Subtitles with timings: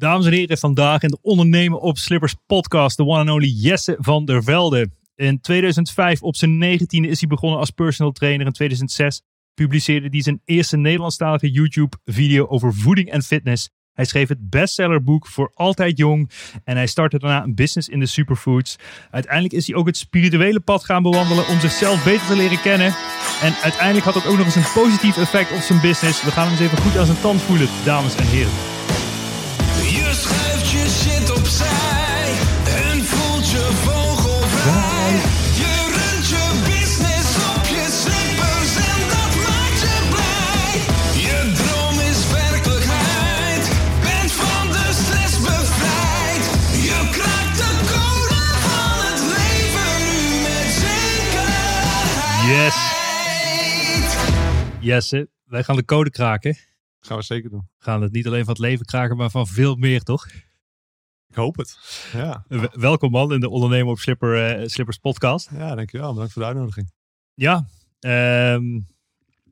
[0.00, 3.96] Dames en heren, vandaag in de Ondernemen op Slippers podcast, de one and only Jesse
[3.98, 4.90] van der Velde.
[5.14, 8.46] In 2005, op zijn 19e, is hij begonnen als personal trainer.
[8.46, 9.22] In 2006
[9.54, 13.70] publiceerde hij zijn eerste Nederlandstalige YouTube-video over voeding en fitness.
[13.92, 16.30] Hij schreef het bestsellerboek voor Altijd Jong
[16.64, 18.76] en hij startte daarna een business in de superfoods.
[19.10, 22.94] Uiteindelijk is hij ook het spirituele pad gaan bewandelen om zichzelf beter te leren kennen.
[23.42, 26.24] En uiteindelijk had dat ook nog eens een positief effect op zijn business.
[26.24, 28.79] We gaan hem eens even goed aan zijn tand voelen, dames en heren.
[29.82, 32.28] Je schuift je shit opzij
[32.64, 35.12] en voelt je vogelvrij.
[35.62, 40.72] Je runt je business op je slippers en dat maakt je blij.
[41.26, 43.64] Je droom is werkelijkheid,
[44.02, 46.44] bent van de stress bevrijd.
[46.88, 52.48] Je kraakt de code van het leven nu met zekerheid.
[52.50, 52.76] Yes.
[54.80, 56.56] Jesse, wij gaan de code kraken.
[57.00, 57.68] Gaan we zeker doen.
[57.78, 60.26] We gaan het niet alleen van het leven kraken, maar van veel meer, toch?
[61.26, 61.78] Ik hoop het.
[62.12, 65.50] Ja, welkom man in de Ondernemen op Slipper, eh, Slippers podcast.
[65.50, 66.12] ja dankjewel.
[66.12, 66.92] Bedankt voor de uitnodiging.
[67.34, 67.66] Ja,
[67.98, 68.70] ehm,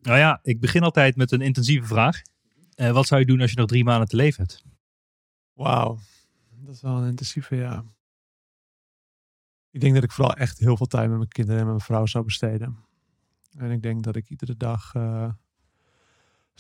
[0.02, 2.22] nou ja, ik begin altijd met een intensieve vraag.
[2.74, 4.64] Eh, wat zou je doen als je nog drie maanden te leven hebt?
[5.52, 5.98] Wauw.
[6.50, 7.84] Dat is wel een intensieve, ja.
[9.70, 11.86] Ik denk dat ik vooral echt heel veel tijd met mijn kinderen en met mijn
[11.86, 12.78] vrouw zou besteden.
[13.56, 15.30] En ik denk dat ik iedere dag eh,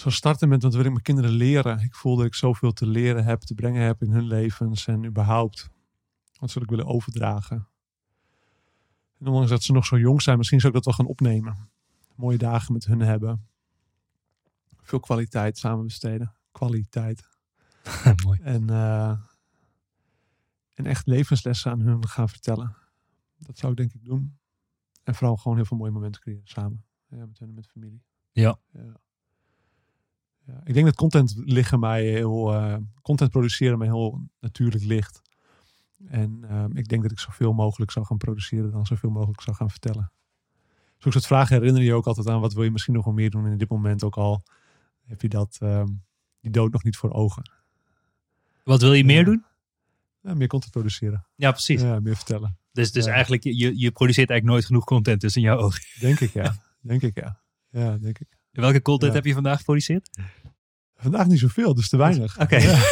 [0.00, 1.80] zou starten met wat wil ik mijn kinderen leren.
[1.80, 5.04] Ik voel dat ik zoveel te leren heb, te brengen heb in hun levens en
[5.04, 5.70] überhaupt.
[6.38, 7.68] Wat zou ik willen overdragen?
[9.18, 11.70] En ondanks dat ze nog zo jong zijn, misschien zou ik dat wel gaan opnemen.
[12.14, 13.46] Mooie dagen met hun hebben.
[14.82, 16.34] Veel kwaliteit samen besteden.
[16.52, 17.28] Kwaliteit.
[18.24, 18.40] Mooi.
[18.42, 19.18] En, eh,
[20.74, 22.76] en echt levenslessen aan hun gaan vertellen.
[23.38, 24.38] Dat zou ik denk ik doen.
[25.04, 26.84] En vooral gewoon heel veel mooie momenten creëren samen.
[27.08, 28.02] Ja, met hun en met familie.
[28.32, 28.58] Ja.
[28.72, 29.00] ja.
[30.48, 32.54] Ja, Ik denk dat content liggen mij heel...
[32.54, 35.22] eh, content produceren mij heel natuurlijk ligt.
[36.06, 39.56] En ehm, ik denk dat ik zoveel mogelijk zou gaan produceren dan zoveel mogelijk zou
[39.56, 40.12] gaan vertellen.
[40.98, 43.30] Zo'n soort vragen herinner je ook altijd aan wat wil je misschien nog wel meer
[43.30, 43.44] doen.
[43.46, 44.42] En in dit moment ook al
[45.06, 45.86] heb je dat, ehm,
[46.40, 47.50] die dood nog niet voor ogen.
[48.64, 49.44] Wat wil je meer doen?
[50.20, 51.26] Ja, meer content produceren.
[51.34, 51.80] Ja, precies.
[51.82, 52.58] Ja, meer vertellen.
[52.72, 53.12] Dus, dus Ja.
[53.12, 55.82] eigenlijk, je, je produceert eigenlijk nooit genoeg content dus in jouw ogen.
[56.00, 56.54] Denk ik, ja.
[56.80, 57.40] denk ik, ja.
[57.70, 58.37] Ja, denk ik.
[58.60, 59.16] Welke content Ja.
[59.16, 60.08] heb je vandaag geproduceerd?
[60.96, 62.40] Vandaag niet zoveel, dus te weinig.
[62.40, 62.56] Oké.
[62.56, 62.78] Ja.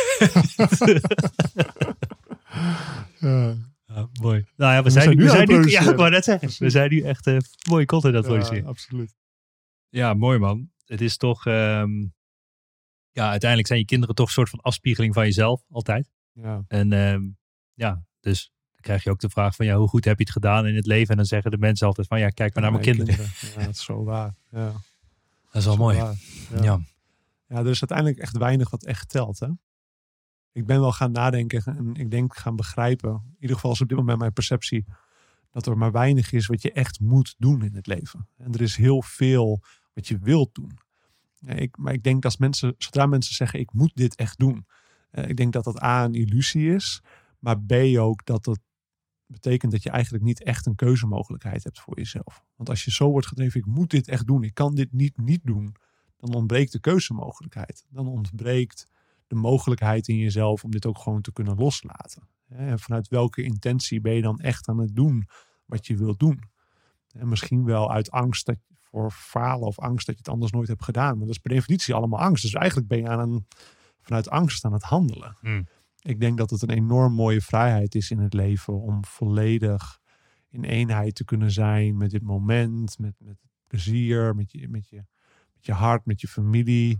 [3.87, 4.45] Ja, mooi.
[4.57, 7.01] Nou ja, we, We zijn, zijn nu, we zijn nu, ja, zeggen, we zijn nu
[7.03, 7.37] echt eh,
[7.69, 8.69] mooie content aan het Ja, produceren.
[8.69, 9.15] absoluut.
[9.89, 10.71] Ja, mooi man.
[10.85, 11.91] Het is toch, ehm,
[13.11, 16.11] ja, uiteindelijk zijn je kinderen toch een soort van afspiegeling van jezelf, altijd.
[16.33, 17.23] Ja, En ehm,
[17.75, 20.33] ja, dus dan krijg je ook de vraag van, ja, hoe goed heb je het
[20.33, 21.11] gedaan in het leven?
[21.11, 23.15] En dan zeggen de mensen altijd van, ja, kijk maar naar mijn kinderen.
[23.57, 24.35] Ja, dat is zo waar.
[24.51, 24.73] Ja,
[25.57, 25.97] Dat is wel mooi.
[25.97, 26.15] Ja.
[26.63, 26.81] Ja.
[27.47, 29.39] ja, er is uiteindelijk echt weinig wat echt telt.
[29.39, 29.49] Hè?
[30.53, 33.11] Ik ben wel gaan nadenken en ik denk gaan begrijpen.
[33.11, 34.85] In ieder geval is op dit moment mijn perceptie
[35.51, 38.29] dat er maar weinig is wat je echt moet doen in het leven.
[38.37, 39.63] En er is heel veel
[39.95, 40.79] wat je wilt doen.
[41.47, 44.67] Ik, maar ik denk dat als mensen, zodra mensen zeggen ik moet dit echt doen.
[45.11, 47.03] eh, ik denk dat dat A een illusie is.
[47.39, 48.59] Maar B ook dat dat
[49.27, 52.45] betekent dat je eigenlijk niet echt een keuzemogelijkheid hebt voor jezelf.
[52.57, 55.19] Want als je zo wordt gedreven, ik moet dit echt doen, ik kan dit niet
[55.19, 55.75] niet doen,
[56.17, 57.87] dan ontbreekt de keuzemogelijkheid.
[57.91, 58.87] Dan ontbreekt
[59.27, 62.29] de mogelijkheid in jezelf om dit ook gewoon te kunnen loslaten.
[62.49, 65.29] En vanuit welke intentie ben je dan echt aan het doen
[65.65, 66.43] wat je wilt doen?
[67.13, 70.69] En misschien wel uit angst dat, voor falen of angst dat je het anders nooit
[70.69, 71.17] hebt gedaan.
[71.17, 72.43] Maar dat is per definitie allemaal angst.
[72.43, 73.47] Dus eigenlijk ben je aan een,
[74.01, 75.37] vanuit angst aan het handelen.
[75.41, 75.67] Hmm.
[76.07, 80.01] Ik denk dat het een enorm mooie vrijheid is in het leven om volledig
[80.49, 83.37] in eenheid te kunnen zijn met dit moment, met, met
[83.67, 84.97] plezier, met je, met, je,
[85.55, 86.99] met je hart, met je familie.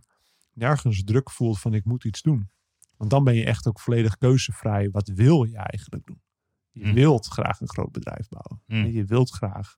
[0.53, 2.51] Nergens druk voelt van ik moet iets doen.
[2.97, 4.91] Want dan ben je echt ook volledig keuzevrij.
[4.91, 6.23] Wat wil je eigenlijk doen?
[6.71, 6.95] Je Hm.
[6.95, 8.63] wilt graag een groot bedrijf bouwen.
[8.67, 8.97] Hm.
[8.97, 9.77] Je wilt graag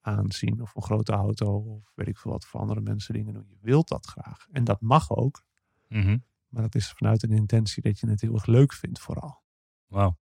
[0.00, 3.46] aanzien of een grote auto of weet ik veel wat voor andere mensen dingen doen.
[3.48, 4.46] Je wilt dat graag.
[4.50, 5.42] En dat mag ook.
[5.88, 6.18] Mhm.
[6.48, 9.42] Maar dat is vanuit een intentie dat je het heel erg leuk vindt vooral.
[9.86, 10.16] Wauw.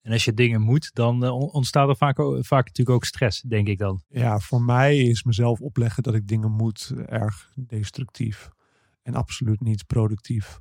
[0.00, 3.40] En als je dingen moet, dan eh, on- ontstaat er vaak, vaak natuurlijk ook stress,
[3.40, 4.02] denk ik dan.
[4.08, 8.50] Ja, voor mij is mezelf opleggen dat ik dingen moet erg destructief.
[9.02, 10.60] En absoluut niet productief.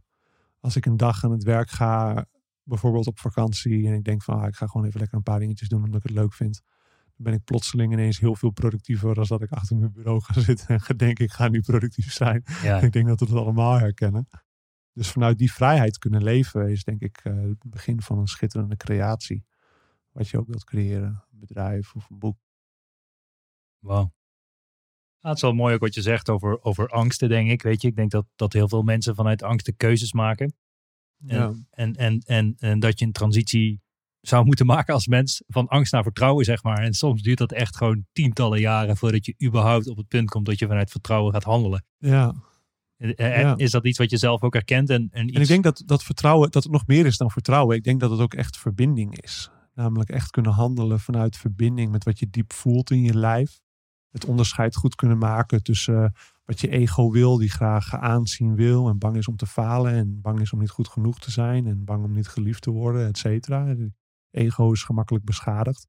[0.60, 2.26] Als ik een dag aan het werk ga,
[2.64, 5.40] bijvoorbeeld op vakantie, en ik denk van ah, ik ga gewoon even lekker een paar
[5.40, 6.62] dingetjes doen omdat ik het leuk vind.
[7.16, 10.40] Dan ben ik plotseling ineens heel veel productiever dan dat ik achter mijn bureau ga
[10.50, 12.44] zitten en ga denken ik ga nu productief zijn.
[12.64, 14.28] Ja, Ik denk dat we het allemaal herkennen.
[14.94, 18.78] Dus vanuit die vrijheid kunnen leven is denk ik eh, het begin van een schitterende
[18.78, 19.46] creatie.
[20.12, 22.38] Wat je ook wilt creëren, een bedrijf of een boek.
[23.80, 24.14] wauw.
[25.20, 27.62] Ja, het is wel mooi ook wat je zegt over, over angsten, denk ik.
[27.62, 30.54] Weet je, ik denk dat, dat heel veel mensen vanuit angsten keuzes maken.
[31.28, 31.54] En, Ja.
[31.70, 33.82] en, en, en, en dat je een transitie
[34.22, 36.84] zou moeten maken als mens van angst naar vertrouwen, zeg maar.
[36.84, 40.46] En soms duurt dat echt gewoon tientallen jaren voordat je überhaupt op het punt komt
[40.46, 41.86] dat je vanuit vertrouwen gaat handelen.
[41.98, 42.50] ja.
[43.02, 43.58] Ja.
[43.58, 44.90] Is dat iets wat je zelf ook herkent?
[44.90, 45.36] En, en, iets...
[45.36, 47.76] En ik denk dat, dat vertrouwen, dat het nog meer is dan vertrouwen.
[47.76, 49.52] Ik denk dat het ook echt verbinding is.
[49.74, 53.60] Namelijk echt kunnen handelen vanuit verbinding met wat je diep voelt in je lijf.
[54.12, 56.10] Het onderscheid goed kunnen maken tussen eh,
[56.46, 60.22] wat je ego wil, die graag aanzien wil en bang is om te falen en
[60.22, 63.08] bang is om niet goed genoeg te zijn en bang om niet geliefd te worden,
[63.08, 63.76] et cetera.
[64.32, 65.88] Ego is gemakkelijk beschadigd.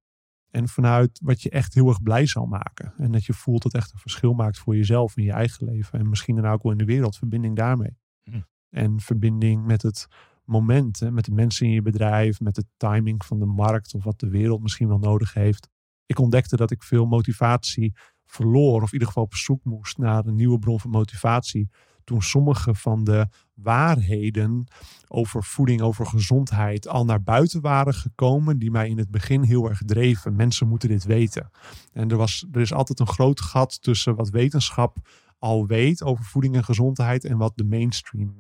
[0.53, 2.95] En vanuit wat je echt heel erg blij zal maken.
[2.97, 5.99] En dat je voelt dat echt een verschil maakt voor jezelf in je eigen leven.
[5.99, 7.17] En misschien dan ook wel in de wereld.
[7.17, 7.99] Verbinding daarmee.
[8.23, 8.41] Hm.
[8.71, 10.07] En verbinding met het
[10.45, 11.01] moment.
[11.01, 12.41] Hè, met de mensen in je bedrijf.
[12.41, 13.95] Met de timing van de markt.
[13.95, 15.69] Of wat de wereld misschien wel nodig heeft.
[16.07, 17.93] Ik ontdekte dat ik veel motivatie
[18.27, 18.83] verloor.
[18.83, 21.71] Of in ieder geval op zoek moest naar een nieuwe bron van motivatie.
[22.13, 24.67] Toen sommige van de waarheden
[25.09, 28.59] over voeding, over gezondheid al naar buiten waren gekomen.
[28.59, 30.37] Die mij in het begin heel erg dreven.
[30.37, 31.51] Mensen moeten dit weten.
[31.93, 36.25] En er, was, er is altijd een groot gat tussen wat wetenschap al weet over
[36.25, 37.25] voeding en gezondheid.
[37.25, 38.35] En wat de mainstream,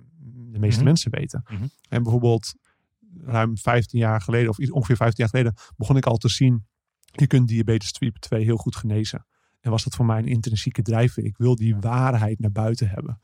[0.52, 0.88] de meeste Mhm.
[0.88, 1.44] mensen weten.
[1.50, 1.62] Mhm.
[1.88, 2.54] En bijvoorbeeld
[3.24, 6.66] ruim 15 jaar geleden, of ongeveer 15 jaar geleden, begon ik al te zien.
[7.00, 9.26] Je kunt diabetes type 2 heel goed genezen.
[9.60, 11.24] En was dat voor mij een intrinsieke drijfveer.
[11.24, 13.20] Ik wil die waarheid naar buiten hebben.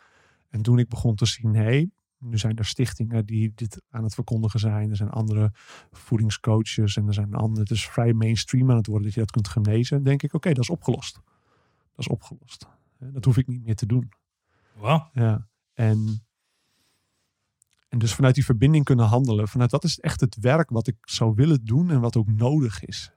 [0.49, 4.03] En toen ik begon te zien, hé, hey, nu zijn er stichtingen die dit aan
[4.03, 4.91] het verkondigen zijn.
[4.91, 5.53] Er zijn andere
[5.91, 7.61] voedingscoaches en er zijn andere.
[7.61, 10.03] Het is vrij mainstream aan het worden dat je dat kunt genezen.
[10.03, 11.15] denk ik, oké, dat is opgelost.
[11.15, 12.67] Dat is opgelost.
[12.99, 14.13] Dat hoef ik niet meer te doen.
[14.77, 15.11] Wauw.
[15.13, 15.49] Ja.
[15.75, 16.27] En,
[17.89, 19.49] en dus vanuit die verbinding kunnen handelen.
[19.49, 22.85] Vanuit dat is echt het werk wat ik zou willen doen en wat ook nodig
[22.85, 23.13] is.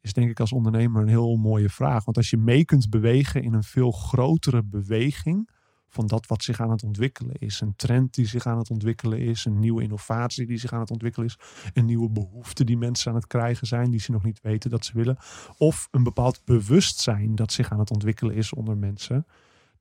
[0.00, 2.04] Is denk ik als ondernemer een heel mooie vraag.
[2.04, 5.50] Want als je mee kunt bewegen in een veel grotere beweging
[5.92, 7.60] van dat wat zich aan het ontwikkelen is.
[7.60, 9.44] Een trend die zich aan het ontwikkelen is.
[9.44, 11.38] Een nieuwe innovatie die zich aan het ontwikkelen is.
[11.72, 14.84] Een nieuwe behoefte die mensen aan het krijgen zijn die ze nog niet weten dat
[14.84, 15.16] ze willen.
[15.56, 19.26] Of een bepaald bewustzijn dat zich aan het ontwikkelen is onder mensen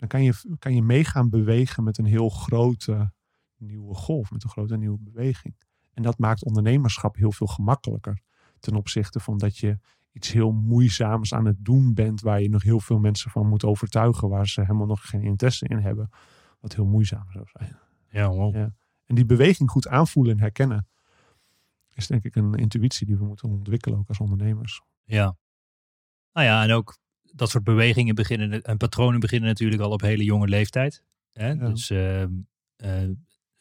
[0.02, 3.12] dan kan je, kan je meegaan bewegen met een heel grote
[3.58, 5.56] nieuwe golf, met een grote nieuwe beweging.
[5.94, 8.22] En dat maakt ondernemerschap heel veel gemakkelijker
[8.60, 9.80] ten opzichte van dat je
[10.12, 13.64] iets heel moeizaams aan het doen bent, waar je nog heel veel mensen van moet
[13.64, 16.10] overtuigen, waar ze helemaal nog geen interesse in hebben,
[16.60, 17.78] wat heel moeizaam zou zijn.
[18.10, 18.56] Ja, wow.
[18.56, 18.74] Ja.
[19.06, 20.88] En die beweging goed aanvoelen en herkennen,
[21.94, 24.82] is denk ik een intuïtie die we moeten ontwikkelen ook als ondernemers.
[25.04, 25.36] Ja.
[26.34, 30.24] Nou ja, en ook dat soort bewegingen beginnen en patronen beginnen natuurlijk al op hele
[30.24, 31.04] jonge leeftijd.
[31.32, 31.48] Hè?
[31.48, 31.70] Ja.
[31.70, 32.32] Dus ehm,
[32.76, 33.10] eh,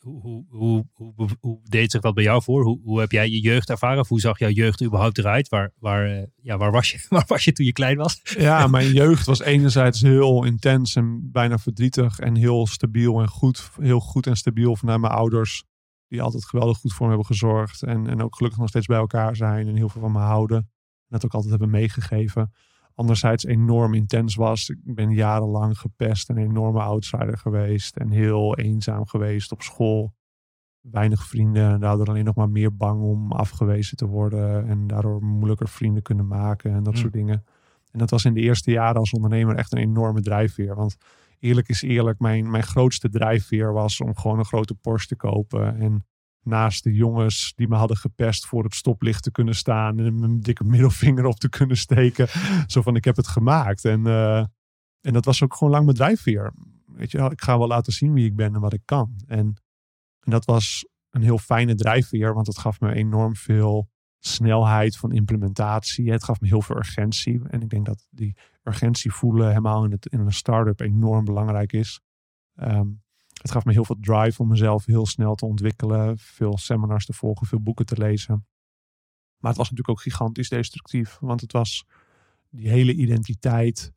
[0.03, 2.65] hoe, hoe, hoe, hoe, hoe deed zich dat bij jou voor?
[2.65, 4.01] Hoe, hoe heb jij je jeugd ervaren?
[4.01, 5.49] Of hoe zag jouw jeugd überhaupt eruit?
[5.49, 8.21] Waar, waar, eh, ja, waar, was je, waar je toen je klein was?
[8.23, 13.71] Ja, mijn jeugd was enerzijds heel intens en bijna verdrietig en heel stabiel en goed.
[13.81, 15.65] Heel goed en stabiel vanuit mijn ouders.
[16.09, 17.83] Die altijd geweldig goed voor me hebben gezorgd.
[17.83, 20.59] En, en ook gelukkig nog steeds bij elkaar zijn en heel veel van me houden.
[20.59, 22.53] En dat ook altijd hebben meegegeven.
[23.01, 24.69] Anderzijds enorm intens was.
[24.69, 27.97] Ik ben jarenlang gepest en een enorme outsider geweest.
[27.97, 30.15] En heel eenzaam geweest op school.
[30.81, 34.67] Weinig vrienden en daardoor alleen nog maar meer bang om afgewezen te worden.
[34.67, 37.45] En daardoor moeilijker vrienden kunnen maken en dat soort dingen.
[37.91, 40.75] En dat was in de eerste jaren als ondernemer echt een enorme drijfveer.
[40.75, 40.97] Want
[41.39, 45.77] eerlijk is eerlijk, mijn, mijn grootste drijfveer was om gewoon een grote Porsche te kopen.
[45.77, 46.07] En
[46.43, 49.99] naast de jongens die me hadden gepest voor het stoplicht te kunnen staan.
[49.99, 52.29] En mijn dikke middelvinger op te kunnen steken.
[52.67, 53.85] Zo van, ik heb het gemaakt.
[53.85, 54.45] En, eh,
[55.01, 56.53] en dat was ook gewoon lang mijn drijfveer.
[56.87, 59.15] Weet je ik ga wel laten zien wie ik ben en wat ik kan.
[59.27, 59.47] En,
[60.21, 65.13] en dat was een heel fijne drijfveer, want het gaf me enorm veel snelheid van
[65.13, 66.11] implementatie.
[66.11, 67.41] Het gaf me heel veel urgentie.
[67.49, 71.73] En ik denk dat die urgentie voelen helemaal in, het, in een start-up enorm belangrijk
[71.73, 72.01] is.
[72.55, 72.89] Ehm,
[73.43, 76.19] het gaf me heel veel drive om mezelf heel snel te ontwikkelen.
[76.19, 78.47] Veel seminars te volgen, veel boeken te lezen.
[79.39, 81.19] Maar het was natuurlijk ook gigantisch destructief.
[81.21, 81.85] Want het was
[82.51, 83.93] die hele identiteit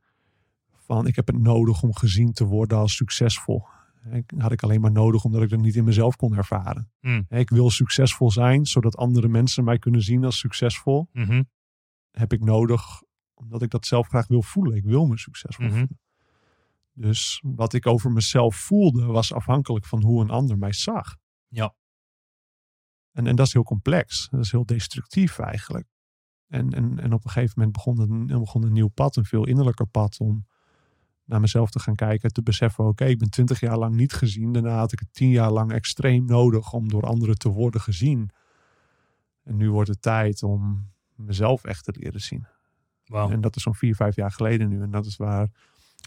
[0.72, 3.66] van ik heb het nodig om gezien te worden als succesvol.
[4.12, 6.92] Ik, had ik alleen maar nodig omdat ik dat niet in mezelf kon ervaren.
[7.00, 7.26] Hmm.
[7.30, 11.08] Ik wil succesvol zijn, zodat andere mensen mij kunnen zien als succesvol.
[11.14, 11.44] Mhm.
[12.12, 13.02] Heb ik nodig
[13.34, 14.76] omdat ik dat zelf graag wil voelen.
[14.76, 15.74] Ik wil me succesvol Mhm.
[15.78, 16.00] voelen.
[16.94, 21.16] Dus wat ik over mezelf voelde was afhankelijk van hoe een ander mij zag.
[21.48, 21.76] Ja.
[23.12, 24.28] En, en dat is heel complex.
[24.30, 25.88] Dat is heel destructief eigenlijk.
[26.48, 29.48] En, en, en op een gegeven moment begon, een, begon een nieuw pad, een veel
[29.48, 30.46] innerlijker pad, om
[31.26, 32.34] naar mezelf te gaan kijken.
[32.34, 34.52] Te beseffen, oké, ik ben twintig jaar lang niet gezien.
[34.52, 38.30] Daarna had ik het tien jaar lang extreem nodig om door anderen te worden gezien.
[39.44, 42.48] En nu wordt het tijd om mezelf echt te leren zien.
[43.06, 43.30] Wauw.
[43.30, 44.82] En dat is zo'n vier, vijf jaar geleden nu.
[44.82, 45.50] En dat is waar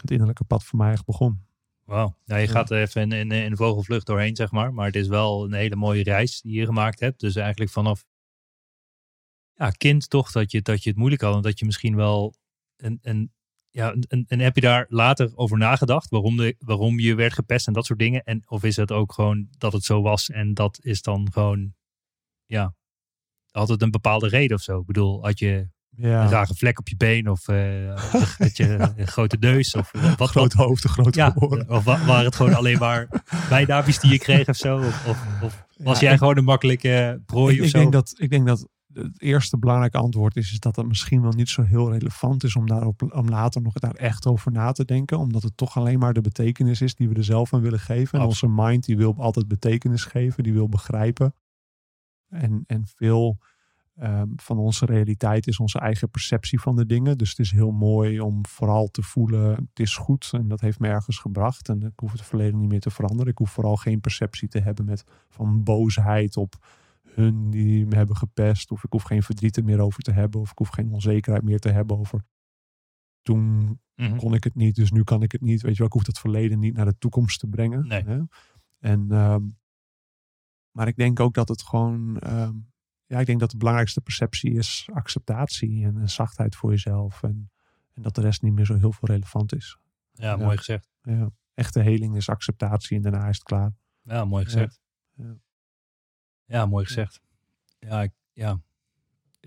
[0.01, 1.45] het innerlijke pad voor mij echt begon.
[1.85, 2.17] Wauw.
[2.25, 4.75] Ja, je gaat er even in, in, in vogelvlucht doorheen, zeg maar.
[4.75, 7.21] Maar het is wel een hele mooie reis die je gemaakt hebt.
[7.21, 8.07] Dus eigenlijk vanaf
[9.55, 11.35] ja, kind toch dat je, dat je het moeilijk had.
[11.35, 12.35] En dat je misschien wel
[12.77, 13.33] een, een,
[13.71, 16.11] ja, en heb je daar later over nagedacht?
[16.11, 18.25] Waarom, de, waarom je werd gepest en dat soort dingen?
[18.25, 21.75] En, of is het ook gewoon dat het zo was en dat is dan gewoon,
[22.45, 22.75] ja,
[23.51, 24.81] had het een bepaalde reden of zo?
[24.81, 27.97] Ik bedoel, had je een Ja, rare vlek op je been of eh,
[28.39, 29.75] had je een grote neus?
[29.75, 31.69] Of wat, wat, groot hoofd, een grote ja, oren.
[31.71, 33.09] of wa- waren het gewoon alleen maar
[33.49, 34.77] bijnaapjes die je kreeg of zo?
[34.79, 37.79] Of, of, of was Ja, jij ik- gewoon een makkelijke prooi ik, of ik zo?
[37.79, 41.33] denk dat, ik denk dat het eerste belangrijke antwoord is, is dat het misschien wel
[41.33, 44.85] niet zo heel relevant is om, daarop, om later nog daar echt over na te
[44.85, 45.19] denken.
[45.19, 48.19] Omdat het toch alleen maar de betekenis is die we er zelf aan willen geven.
[48.19, 51.35] En onze mind die wil altijd betekenis geven, die wil begrijpen.
[52.29, 53.39] En, en veel
[53.97, 57.19] ehm, van onze realiteit is onze eigen perceptie van de dingen.
[57.19, 60.79] Dus het is heel mooi om vooral te voelen, het is goed en dat heeft
[60.79, 61.69] me ergens gebracht.
[61.69, 63.33] En ik hoef het verleden niet meer te veranderen.
[63.33, 66.55] Ik hoef vooral geen perceptie te hebben met, van boosheid op
[67.03, 68.71] hun die me hebben gepest.
[68.71, 70.41] Of ik hoef geen verdriet er meer over te hebben.
[70.41, 72.25] Of ik hoef geen onzekerheid meer te hebben over.
[73.23, 74.17] Toen Mhm.
[74.17, 75.63] kon ik het niet, dus nu kan ik het niet.
[75.63, 77.87] Weet je wel, ik hoef het verleden niet naar de toekomst te brengen.
[77.87, 78.03] Nee.
[78.05, 78.21] Hè?
[78.79, 79.43] En, ehm,
[80.71, 82.19] maar ik denk ook dat het gewoon.
[82.19, 82.55] ehm,
[83.07, 87.23] ja, ik denk dat de belangrijkste perceptie is acceptatie en, en zachtheid voor jezelf.
[87.23, 87.51] En,
[87.95, 89.79] en dat de rest niet meer zo heel veel relevant is.
[90.13, 90.37] Ja, Ja.
[90.37, 90.89] mooi gezegd.
[91.03, 91.31] Ja.
[91.55, 93.73] Echte heling is acceptatie en daarna is het klaar.
[94.03, 94.81] Ja, mooi gezegd.
[95.15, 95.37] Ja.
[96.45, 97.21] Ja, mooi gezegd.
[97.79, 98.61] Ja, ik- ja.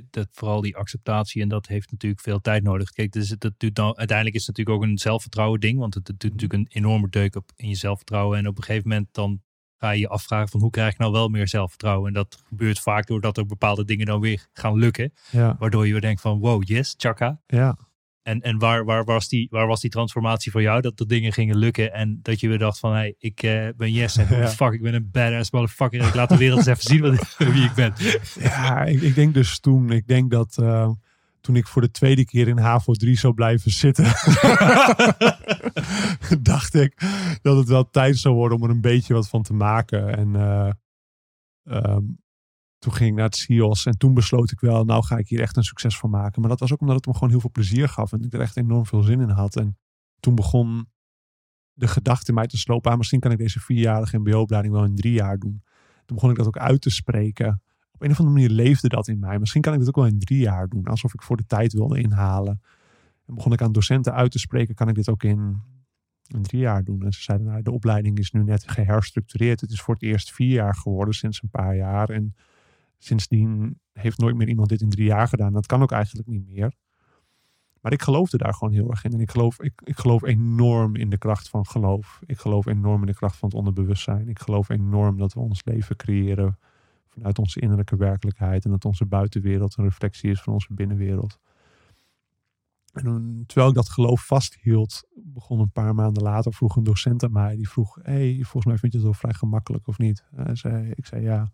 [0.09, 2.89] Dat, vooral die acceptatie en dat heeft natuurlijk veel tijd nodig.
[2.91, 5.79] Kijk, dus het doet dan, uiteindelijk is het natuurlijk ook een zelfvertrouwen ding.
[5.79, 8.37] Want het, het doet natuurlijk een enorme deuk op in je zelfvertrouwen.
[8.37, 9.41] En op een gegeven moment dan
[9.79, 12.07] ga je je afvragen van hoe krijg ik nou wel meer zelfvertrouwen.
[12.07, 15.13] En dat gebeurt vaak doordat er bepaalde dingen dan weer gaan lukken.
[15.31, 17.39] Ja, Waardoor je weer denkt van wow, yes, chaka.
[17.47, 17.77] ja.
[18.23, 20.81] En, en waar, waar, was die, waar was die transformatie voor jou?
[20.81, 22.93] Dat de dingen gingen lukken en dat je weer dacht van...
[22.93, 24.47] Hey, ik eh, ben Yes en Ja.
[24.47, 25.99] fuck, ik ben een badass motherfucker.
[25.99, 27.93] En ik laat de wereld eens even zien wat, wie ik ben.
[28.39, 30.89] Ja, ik, ik denk dus toen, ik denk dat eh,
[31.41, 34.05] toen ik voor de tweede keer in HAVO 3 zou blijven zitten,
[36.51, 37.01] dacht ik
[37.41, 40.17] dat het wel tijd zou worden om er een beetje wat van te maken.
[40.17, 40.71] En eh,
[41.63, 42.03] ehm,
[42.79, 45.41] toen ging ik naar het CIOS en toen besloot ik wel, nou ga ik hier
[45.41, 46.41] echt een succes van maken.
[46.41, 48.41] Maar dat was ook omdat het me gewoon heel veel plezier gaf en ik er
[48.41, 49.55] echt enorm veel zin in had.
[49.55, 49.77] En
[50.19, 50.87] toen begon
[51.73, 54.95] de gedachte in mij te slopen, ah, misschien kan ik deze vierjarige mbo-opleiding wel in
[54.95, 55.63] drie jaar doen.
[56.05, 57.61] Toen begon ik dat ook uit te spreken
[57.99, 59.39] op een of andere manier leefde dat in mij.
[59.39, 60.85] Misschien kan ik dit ook wel in drie jaar doen.
[60.85, 62.61] Alsof ik voor de tijd wilde inhalen.
[63.25, 64.75] En begon ik aan docenten uit te spreken.
[64.75, 65.61] Kan ik dit ook in,
[66.27, 67.05] in drie jaar doen?
[67.05, 69.61] En ze zeiden, nou, de opleiding is nu net geherstructureerd.
[69.61, 72.09] Het is voor het eerst vier jaar geworden sinds een paar jaar.
[72.09, 72.35] En
[72.97, 75.53] sindsdien heeft nooit meer iemand dit in drie jaar gedaan.
[75.53, 76.73] Dat kan ook eigenlijk niet meer.
[77.81, 79.11] Maar ik geloofde daar gewoon heel erg in.
[79.11, 82.21] En ik geloof, ik, ik geloof enorm in de kracht van geloof.
[82.25, 84.27] Ik geloof enorm in de kracht van het onderbewustzijn.
[84.29, 86.57] Ik geloof enorm dat we ons leven creëren
[87.19, 88.65] vanuit onze innerlijke werkelijkheid.
[88.65, 91.39] En dat onze buitenwereld een reflectie is van onze binnenwereld.
[92.93, 97.31] En terwijl ik dat geloof vasthield, begon een paar maanden later, vroeg een docent aan
[97.31, 97.55] mij.
[97.55, 100.25] Die vroeg, hey, volgens mij vind je het wel vrij gemakkelijk of niet?
[100.35, 101.51] Hij zei, ik zei ja.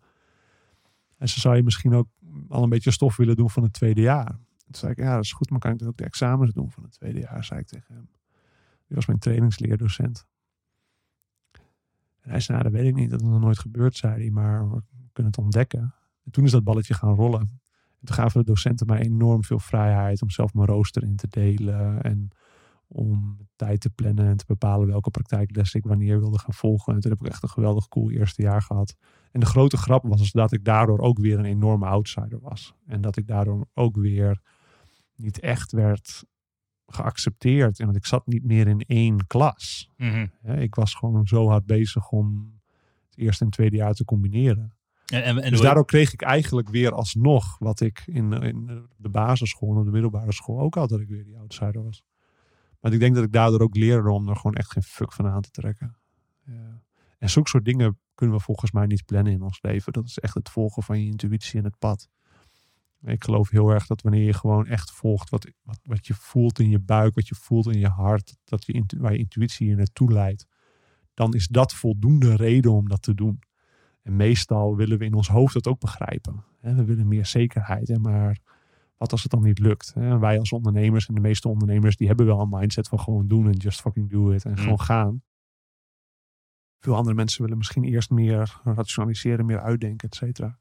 [1.16, 2.08] En ze zou je misschien ook
[2.48, 4.38] al een beetje stof willen doen van het tweede jaar.
[4.64, 6.70] Toen zei ik, ja, dat is goed, maar kan ik dan ook de examens doen
[6.70, 7.44] van het tweede jaar?
[7.44, 8.08] Zei ik tegen hem.
[8.86, 10.26] Die was mijn trainingsleerdocent.
[12.20, 14.30] En hij zei, nou, dat weet ik niet, dat is nog nooit gebeurd, zei hij,
[14.30, 14.82] maar
[15.16, 15.94] kunnen het ontdekken.
[16.24, 17.40] En toen is dat balletje gaan rollen.
[18.00, 21.28] En toen gaven de docenten mij enorm veel vrijheid om zelf mijn rooster in te
[21.28, 22.30] delen en
[22.88, 26.94] om tijd te plannen en te bepalen welke praktijkles ik wanneer wilde gaan volgen.
[26.94, 28.96] En toen heb ik echt een geweldig cool eerste jaar gehad.
[29.32, 32.74] En de grote grap was dus dat ik daardoor ook weer een enorme outsider was.
[32.86, 34.40] En dat ik daardoor ook weer
[35.14, 36.24] niet echt werd
[36.86, 37.78] geaccepteerd.
[37.78, 39.90] En want ik zat niet meer in één klas.
[39.96, 40.26] Mhm.
[40.42, 42.54] Ik was gewoon zo hard bezig om
[43.06, 44.75] het eerste en tweede jaar te combineren.
[45.06, 49.08] En, en, en dus daardoor kreeg ik eigenlijk weer alsnog wat ik in, in de
[49.08, 52.04] basisschool en op de middelbare school ook had, dat ik weer die outsider was.
[52.80, 55.26] Maar ik denk dat ik daardoor ook leerde om er gewoon echt geen fuck van
[55.26, 55.96] aan te trekken.
[56.44, 56.82] Ja.
[57.18, 59.92] En zulke soort dingen kunnen we volgens mij niet plannen in ons leven.
[59.92, 62.08] Dat is echt het volgen van je intuïtie en het pad.
[63.02, 66.58] Ik geloof heel erg dat wanneer je gewoon echt volgt wat, wat, wat je voelt
[66.58, 69.74] in je buik, wat je voelt in je hart, dat je, waar je intuïtie je
[69.74, 70.46] naartoe leidt,
[71.14, 73.38] dan is dat voldoende reden om dat te doen.
[74.06, 76.44] En meestal willen we in ons hoofd dat ook begrijpen.
[76.60, 77.98] We willen meer zekerheid.
[77.98, 78.38] Maar
[78.96, 79.92] wat als het dan niet lukt?
[79.94, 83.46] Wij als ondernemers en de meeste ondernemers die hebben wel een mindset van gewoon doen
[83.46, 84.56] en just fucking do it en Mm.
[84.56, 85.22] gewoon gaan.
[86.78, 90.58] Veel andere mensen willen misschien eerst meer rationaliseren, meer uitdenken, et cetera.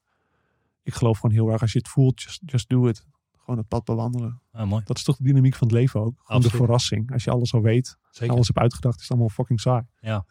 [0.84, 3.06] Ik geloof gewoon heel erg als je het voelt, just, just do it.
[3.38, 4.42] Gewoon het pad bewandelen.
[4.52, 4.84] Ah, mooi.
[4.86, 6.22] Dat is toch de dynamiek van het leven ook.
[6.24, 7.12] Gewoon de verrassing.
[7.12, 8.34] Als je alles al weet, Zeker.
[8.34, 9.84] alles hebt uitgedacht, is het allemaal fucking saai.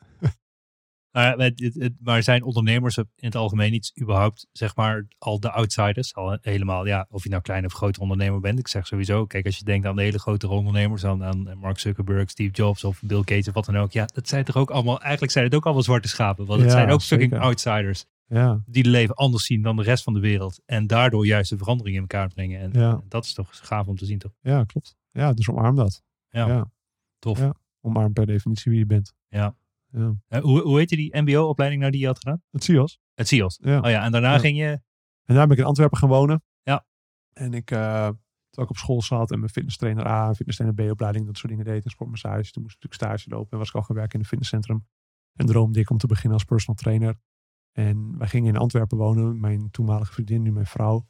[1.14, 5.40] Maar, het, het, het- maar zijn ondernemers in het algemeen niet überhaupt, zeg maar, al
[5.40, 6.14] de outsiders?
[6.14, 8.58] Al helemaal, ja, of je nou klein of groot ondernemer bent.
[8.58, 11.78] Ik zeg sowieso, kijk, als je denkt aan de hele grote ondernemers, aan, aan Mark
[11.78, 13.92] Zuckerberg, Steve Jobs of Bill Gates of wat dan ook.
[13.92, 16.46] Ja, dat zijn toch ook allemaal, eigenlijk zijn het ook allemaal zwarte schapen.
[16.46, 17.44] Want het Ja, zijn ook fucking zeker.
[17.46, 20.60] outsiders Ja, die het leven anders zien dan de rest van de wereld.
[20.66, 22.60] En daardoor juist de verandering in elkaar brengen.
[22.60, 23.00] En Ja.
[23.08, 24.32] dat is toch gaaf om te zien, toch?
[24.40, 24.96] ja klopt.
[25.10, 26.02] Ja, dus omarm dat.
[26.28, 26.70] Ja, Ja.
[27.18, 27.50] tof.
[27.80, 29.12] Omarm per definitie wie je bent.
[29.28, 29.54] Ja.
[29.96, 30.14] Ja.
[30.28, 32.42] Eh, hoe, hoe heette die mbo-opleiding nou die je had gedaan?
[32.50, 32.98] Het als.
[33.14, 33.58] Het CIOS.
[33.62, 33.80] Ja.
[33.80, 34.80] Oh ja, en daarna ging je...
[35.24, 36.42] En daar ben ik in Antwerpen gaan wonen.
[36.62, 36.86] Ja.
[37.32, 38.08] En ik, eh,
[38.50, 41.64] toen ik op school zat en mijn fitnesstrainer A, fitnesstrainer B opleiding, dat soort dingen
[41.64, 42.50] deed en sportmassage.
[42.50, 44.86] Toen moest ik natuurlijk stage lopen en was ik al gaan werken in een fitnesscentrum.
[45.34, 47.16] En droomde ik om te beginnen als personal trainer.
[47.72, 51.06] En wij gingen in Antwerpen wonen, mijn toenmalige vriendin, nu mijn vrouw.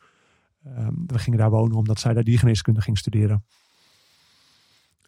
[0.64, 3.45] Ehm, we gingen daar wonen omdat zij daar diergeneeskunde ging studeren.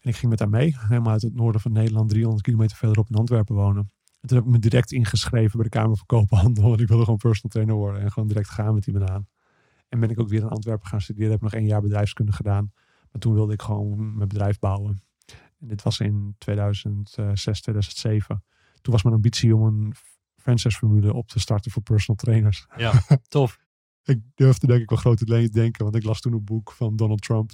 [0.06, 3.08] En ik ging met haar mee, helemaal uit het noorden van Nederland, 300 kilometer verderop
[3.10, 3.92] in Antwerpen wonen.
[4.20, 6.62] En toen heb ik me direct ingeschreven bij de Kamer van Koophandel.
[6.68, 9.26] Want ik wilde gewoon personal trainer worden en gewoon direct gaan met die banaan.
[9.88, 11.30] En ben ik ook weer in Antwerpen gaan studeren.
[11.30, 12.72] Heb nog één jaar bedrijfskunde gedaan.
[13.10, 15.02] Maar toen wilde ik gewoon mijn bedrijf bouwen.
[15.58, 18.44] En dit was in 2006, 2007.
[18.80, 19.94] Toen was mijn ambitie om een
[20.36, 22.66] franchise formule op te starten voor personal trainers.
[22.76, 22.92] Ja,
[23.28, 23.58] tof.
[24.04, 26.96] Ik durfde denk ik wel groot te denken, want ik las toen een boek van
[26.96, 27.50] Donald Trump.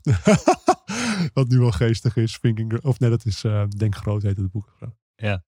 [1.35, 2.39] Wat nu wel geestig is.
[2.41, 4.77] Thinking, of nee, dat is eh, Denk Groot heet het boek.
[5.15, 5.45] Ja.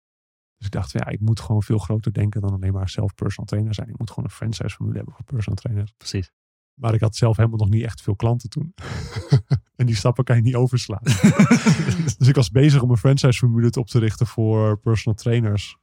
[0.57, 3.15] Dus ik dacht, van, ja, ik moet gewoon veel groter denken dan alleen maar zelf
[3.15, 3.89] personal trainer zijn.
[3.89, 5.93] Ik moet gewoon een franchise formule hebben voor personal trainers.
[5.97, 6.33] Precies.
[6.75, 8.75] Maar ik had zelf helemaal nog niet echt veel klanten toen.
[9.77, 11.03] en die stappen kan je niet overslaan.
[12.19, 15.77] dus ik was bezig om een franchise formule op te richten voor personal trainers.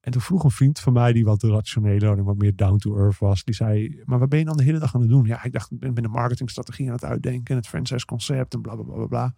[0.00, 2.96] En toen vroeg een vriend van mij, die wat rationeler en wat meer down to
[2.96, 5.26] earth was, die zei: Maar wat ben je dan de hele dag aan het doen?
[5.26, 8.60] Ja, ik dacht, ik ben de marketingstrategie aan het uitdenken en het franchise concept en
[8.60, 9.34] bla bla bla bla.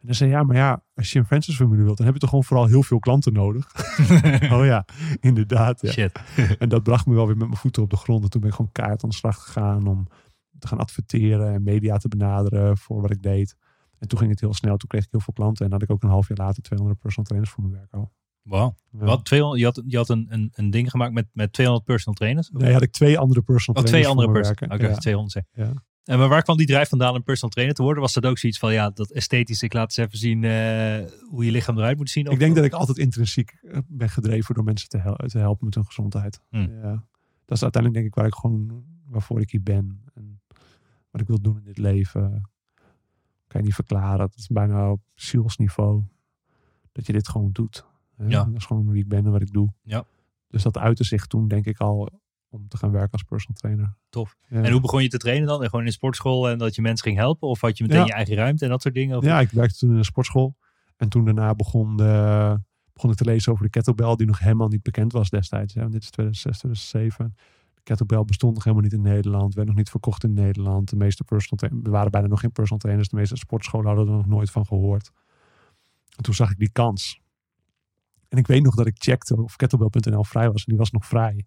[0.00, 2.20] En dan zei ja, maar ja, als je een franchise formule wilt, dan heb je
[2.20, 3.72] toch gewoon vooral heel veel klanten nodig.
[4.54, 4.84] oh ja,
[5.20, 5.80] inderdaad.
[5.80, 5.90] Ja.
[5.90, 6.20] Shit.
[6.58, 8.24] En dat bracht me wel weer met mijn voeten op de grond.
[8.24, 10.06] En toen ben ik gewoon keihard aan de slag gegaan om
[10.58, 13.56] te gaan adverteren en media te benaderen voor wat ik deed.
[13.98, 14.76] En toen ging het heel snel.
[14.76, 15.66] Toen kreeg ik heel veel klanten.
[15.66, 18.12] En had ik ook een half jaar later 200 personal trainers voor mijn werk al.
[18.48, 18.76] Wow.
[18.92, 19.04] Ja.
[19.04, 22.14] Wat, 200, je had, je had een, een, een ding gemaakt met, met 200 personal
[22.14, 22.50] trainers?
[22.52, 24.74] Nee, had ik twee andere personal Oh, trainers twee andere personal.
[24.74, 25.00] Oké, werken.
[25.02, 25.44] 200 zeg.
[25.66, 25.82] Ja.
[26.04, 28.02] En maar waar kwam die drijf vandaan om personal trainer te worden?
[28.02, 31.44] Was dat ook zoiets van, ja, dat esthetisch, ik laat eens even zien eh, hoe
[31.44, 32.26] je lichaam eruit moet zien?
[32.26, 35.38] Of- Ik denk dat ik altijd intrinsiek eh, ben gedreven door mensen te, hel- te
[35.38, 36.40] helpen met hun gezondheid.
[36.50, 36.72] Hmm.
[36.82, 37.04] Ja.
[37.44, 40.02] Dat is uiteindelijk denk ik waar ik gewoon, waarvoor ik hier ben.
[40.14, 40.40] En
[41.10, 42.50] wat ik wil doen in dit leven.
[43.46, 44.18] Kan je niet verklaren.
[44.18, 46.02] Dat is bijna op zielsniveau.
[46.92, 47.86] Dat je dit gewoon doet.
[48.18, 48.24] Hè.
[48.26, 48.44] Ja.
[48.44, 49.72] Dat is gewoon wie ik ben en wat ik doe.
[49.82, 50.04] Ja.
[50.48, 52.08] Dus dat uitte zich toen denk ik al
[52.50, 53.96] om te gaan werken als personal trainer.
[54.08, 54.36] Tof.
[54.48, 54.62] Ja.
[54.62, 55.62] En hoe begon je te trainen dan?
[55.62, 57.48] En gewoon in sportschool en dat je mensen ging helpen?
[57.48, 58.06] Of had je meteen Ja.
[58.06, 59.16] je eigen ruimte en dat soort dingen?
[59.16, 60.56] Of Ja, ik werkte toen in een sportschool.
[60.96, 62.60] En toen daarna begon, de,
[62.92, 65.74] begon ik te lezen over de kettlebell, die nog helemaal niet bekend was destijds.
[65.74, 65.80] Hè.
[65.80, 67.34] Want Dit is 2006, 2007.
[67.74, 70.90] De kettlebell bestond nog helemaal niet in Nederland, werd nog niet verkocht in Nederland.
[70.90, 73.08] De meeste personal trainers, er waren bijna nog geen personal trainers.
[73.08, 75.10] De meeste sportscholen hadden er nog nooit van gehoord.
[76.16, 77.20] En toen zag ik die kans.
[78.28, 80.58] En ik weet nog dat ik checkte of kettlebell.nl vrij was.
[80.60, 81.46] En die was nog vrij.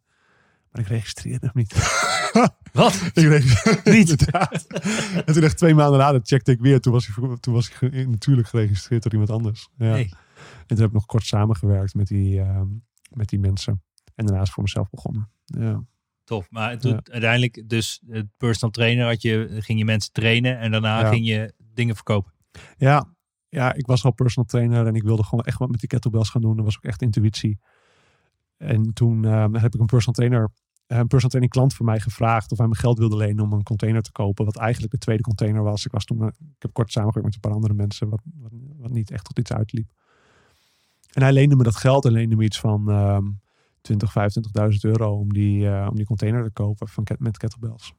[0.71, 1.73] Maar ik registreerde hem niet.
[2.73, 3.01] Wat?
[3.13, 4.09] Ik registreerde Niet?
[4.09, 4.65] Inderdaad.
[5.25, 6.79] En toen echt twee maanden later checkte ik weer.
[6.79, 9.69] Toen was hij, toen was hij ge- natuurlijk geregistreerd door iemand anders.
[9.77, 9.95] Ja.
[9.97, 10.07] En
[10.67, 12.67] toen heb ik nog kort samengewerkt met die, ehm,
[13.09, 13.83] met die mensen.
[14.15, 15.29] En daarna is ik voor mezelf begonnen.
[15.45, 15.83] Ja.
[16.23, 16.47] Tof.
[16.49, 17.01] Maar toen, Ja.
[17.11, 21.09] uiteindelijk, dus het personal trainer had je, ging je mensen trainen en daarna Ja.
[21.09, 22.31] ging je dingen verkopen.
[22.77, 23.13] Ja,
[23.51, 26.29] ja, ik was al personal trainer en ik wilde gewoon echt wat met die kettlebells
[26.29, 26.55] gaan doen.
[26.55, 27.59] Dat was ook echt intuïtie.
[28.57, 30.51] En toen ehm, heb ik een personal trainer
[30.87, 33.63] een personal training klant van mij gevraagd of hij me geld wilde lenen om een
[33.63, 34.45] container te kopen.
[34.45, 35.85] Wat eigenlijk de tweede container was.
[35.85, 38.51] Ik was toen, eh, ik heb kort samengewerkt met een paar andere mensen, wat, wat,
[38.77, 39.87] wat niet echt tot iets uitliep.
[41.13, 43.25] En hij leende me dat geld en leende me iets van ehm
[43.81, 47.93] 20, 25.000 euro om die, eh, om die container te kopen van, met kettlebells.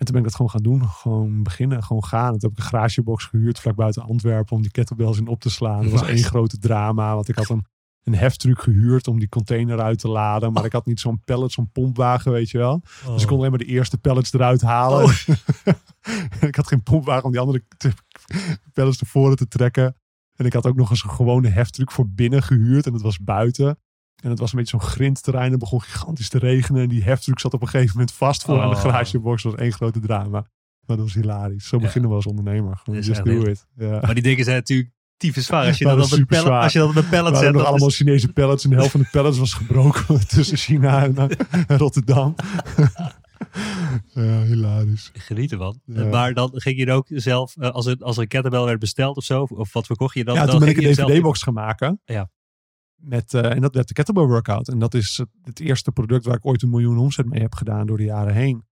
[0.00, 0.88] En toen ben ik dat gewoon gaan doen.
[0.88, 2.30] Gewoon beginnen, gewoon gaan.
[2.30, 5.50] Toen heb ik een garagebox gehuurd vlak buiten Antwerpen om die kettlebells in op te
[5.50, 5.82] slaan.
[5.82, 7.64] Dat was één grote drama, want ik had een,
[8.02, 10.52] een heftruck gehuurd om die container uit te laden.
[10.52, 12.82] Maar ik had niet zo'n pallet, zo'n pompwagen, weet je wel.
[13.12, 15.14] Dus ik kon alleen maar de eerste pallets eruit halen.
[16.48, 17.92] ik had geen pompwagen om die andere te-
[18.72, 19.96] pallets naar voren te trekken.
[20.36, 22.86] En ik had ook nog eens een gewone heftruck voor binnen gehuurd.
[22.86, 23.78] En dat was buiten.
[24.22, 25.50] En het was een beetje zo'n grindterrein.
[25.50, 26.82] Het begon gigantisch te regenen.
[26.82, 28.80] En die heftruck zat op een gegeven moment vast voor aan de Oh.
[28.82, 29.42] garagebox.
[29.42, 30.30] Dat was één grote drama.
[30.86, 31.68] Maar dat was hilarisch.
[31.68, 31.82] Zo Ja.
[31.82, 32.76] beginnen we als ondernemer.
[32.84, 33.66] Gewoon just do it.
[33.76, 33.98] Ja.
[34.00, 35.66] Maar die dingen zijn natuurlijk tyfus zwaar.
[35.66, 37.52] Als je, dat op, is een pallet, als je dat op een pallet waren zet,
[37.52, 38.64] nog dan allemaal is- Chinese pallets.
[38.64, 41.26] En de helft van de pallets was gebroken tussen China en, eh,
[41.66, 42.34] en Rotterdam.
[44.14, 45.10] ja, hilarisch.
[45.14, 45.80] Genieten van.
[45.84, 46.04] Ja.
[46.04, 48.78] Maar dan ging je er ook zelf, eh, als, er, als er een kettlebell werd
[48.78, 50.34] besteld of zo, of wat verkocht je dan?
[50.34, 52.00] ja, dan toen ben ik een DVD-box gaan maken.
[52.04, 52.30] Ja.
[53.00, 54.68] Met, eh, en dat werd de Kettlebell Workout.
[54.68, 57.86] En dat is het, eerste product waar ik ooit een miljoen omzet mee heb gedaan
[57.86, 58.64] door de jaren heen.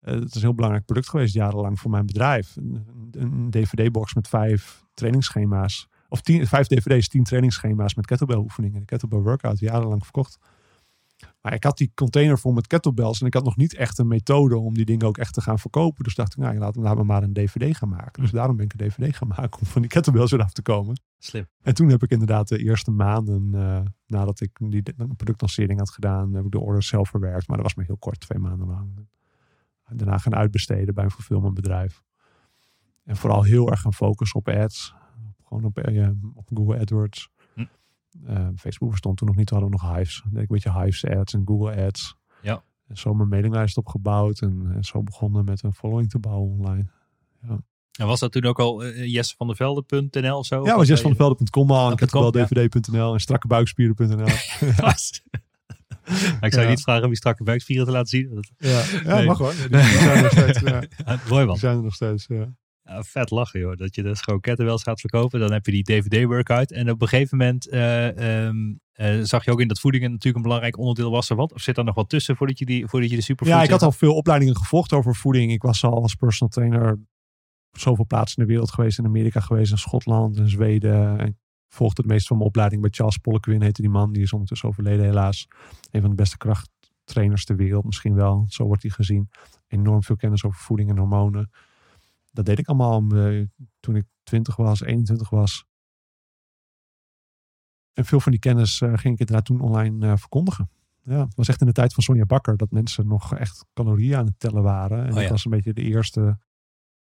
[0.00, 2.56] Eh, het is een heel belangrijk product geweest jarenlang voor mijn bedrijf.
[2.56, 5.88] Een, een DVD-box met vijf trainingsschema's.
[6.08, 8.80] Of tien, vijf DVD's, tien trainingsschema's met kettlebell oefeningen.
[8.80, 10.38] De Kettlebell Workout, jarenlang verkocht.
[11.40, 13.20] Maar ik had die container vol met kettlebells.
[13.20, 15.58] En ik had nog niet echt een methode om die dingen ook echt te gaan
[15.58, 16.04] verkopen.
[16.04, 18.22] Dus dacht ik, nou, laten we maar een DVD gaan maken.
[18.22, 20.62] Dus daarom ben ik een DVD gaan maken om van die kettlebells weer af te
[20.62, 21.00] komen.
[21.18, 21.46] Slim.
[21.62, 24.82] En toen heb ik inderdaad de eerste maanden eh, nadat ik die
[25.16, 27.46] productlancering had gedaan, heb ik de orders zelf verwerkt.
[27.46, 29.08] Maar dat was maar heel kort, twee maanden lang.
[29.84, 32.02] En daarna gaan uitbesteden bij een fulfillmentbedrijf.
[33.04, 34.94] En vooral heel erg gaan focussen op ads.
[35.44, 37.30] Gewoon op, eh, op Google AdWords.
[38.26, 40.22] Eh, Facebook bestond toen nog niet, hadden we nog Hives.
[40.24, 42.16] Deed ik een beetje Hives ads en Google ads.
[42.42, 42.62] Ja.
[42.88, 46.86] En zo mijn mailinglijst opgebouwd en, en zo begonnen met een following te bouwen online.
[47.98, 50.64] En was dat toen ook al uh, jessevandevelde.nl of zo?
[50.64, 54.26] Ja, was jesvanvelde.com al en kettlebelldvd.nl en strakkebuikspieren.nl.
[56.40, 56.68] ik zou Ja.
[56.68, 58.34] niet vragen om je strakke buikspieren te laten zien.
[58.34, 59.26] Dat, Ja, ja Nee.
[59.26, 59.52] mag hoor.
[59.54, 60.60] Ja, die, die zijn er nog steeds.
[60.60, 60.82] Ja.
[61.06, 62.26] Ja, mooi Die zijn er nog steeds.
[62.26, 62.54] Ja.
[62.84, 63.76] Ja, vet lachen joh.
[63.76, 65.40] Dat je dus gewoon kettlebells gaat verkopen.
[65.40, 66.70] Dan heb je die DVD-workout.
[66.70, 68.56] En op een gegeven moment eh, ehm,
[68.92, 71.30] eh, zag je ook in dat voeding natuurlijk een belangrijk onderdeel was.
[71.30, 71.52] Er wat?
[71.52, 73.70] Of zit er nog wat tussen voordat je, die, voordat je de superfood ja, ik
[73.70, 75.52] had al veel opleidingen gevolgd over voeding.
[75.52, 76.92] Ik was al als personal trainer
[77.70, 78.98] op zoveel plaatsen in de wereld geweest.
[78.98, 81.18] In Amerika geweest, in Schotland, in Zweden.
[81.18, 81.34] En ik
[81.68, 84.12] volgde het meeste van mijn opleiding bij Charles Pollequin, heette die man.
[84.12, 85.48] Die is ondertussen overleden helaas.
[85.90, 88.44] Een van de beste krachttrainers ter wereld misschien wel.
[88.48, 89.28] Zo wordt hij gezien.
[89.68, 91.50] Enorm veel kennis over voeding en hormonen.
[92.34, 93.46] Dat deed ik allemaal eh,
[93.80, 95.64] toen ik 20 was, 21 was.
[97.92, 100.70] En veel van die kennis eh, ging ik inderdaad toen online eh, verkondigen.
[101.02, 104.16] Ja, het was echt in de tijd van Sonja Bakker dat mensen nog echt calorieën
[104.16, 104.98] aan het tellen waren.
[104.98, 105.28] En Oh dat ja.
[105.28, 106.20] was een beetje de eerste.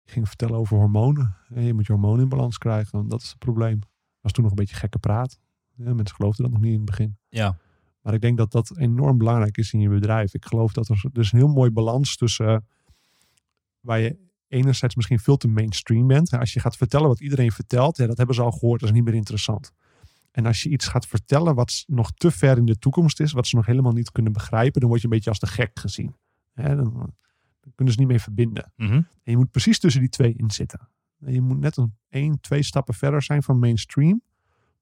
[0.03, 1.37] Die ging vertellen over hormonen.
[1.49, 2.99] En je moet je hormonen in balans krijgen.
[2.99, 3.79] en Dat is het probleem.
[4.21, 5.39] Was toen nog een beetje gekke praat.
[5.75, 7.19] Ja, mensen geloofden dat nog niet in het begin.
[7.29, 7.59] Ja,
[8.01, 10.35] Maar ik denk dat dat enorm belangrijk is in je bedrijf.
[10.35, 12.67] Ik geloof dat er, is een heel mooi balans tussen
[13.81, 16.31] waar je enerzijds misschien veel te mainstream bent.
[16.31, 18.95] Als je gaat vertellen wat iedereen vertelt, ja, dat hebben ze al gehoord, dat is
[18.95, 19.73] niet meer interessant.
[20.31, 23.47] En als je iets gaat vertellen wat nog te ver in de toekomst is, wat
[23.47, 26.17] ze nog helemaal niet kunnen begrijpen, dan word je een beetje als de gek gezien.
[26.53, 26.93] Hè, dan,
[27.61, 28.73] dan kunnen ze niet mee verbinden.
[28.77, 28.93] Mhm.
[28.93, 30.89] En je moet precies tussen die twee in zitten.
[31.21, 34.23] En je moet net een één, twee stappen verder zijn van mainstream.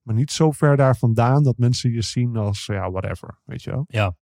[0.03, 3.38] Maar niet zo ver daar vandaan dat mensen je zien als, ja, whatever.
[3.44, 3.85] Weet je wel?
[3.87, 4.16] ja.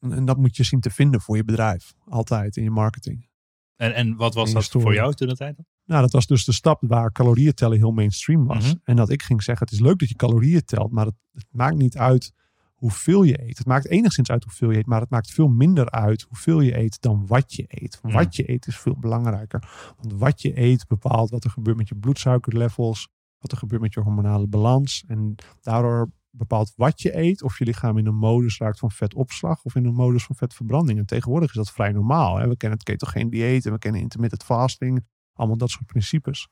[0.00, 1.94] En, dat moet je zien te vinden voor je bedrijf.
[2.08, 3.28] Altijd in je marketing.
[3.76, 4.84] En, en wat was dat story.
[4.84, 5.56] voor jou toen de tijd?
[5.84, 8.64] Nou, dat was dus de stap waar calorieën tellen heel mainstream was.
[8.64, 8.74] Mhm.
[8.84, 11.46] En dat ik ging zeggen, het is leuk dat je calorieën telt, maar het, het
[11.50, 12.32] maakt niet uit
[12.74, 13.58] hoeveel je eet.
[13.58, 16.78] Het maakt enigszins uit hoeveel je eet, maar het maakt veel minder uit hoeveel je
[16.78, 17.98] eet dan wat je eet.
[18.02, 18.14] Mhm.
[18.14, 19.94] Wat je eet is veel belangrijker.
[19.96, 23.08] Want wat je eet bepaalt wat er gebeurt met je bloedsuikerlevels,
[23.38, 25.04] wat er gebeurt met je hormonale balans.
[25.06, 29.64] En daardoor bepaalt wat je eet, of je lichaam in een modus raakt van vetopslag
[29.64, 30.98] of in een modus van vetverbranding.
[30.98, 32.36] En tegenwoordig is dat vrij normaal.
[32.36, 32.48] Hè?
[32.48, 35.06] We kennen het ketogeen dieet en we kennen intermittent fasting.
[35.32, 36.48] Allemaal dat soort principes.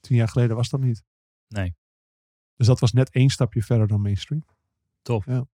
[0.00, 1.04] Tien jaar geleden was dat niet.
[1.48, 1.74] Nee.
[2.56, 4.44] Dus dat was net één stapje verder dan mainstream.
[5.02, 5.26] Tof.
[5.26, 5.46] Ja.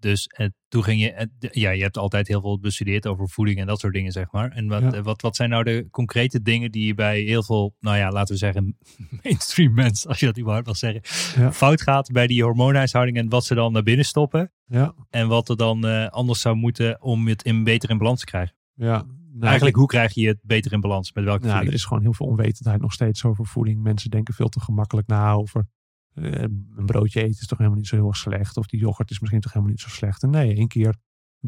[0.00, 3.58] Dus en toen ging je, de- ja, je hebt altijd heel veel bestudeerd over voeding
[3.58, 4.50] en dat soort dingen, zeg maar.
[4.50, 4.92] En wat, Ja.
[4.92, 8.10] eh, wat, wat zijn nou de concrete dingen die je bij heel veel, nou ja,
[8.10, 8.76] laten we zeggen,
[9.22, 11.00] mainstream mensen, als je dat überhaupt mag zeggen,
[11.42, 11.52] Ja.
[11.52, 15.48] fout gaat bij die hormoonhuishouding en wat ze dan naar binnen stoppen Ja, en wat
[15.48, 18.56] er dan eh, anders zou moeten om het in beter in balans te krijgen?
[18.74, 19.04] ja.
[19.32, 21.12] Nou, Eigenlijk, hoe krijg je het beter in balans?
[21.12, 23.82] Met welke Nou, er is gewoon heel veel onwetendheid nog steeds over voeding.
[23.82, 25.66] Mensen denken veel te gemakkelijk na over.
[26.20, 28.56] Eh, een broodje eten is toch helemaal niet zo heel erg slecht.
[28.56, 30.22] Of die yoghurt is misschien toch helemaal niet zo slecht.
[30.22, 30.96] En nee, één keer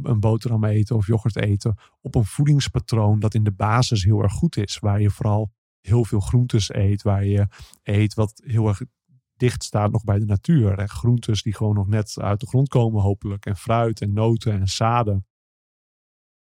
[0.02, 4.32] een boterham eten of yoghurt eten op een voedingspatroon dat in de basis heel erg
[4.32, 4.78] goed is.
[4.78, 7.02] Waar je vooral heel veel groentes eet.
[7.02, 7.46] Waar je
[7.82, 8.82] eet wat heel erg
[9.36, 10.78] dicht staat nog bij de natuur.
[10.78, 13.46] En groentes die gewoon nog net uit de grond komen hopelijk.
[13.46, 15.26] En fruit en noten en zaden.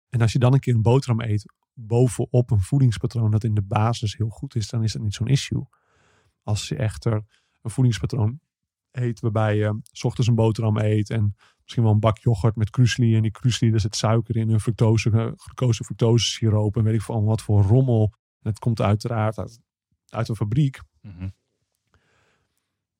[0.08, 1.44] En als je dan een keer een boterham eet
[1.78, 5.26] bovenop een voedingspatroon dat in de basis heel goed is, dan is dat niet zo'n
[5.26, 5.66] issue.
[6.42, 7.24] Als je echter
[7.66, 8.40] een voedingspatroon
[8.90, 12.70] eet waarbij je s ochtends een boterham eet en misschien wel een bak yoghurt met
[12.70, 16.84] krusli en die krusli, daar zit suiker in, een fructose, eh, glucose, fructose siroop en
[16.84, 18.12] weet ik veel wat voor rommel.
[18.40, 19.60] En het komt uiteraard uit,
[20.08, 20.80] uit een fabriek.
[21.00, 21.28] Mhm.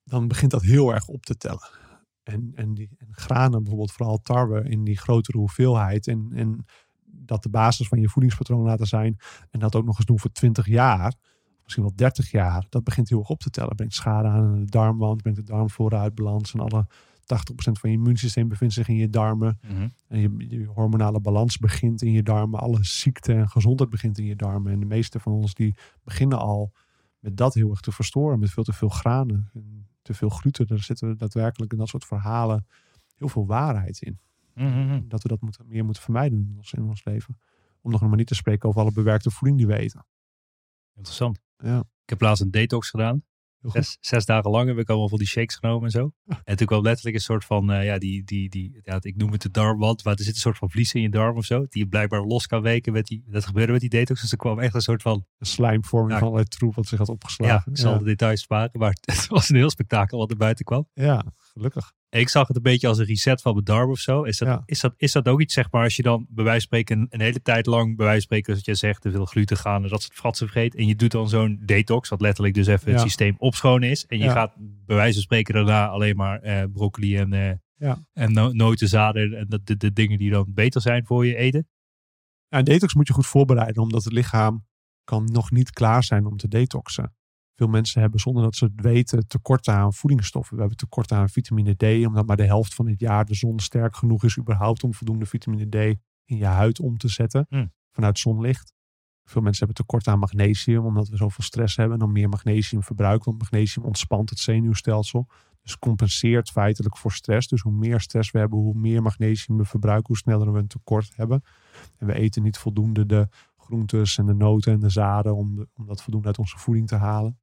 [0.05, 1.69] Dan begint dat heel erg op te tellen.
[2.23, 6.07] En, en, die, en granen, bijvoorbeeld vooral tarwe in die grotere hoeveelheid.
[6.07, 6.65] En, en
[7.05, 9.17] dat de basis van je voedingspatroon laten zijn.
[9.51, 11.15] En dat ook nog eens doen voor 20 jaar.
[11.67, 12.67] Misschien wel 30 jaar.
[12.69, 13.77] Dat begint heel erg op te tellen.
[13.77, 15.23] Brengt schade aan de darmwand.
[15.23, 16.55] Brengt de darmflora uit balans.
[16.55, 19.59] En alle 80% van je immuunsysteem bevindt zich in je darmen.
[19.63, 19.89] Mhm.
[20.09, 22.61] En je, je hormonale balans begint in je darmen.
[22.61, 24.73] Alle ziekte en gezondheid begint in je darmen.
[24.73, 26.73] En de meeste van ons die beginnen al
[27.19, 28.39] met dat heel erg te verstoren.
[28.39, 29.51] Met veel te veel granen.
[29.55, 30.67] En te veel gluten.
[30.67, 32.67] Daar zitten daadwerkelijk in dat soort verhalen
[33.17, 34.19] heel veel waarheid in.
[34.55, 35.01] Mhm.
[35.09, 37.39] Dat we dat moeten, meer moeten vermijden in ons, in ons leven.
[37.81, 40.05] Om nog maar niet te spreken over alle bewerkte voeding die we eten.
[40.97, 41.39] Interessant.
[41.57, 43.25] Ja, Ik heb laatst een detox gedaan.
[43.73, 46.13] Zes, zes dagen lang heb ik allemaal van die shakes genomen en zo.
[46.45, 49.33] En toen kwam letterlijk een soort van, eh, ja, die, die, die, ja, ik noem
[49.33, 51.67] het de darmwand, maar er zit een soort van vlies in je darm of zo,
[51.69, 54.21] die je blijkbaar los kan weken met die, dat gebeurde met die detox.
[54.21, 56.19] Dus er kwam echt een soort van, Een slijmvorming Ja.
[56.19, 57.73] van allerlei troep wat zich had ja, opgeslagen.
[57.73, 57.99] ik zal ja.
[57.99, 60.89] de details sparen, maar het was een heel spektakel wat er buiten kwam.
[60.93, 61.25] Ja,
[61.57, 61.93] gelukkig.
[62.09, 64.23] Ik zag het een beetje als een reset van darm of zo.
[64.23, 64.63] Is dat, Ja.
[64.65, 66.99] is dat, is dat ook iets, zeg maar, als je dan bij wijze van spreken
[67.01, 69.57] een, een hele tijd lang, bij wijze van spreken, zoals je zegt, te veel gluten
[69.57, 70.75] gaan en dat soort fratsen vergeet.
[70.75, 74.07] En je doet dan zo'n detox, wat letterlijk dus even het systeem opschonen is.
[74.07, 74.33] En je Ja.
[74.33, 78.05] gaat bij wijze van spreken daarna alleen maar eh, broccoli en, eh Ja.
[78.13, 81.69] en no notenzaden en de, de, de dingen die dan beter zijn voor je eten.
[82.49, 84.67] Ja, een detox moet je goed voorbereiden, omdat het lichaam
[85.05, 87.15] kan nog niet klaar zijn om te detoxen.
[87.57, 90.55] Veel mensen hebben zonder dat ze het weten tekorten aan voedingsstoffen.
[90.55, 93.59] We hebben tekort aan vitamine D, omdat maar de helft van het jaar de zon
[93.61, 95.75] sterk genoeg is überhaupt om voldoende vitamine D
[96.25, 97.73] in je huid om te zetten Hmm.
[97.91, 98.75] vanuit zonlicht.
[99.25, 102.83] Veel mensen hebben tekort aan magnesium, omdat we zoveel stress hebben en dan meer magnesium
[102.83, 103.25] verbruiken.
[103.25, 105.29] Want magnesium ontspant het zenuwstelsel.
[105.63, 107.49] Dus compenseert feitelijk voor stress.
[107.49, 110.67] Dus hoe meer stress we hebben, hoe meer magnesium we verbruiken, hoe sneller we een
[110.67, 111.43] tekort hebben.
[111.99, 115.69] En we eten niet voldoende de groentes en de noten en de zaden om, de-
[115.75, 117.39] om dat voldoende uit onze voeding te halen.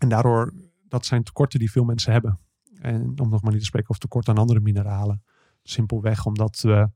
[0.00, 0.54] En daardoor,
[0.88, 2.38] dat zijn tekorten die veel mensen hebben.
[2.74, 5.22] En om nog maar niet te spreken over tekort aan andere mineralen.
[5.62, 6.90] Simpelweg omdat we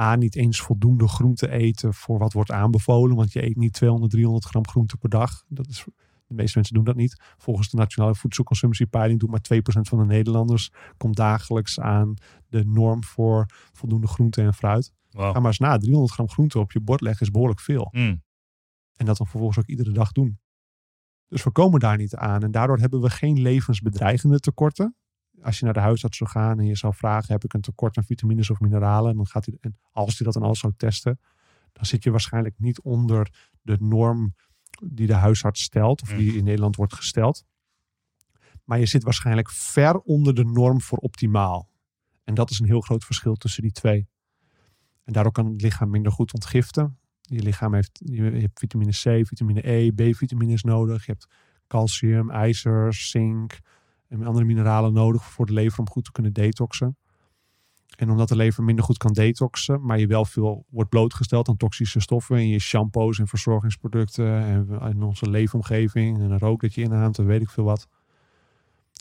[0.00, 3.16] A, niet eens voldoende groente eten voor wat wordt aanbevolen.
[3.16, 5.44] Want je eet niet 200, 300 gram groente per dag.
[5.48, 5.84] Dat is,
[6.26, 7.22] de meeste mensen doen dat niet.
[7.36, 12.14] Volgens de Nationale Voedselconsumptiepeiling doet maar 2% van de Nederlanders komt dagelijks aan
[12.48, 14.92] de norm voor voldoende groente en fruit.
[15.10, 17.88] Ga maar eens na, 300 gram groente op je bord leggen is behoorlijk veel.
[17.90, 18.22] Mm.
[18.96, 20.38] En dat dan vervolgens ook iedere dag doen.
[21.34, 22.42] Dus we komen daar niet aan.
[22.42, 24.96] En daardoor hebben we geen levensbedreigende tekorten.
[25.42, 27.96] Als je naar de huisarts zou gaan en je zou vragen: heb ik een tekort
[27.96, 29.16] aan vitamines of mineralen?
[29.16, 31.20] Dan gaat hij, en als hij dat dan al zou testen,
[31.72, 34.34] dan zit je waarschijnlijk niet onder de norm
[34.84, 37.44] die de huisarts stelt, of die in Nederland wordt gesteld.
[38.64, 41.70] Maar je zit waarschijnlijk ver onder de norm voor optimaal.
[42.24, 44.08] En dat is een heel groot verschil tussen die twee.
[45.04, 46.98] En daardoor kan het lichaam minder goed ontgiften.
[47.28, 51.06] Je lichaam heeft, je hebt vitamine C, vitamine E, B-vitamines nodig.
[51.06, 51.28] Je hebt
[51.66, 53.58] calcium, ijzer, zink
[54.08, 56.96] en andere mineralen nodig voor de lever om goed te kunnen detoxen.
[57.96, 61.56] En omdat de lever minder goed kan detoxen, maar je wel veel wordt blootgesteld aan
[61.56, 66.74] toxische stoffen in je shampoos en verzorgingsproducten en in onze leefomgeving en een rook dat
[66.74, 67.88] je inhaamt en weet ik veel wat,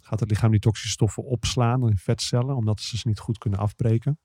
[0.03, 3.59] gaat het lichaam die toxische stoffen opslaan in vetcellen, omdat ze ze niet goed kunnen
[3.59, 4.19] afbreken.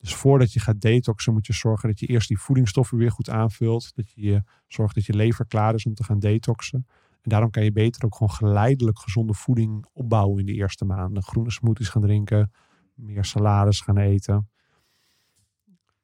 [0.00, 3.30] Dus voordat je gaat detoxen moet je zorgen dat je eerst die voedingsstoffen weer goed
[3.30, 3.94] aanvult.
[3.94, 6.86] Dat je, zorgt dat je lever klaar is om te gaan detoxen.
[7.20, 11.22] En daarom kan je beter ook gewoon geleidelijk gezonde voeding opbouwen in de eerste maanden.
[11.22, 12.52] Groene smoothies gaan drinken,
[12.94, 14.48] meer salades gaan eten.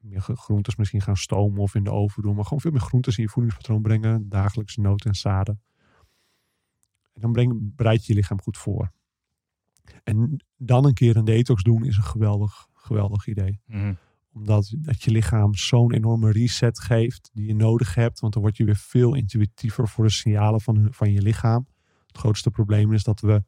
[0.00, 2.34] Meer groentes misschien gaan stomen of in de oven doen.
[2.34, 4.28] Maar gewoon veel meer groentes in je voedingspatroon brengen.
[4.28, 5.60] Dagelijks noten en zaden.
[7.12, 8.92] En dan breng, bereid je je lichaam goed voor.
[10.04, 13.92] En dan een keer een detox doen is een geweldig, geweldig idee Mhm.
[14.32, 18.20] omdat dat je lichaam zo'n enorme reset geeft die je nodig hebt.
[18.20, 21.66] Want dan word je weer veel intuïtiever voor de signalen van, van je lichaam.
[22.06, 23.42] Het grootste probleem is dat we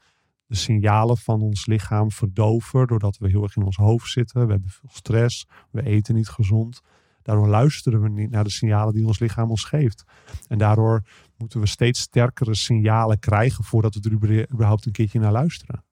[0.47, 2.87] de signalen van ons lichaam verdoven.
[2.87, 4.47] Doordat we heel erg in ons hoofd zitten.
[4.47, 5.47] We hebben veel stress.
[5.71, 6.81] We eten niet gezond.
[7.23, 10.05] Daardoor luisteren we niet naar de signalen die ons lichaam ons geeft.
[10.47, 11.03] En daardoor
[11.37, 15.85] moeten we steeds sterkere signalen krijgen voordat we er überhaupt- überhaupt een keertje naar luisteren.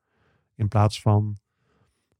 [0.54, 1.36] In plaats van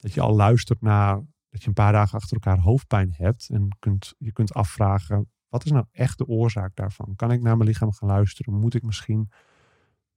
[0.07, 1.15] dat je al luistert naar
[1.51, 5.65] dat je een paar dagen achter elkaar hoofdpijn hebt en kunt, je kunt afvragen, wat
[5.65, 7.13] is nou echt de oorzaak daarvan?
[7.17, 8.55] Kan ik naar mijn lichaam gaan luisteren?
[8.55, 9.31] Moet ik misschien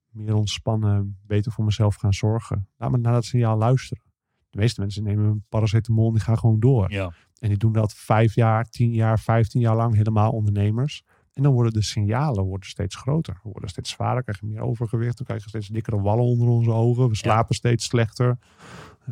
[0.09, 2.67] meer ontspannen, beter voor mezelf gaan zorgen?
[2.77, 4.03] Laat me naar dat signaal luisteren.
[4.49, 6.91] De meeste mensen nemen een paracetamol en die gaan gewoon door.
[6.91, 7.13] Ja.
[7.39, 11.03] En die doen dat vijf jaar, tien jaar, vijftien jaar lang helemaal ondernemers.
[11.33, 13.39] En dan worden de signalen worden steeds groter.
[13.43, 15.17] We worden steeds zwaarder, krijgen meer overgewicht.
[15.17, 17.09] Dan krijgen we steeds dikkere wallen onder onze ogen.
[17.09, 18.37] We slapen steeds slechter.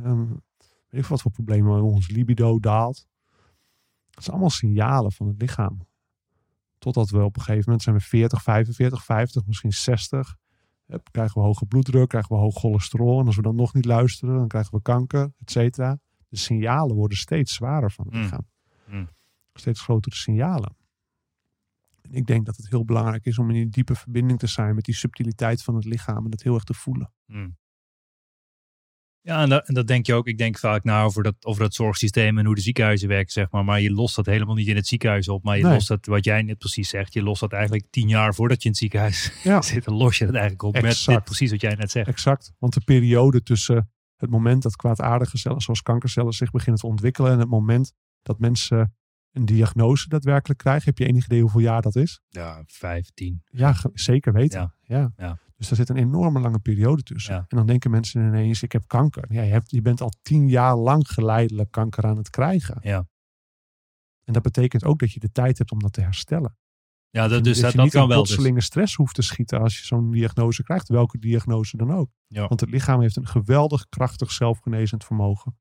[0.04, 0.26] Ehm,
[0.89, 1.82] weet ik wat voor problemen.
[1.82, 3.08] Ons libido daalt.
[4.10, 5.88] Dat zijn allemaal signalen van het lichaam.
[6.78, 10.36] Totdat we op een gegeven moment zijn we 40, 45, 50, misschien 60.
[10.86, 13.19] Hup, krijgen we hoge bloeddruk, krijgen we hoog cholesterol.
[13.19, 16.00] En als we dan nog niet luisteren, dan krijgen we kanker, et cetera.
[16.28, 18.21] De signalen worden steeds zwaarder van het Mm.
[18.21, 18.47] lichaam.
[18.86, 19.10] Mm.
[19.54, 20.76] Steeds grotere signalen.
[22.02, 24.76] En ik denk dat het heel belangrijk is om in die diepe verbinding te zijn
[24.76, 27.12] met die subtiliteit van het lichaam en dat heel erg te voelen.
[27.26, 27.58] Mm.
[29.28, 30.28] Ja, en dat, en dat denk je ook.
[30.28, 33.52] Ik denk vaak na over dat, over dat zorgsysteem en hoe de ziekenhuizen werken, zeg
[33.52, 33.63] maar.
[33.66, 35.44] Maar je lost dat helemaal niet in het ziekenhuis op.
[35.44, 35.74] Maar je Nee.
[35.74, 38.63] lost dat, wat jij net precies zegt, je lost dat eigenlijk tien jaar voordat je
[38.63, 39.62] in het ziekenhuis Ja.
[39.62, 39.84] zit.
[39.84, 42.08] Dan los je het eigenlijk op met dit precies wat jij net zegt.
[42.08, 42.54] Exact.
[42.60, 47.32] Want de periode tussen het moment dat kwaadaardige cellen zoals kankercellen zich beginnen te ontwikkelen
[47.32, 48.96] en het moment dat mensen
[49.32, 52.22] een diagnose daadwerkelijk krijgen, heb je enig idee hoeveel jaar dat is?
[52.28, 53.42] Ja, vijf, tien.
[53.46, 54.74] Ja, zeker weten.
[54.82, 54.98] Ja.
[54.98, 55.12] Ja.
[55.18, 55.40] Ja.
[55.58, 57.34] Dus daar zit een enorme lange periode tussen.
[57.34, 57.46] Ja.
[57.48, 59.34] En dan denken mensen ineens, ik heb kanker.
[59.34, 62.78] Ja, je, hebt, je bent al tien jaar lang geleidelijk kanker aan het krijgen.
[62.82, 63.08] Ja.
[64.24, 66.58] En dat betekent ook dat je de tijd hebt om dat te herstellen.
[67.10, 68.17] Ja, dat, dus dat dat, je dat niet kan wel.
[68.17, 68.28] Dus.
[68.28, 70.88] plotselinge stress hoeft te schieten als je zo'n diagnose krijgt.
[70.88, 72.10] Welke diagnose dan ook.
[72.28, 72.48] Ja.
[72.48, 75.60] Want het lichaam heeft een geweldig krachtig zelfgenezend vermogen.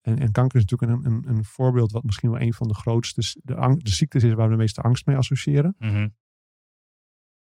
[0.00, 2.74] En, en kanker is natuurlijk een, een, een voorbeeld wat misschien wel een van de
[2.74, 5.74] grootste de, ang- de ziektes is waar we de meeste angst mee associëren.
[5.78, 6.08] Mhm.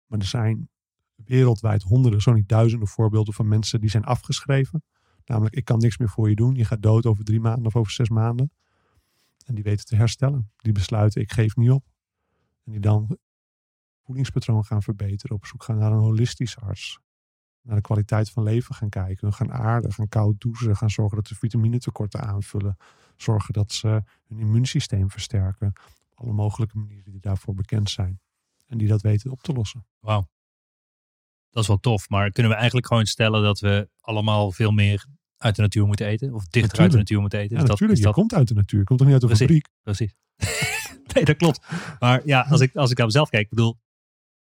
[0.05, 0.69] Maar er zijn
[1.25, 4.83] wereldwijd honderden, zo niet duizenden voorbeelden van mensen die zijn afgeschreven.
[5.25, 6.55] Namelijk, ik kan niks meer voor je doen.
[6.55, 8.51] Je gaat dood over drie maanden of over zes maanden.
[9.45, 10.51] En die weten te herstellen.
[10.57, 11.85] Die besluiten, ik geef niet op.
[12.65, 13.17] En die dan
[14.03, 15.35] voedingspatroon gaan verbeteren.
[15.35, 16.99] Op zoek gaan naar een holistische arts.
[17.61, 19.27] Naar de kwaliteit van leven gaan kijken.
[19.27, 20.75] Hun gaan aarden, gaan koud douchen.
[20.75, 22.77] Gaan zorgen dat ze vitaminetekorten aanvullen.
[23.15, 25.73] Zorgen dat ze hun immuunsysteem versterken.
[26.11, 28.19] Op alle mogelijke manieren die daarvoor bekend zijn.
[28.65, 29.85] En die dat weten op te lossen.
[29.99, 30.27] Wauw.
[31.49, 32.09] Dat is wel tof.
[32.09, 35.05] Maar kunnen we eigenlijk gewoon stellen dat we allemaal veel meer
[35.37, 36.33] uit de natuur moeten eten?
[36.33, 37.55] Of dichter uit de natuur moeten eten?
[37.55, 37.99] Ja, Is dat, natuurlijk.
[37.99, 38.83] is Je dat, komt uit de natuur.
[38.83, 39.45] Komt toch niet uit de Precies.
[39.45, 39.67] fabriek?
[39.83, 40.13] Precies.
[41.13, 41.61] nee, dat klopt.
[41.99, 43.77] Maar ja, als ik, als ik naar mezelf kijk, ik bedoel,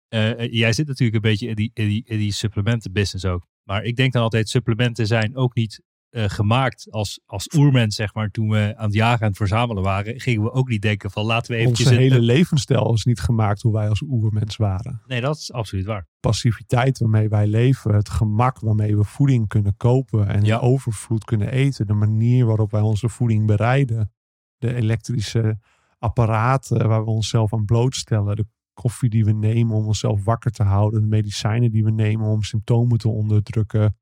[0.09, 3.47] eh, eh, jij zit natuurlijk een beetje in die, in die, in die supplementenbusiness ook.
[3.63, 5.83] Maar ik denk dan altijd, supplementen zijn ook niet
[6.17, 8.31] eh, gemaakt als, als oermens, zeg maar.
[8.31, 11.25] Toen we aan het jagen en het verzamelen waren, gingen we ook niet denken van
[11.25, 11.87] laten we eventjes...
[11.87, 15.03] Onze een- hele levensstijl is niet gemaakt hoe wij als oermens waren.
[15.07, 16.07] Nee, dat is absoluut waar.
[16.21, 20.59] Passiviteit waarmee wij leven, het gemak waarmee we voeding kunnen kopen en Ja.
[20.59, 24.13] overvloed kunnen eten, de manier waarop wij onze voeding bereiden,
[24.59, 25.59] de elektrische
[25.99, 30.63] apparaten waar we onszelf aan blootstellen, de koffie die we nemen om onszelf wakker te
[30.63, 33.97] houden, de medicijnen die we nemen om symptomen te onderdrukken.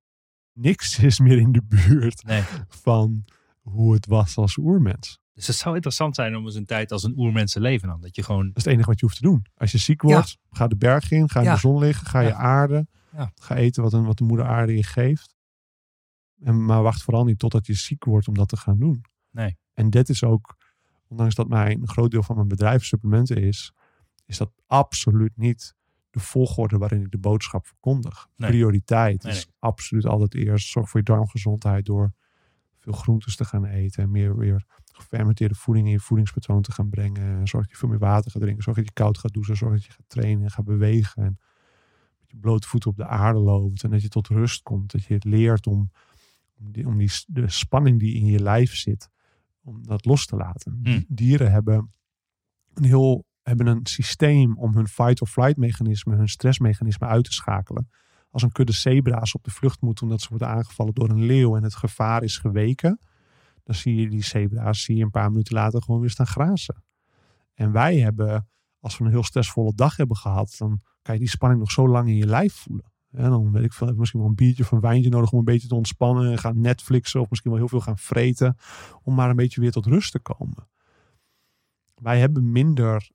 [0.54, 2.42] Niks is meer in de buurt Nee.
[2.68, 3.24] van
[3.60, 5.18] hoe het was als oermens.
[5.34, 8.00] Dus het zou interessant zijn om eens een tijd als een oermens te leven dan.
[8.00, 8.46] Dat je gewoon...
[8.46, 9.46] Dat is het enige wat je hoeft te doen.
[9.56, 11.54] Als je ziek wordt, ga de berg in, ga in Ja.
[11.54, 12.84] de zon liggen, ga je Ja.
[13.16, 13.32] Ja.
[13.34, 15.34] Ga eten wat, een, wat de moeder aarde je geeft.
[16.40, 19.04] En, maar wacht vooral niet totdat je ziek wordt om dat te gaan doen.
[19.30, 19.56] Nee.
[19.72, 20.56] En dit is ook,
[21.08, 23.72] ondanks dat mijn, een groot deel van mijn bedrijf supplementen is,
[24.26, 25.74] is dat absoluut niet
[26.14, 28.28] de volgorde waarin ik de boodschap verkondig.
[28.36, 28.50] Nee.
[28.50, 32.12] Prioriteit Nee, is absoluut altijd eerst zorg voor je darmgezondheid door
[32.78, 36.88] veel groentes te gaan eten en meer weer gefermenteerde voeding in je voedingspatroon te gaan
[36.88, 37.48] brengen.
[37.48, 38.62] Zorg dat je veel meer water gaat drinken.
[38.62, 39.56] Zorg dat je koud gaat douchen.
[39.56, 41.22] Zorg dat je gaat trainen en gaat bewegen.
[41.22, 41.38] En
[42.20, 43.84] met je blote voeten op de aarde loopt.
[43.84, 44.92] En dat je tot rust komt.
[44.92, 45.90] Dat je het leert om,
[46.58, 49.10] om, die, om die, de spanning die in je lijf zit,
[49.62, 50.80] om dat los te laten.
[50.82, 51.04] Hmm.
[51.08, 51.92] Dieren hebben
[52.74, 57.90] een heel hebben een systeem om hun fight-or-flight mechanisme, hun stressmechanisme uit te schakelen.
[58.30, 61.56] Als een kudde zebra's op de vlucht moet omdat ze worden aangevallen door een leeuw
[61.56, 62.98] en het gevaar is geweken,
[63.62, 66.82] dan zie je die zebra's zie je een paar minuten later gewoon weer staan grazen.
[67.54, 68.48] En wij hebben,
[68.80, 71.88] als we een heel stressvolle dag hebben gehad, dan kan je die spanning nog zo
[71.88, 72.92] lang in je lijf voelen.
[73.10, 75.38] En dan weet ik veel, heb misschien wel een biertje of een wijntje nodig om
[75.38, 76.30] een beetje te ontspannen.
[76.30, 78.56] En gaan Netflixen of misschien wel heel veel gaan vreten.
[79.02, 80.68] Om maar een beetje weer tot rust te komen.
[81.94, 83.10] Wij hebben minder.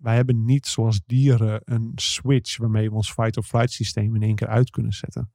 [0.00, 4.48] Wij hebben niet zoals dieren een switch waarmee we ons fight-or-flight systeem in één keer
[4.48, 5.32] uit kunnen zetten.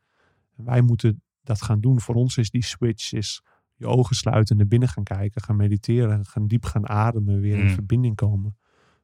[0.57, 2.01] En wij moeten dat gaan doen.
[2.01, 3.41] Voor ons is die switch is
[3.75, 7.57] je ogen sluiten en naar binnen gaan kijken, gaan mediteren, gaan diep gaan ademen, weer
[7.57, 7.69] in Mm.
[7.69, 8.57] verbinding komen.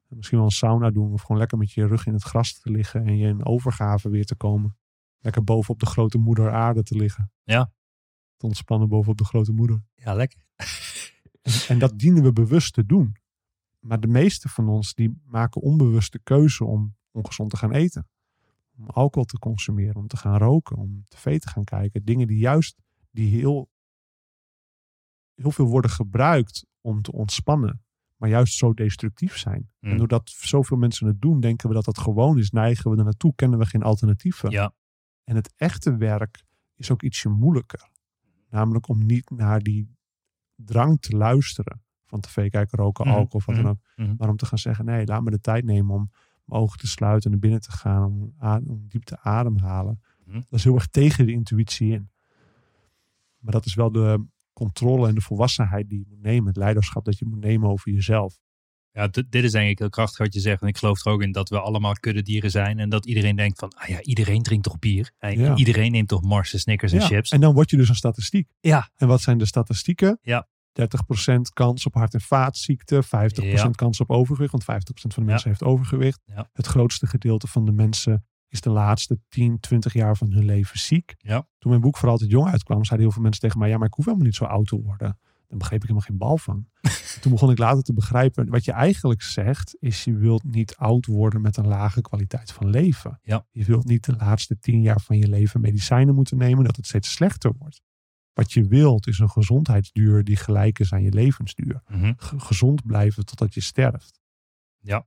[0.10, 2.60] En misschien wel een sauna doen of gewoon lekker met je rug in het gras
[2.60, 4.78] te liggen en je in overgave weer te komen.
[5.20, 7.32] Lekker bovenop de grote moeder aarde te liggen.
[7.44, 7.72] Ja.
[8.38, 9.84] Te ontspannen bovenop de grote moeder.
[9.96, 10.40] Ja, lekker.
[11.42, 13.16] En, en dat dienen we bewust te doen.
[13.82, 18.10] Maar de meeste van ons die maken onbewuste keuze om ongezond te gaan eten.
[18.78, 22.06] Om alcohol te consumeren, om te gaan roken, om tv te gaan kijken.
[22.06, 23.70] Dingen die juist die heel,
[25.34, 27.84] heel veel worden gebruikt om te ontspannen.
[28.16, 29.70] Maar juist zo destructief zijn.
[29.80, 29.92] Mm.
[29.92, 32.52] En doordat zoveel mensen het doen, denken we dat dat gewoon is.
[32.52, 34.50] Neigen we er naartoe, kennen we geen alternatieven.
[34.50, 34.74] Ja.
[35.24, 36.44] En het echte werk
[36.76, 37.90] is ook ietsje moeilijker.
[38.50, 39.96] Namelijk om niet naar die
[40.56, 41.84] drang te luisteren.
[42.12, 43.80] Van tv kijken, roken, Mhm, alcohol, of wat dan mhm, ook.
[44.08, 44.16] mhm.
[44.18, 46.12] Maar om te gaan zeggen, nee, laat me de tijd nemen om
[46.46, 48.04] mijn ogen te sluiten en naar binnen te gaan.
[48.06, 48.34] Om,
[48.68, 50.02] om diep te ademhalen.
[50.26, 52.10] Dat is heel erg tegen de intuïtie in.
[53.40, 56.48] Maar dat is wel de controle en de volwassenheid die je moet nemen.
[56.48, 58.40] Het leiderschap dat je moet nemen over jezelf.
[58.94, 60.62] Ja, dit is denk ik heel krachtig wat je zegt.
[60.62, 62.80] En ik geloof er ook in dat we allemaal kuddedieren zijn.
[62.80, 65.12] En dat iedereen denkt van, ah ja, iedereen drinkt toch bier?
[65.18, 65.56] En Ja.
[65.56, 67.30] iedereen neemt toch Mars, en Snickers en Ja, chips?
[67.32, 68.50] En dan word je dus een statistiek.
[68.60, 68.90] Ja.
[68.96, 70.20] En wat zijn de statistieken?
[70.22, 70.48] Ja.
[70.72, 73.86] 30% kans op hart- en vaatziekten, 50% Ja.
[73.86, 75.34] kans op overgewicht, want 50% van de Ja.
[75.34, 76.22] mensen heeft overgewicht.
[76.26, 76.50] Ja.
[76.54, 80.80] Het grootste gedeelte van de mensen is de laatste 10, 20 jaar van hun leven
[80.80, 81.16] ziek.
[81.58, 83.88] Toen mijn boek voor altijd jong uitkwam, zeiden heel veel mensen tegen mij, ja, maar
[83.88, 85.20] ik hoef helemaal niet zo oud te worden.
[85.48, 86.66] Dan begreep ik helemaal geen bal van.
[87.22, 91.06] Toen begon ik later te begrijpen, wat je eigenlijk zegt, is je wilt niet oud
[91.06, 93.20] worden met een lage kwaliteit van leven.
[93.52, 96.86] Je wilt niet de laatste 10 jaar van je leven medicijnen moeten nemen, dat het
[96.86, 97.82] steeds slechter wordt.
[98.34, 101.82] Wat je wilt is een gezondheidsduur die gelijk is aan je levensduur.
[101.88, 102.14] Mhm.
[102.18, 104.20] Ge- gezond blijven totdat je sterft.
[104.80, 104.96] Ja.
[104.96, 105.06] En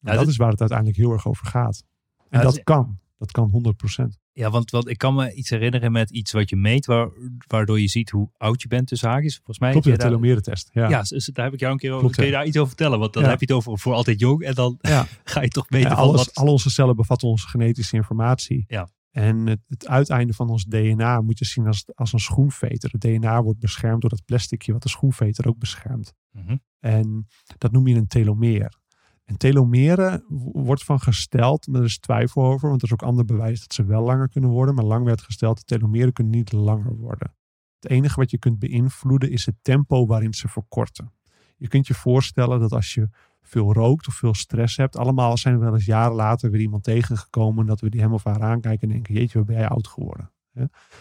[0.00, 1.84] Ja, dat dit- is waar het uiteindelijk heel erg over gaat.
[2.28, 3.00] En Ja, dat is- kan.
[3.18, 4.18] Dat kan 100%.
[4.32, 7.08] Ja, want, want ik kan me iets herinneren met iets wat je meet, waar,
[7.46, 9.34] waardoor je ziet hoe oud je bent tussen haakjes.
[9.36, 10.70] Volgens mij Klopt, de telomerentest.
[10.72, 10.88] Ja.
[10.88, 12.00] Ja, dus daar heb ik jou een keer over.
[12.00, 12.98] Klopt, kun je daar iets over vertellen?
[12.98, 13.28] Want dan Ja.
[13.28, 14.42] heb je het over voor altijd jong.
[14.42, 15.06] En dan Ja.
[15.24, 16.34] ga je toch weten Ja, alles, wat...
[16.34, 18.64] al onze cellen bevatten onze genetische informatie.
[18.68, 18.88] Ja.
[19.12, 22.90] En het, het uiteinde van ons DNA moet je zien als, als een schoenveter.
[22.90, 26.14] Het DNA wordt beschermd door dat plasticje wat de schoenveter ook beschermt.
[26.30, 26.56] Mhm.
[26.78, 27.26] En
[27.58, 28.80] dat noem je een telomeer.
[29.24, 33.24] En telomeren wordt van gesteld, maar er is twijfel over, want er is ook ander
[33.24, 34.74] bewijs dat ze wel langer kunnen worden.
[34.74, 37.34] Maar lang werd gesteld, de telomeren kunnen niet langer worden.
[37.80, 41.12] Het enige wat je kunt beïnvloeden is het tempo waarin ze verkorten.
[41.56, 43.08] Je kunt je voorstellen dat als je
[43.42, 46.84] veel rookt of veel stress hebt, allemaal zijn we wel eens jaren later weer iemand
[46.84, 49.86] tegengekomen dat we die hem of haar aankijken en denken, jeetje, wat ben jij oud
[49.86, 50.30] geworden.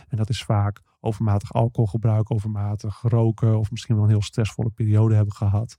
[0.08, 5.16] En dat is vaak overmatig alcoholgebruik, overmatig roken of misschien wel een heel stressvolle periode
[5.16, 5.78] hebben gehad.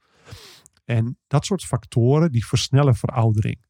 [0.85, 3.65] En dat soort factoren die versnellen veroudering.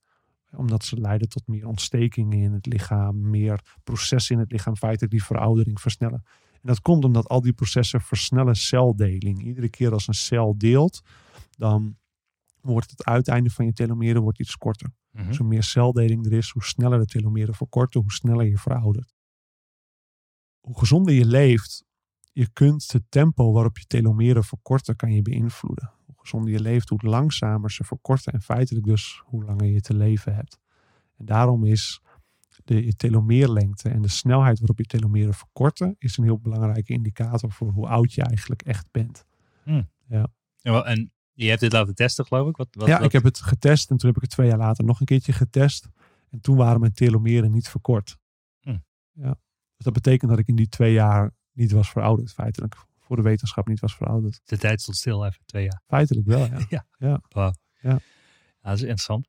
[0.57, 5.13] Omdat ze leiden tot meer ontstekingen in het lichaam, meer processen in het lichaam, feitelijk
[5.13, 6.23] die veroudering versnellen.
[6.53, 9.45] En dat komt omdat al die processen versnellen celdeling.
[9.45, 11.03] Iedere keer als een cel deelt,
[11.51, 11.97] dan
[12.63, 14.91] wordt het uiteinde van je telomeren wordt iets korter.
[15.11, 19.15] Dus hoe meer celdeling er is, hoe sneller de telomeren verkorten, hoe sneller je veroudert.
[20.61, 21.85] Hoe gezonder je leeft,
[22.33, 25.93] je kunt het tempo waarop je telomeren verkorten, kan je beïnvloeden.
[26.07, 29.95] Hoe gezonder je leeft, hoe langzamer ze verkorten en feitelijk dus hoe langer je te
[29.95, 30.59] leven hebt.
[31.17, 32.01] En daarom is
[32.65, 37.53] de je telomeerlengte en de snelheid waarop je telomeren verkorten, is een heel belangrijke indicator
[37.53, 39.25] voor hoe oud je eigenlijk echt bent.
[40.07, 40.27] Ja,
[40.63, 42.57] wel, En je hebt dit laten testen, geloof ik?
[42.57, 44.59] Wat, wat, ja, wat- ik heb het getest en toen heb ik het twee jaar
[44.59, 45.89] later nog een keertje getest.
[46.31, 48.17] En toen waren mijn telomeren niet verkort.
[48.61, 48.79] Hm.
[49.13, 49.39] Ja.
[49.77, 52.77] Dus dat betekent dat ik in die twee jaar niet was verouderd, feitelijk.
[52.99, 54.41] Voor de wetenschap niet was verouderd.
[54.45, 55.83] De tijd stond stil even, twee jaar.
[55.87, 56.59] Feitelijk wel, ja.
[56.69, 56.87] Ja.
[56.99, 57.21] Ja.
[57.29, 57.53] Wauw.
[57.81, 57.91] Ja.
[57.91, 57.99] Ja,
[58.61, 59.29] dat is interessant.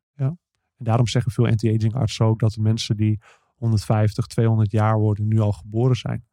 [0.78, 3.20] En daarom zeggen veel anti-aging artsen ook dat de mensen die
[3.56, 6.26] 150, 200 jaar worden nu al geboren zijn.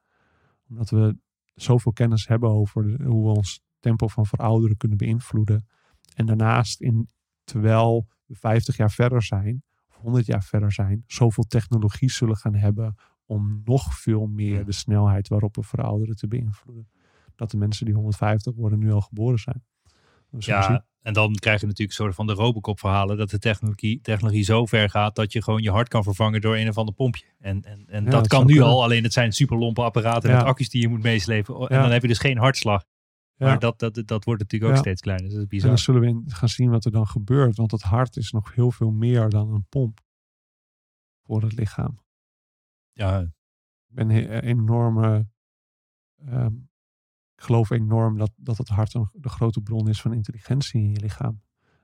[0.68, 1.16] Omdat we
[1.54, 5.66] zoveel kennis hebben over hoe we ons tempo van verouderen kunnen beïnvloeden.
[6.14, 7.08] En daarnaast, in,
[7.44, 12.54] terwijl we 50 jaar verder zijn, of 100 jaar verder zijn, zoveel technologie zullen gaan
[12.54, 12.94] hebben
[13.26, 16.88] om nog veel meer de snelheid waarop we verouderen te beïnvloeden.
[17.36, 19.64] Dat de mensen die 150 worden nu al geboren zijn.
[20.38, 23.16] Zien- Ja, en dan krijg je natuurlijk een soort van de Robocop verhalen.
[23.16, 26.56] Dat de technologie, technologie zo ver gaat dat je gewoon je hart kan vervangen door
[26.56, 27.24] een of ander pompje.
[27.38, 28.68] En, en, en Ja, dat dat kan nu kunnen.
[28.70, 30.36] al, alleen het zijn super lompe apparaten Ja.
[30.36, 31.54] met accu's die je moet meeslepen.
[31.54, 31.82] En Ja.
[31.82, 32.84] dan heb je dus geen hartslag.
[33.40, 33.46] Ja.
[33.46, 34.82] Maar dat, dat, dat wordt natuurlijk ook Ja.
[34.82, 35.26] steeds kleiner.
[35.28, 35.68] Dus dat is En bizar.
[35.68, 37.56] dan zullen we gaan zien wat er dan gebeurt.
[37.56, 40.00] Want het hart is nog heel veel meer dan een pomp
[41.22, 41.98] voor het lichaam.
[42.92, 43.28] Ja, Ik
[43.94, 44.10] ben
[44.40, 45.26] enorme.
[46.26, 46.54] ehm,
[47.34, 50.90] ik geloof enorm dat, dat het hart een, de grote bron is van intelligentie in
[50.90, 51.42] je lichaam.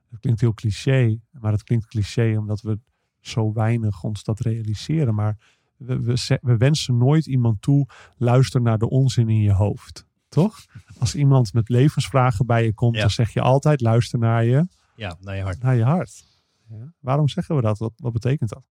[0.09, 2.79] Dat klinkt heel cliché, maar het klinkt cliché omdat we
[3.19, 5.15] zo weinig ons dat realiseren.
[5.15, 5.37] Maar
[5.77, 7.87] we, we, we wensen nooit iemand toe,
[8.17, 10.06] luister naar de onzin in je hoofd.
[10.29, 10.65] Toch?
[10.99, 13.01] Als iemand met levensvragen bij je komt, Ja.
[13.01, 15.61] dan zeg je altijd luister naar je, Ja, naar je hart.
[15.61, 16.25] naar je hart.
[16.69, 16.93] Ja?
[16.99, 17.77] Waarom zeggen we dat?
[17.77, 18.63] Wat, wat betekent dat?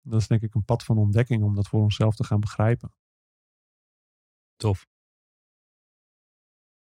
[0.00, 2.92] Dat is denk ik een pad van ontdekking om dat voor onszelf te gaan begrijpen.
[4.56, 4.86] Tof.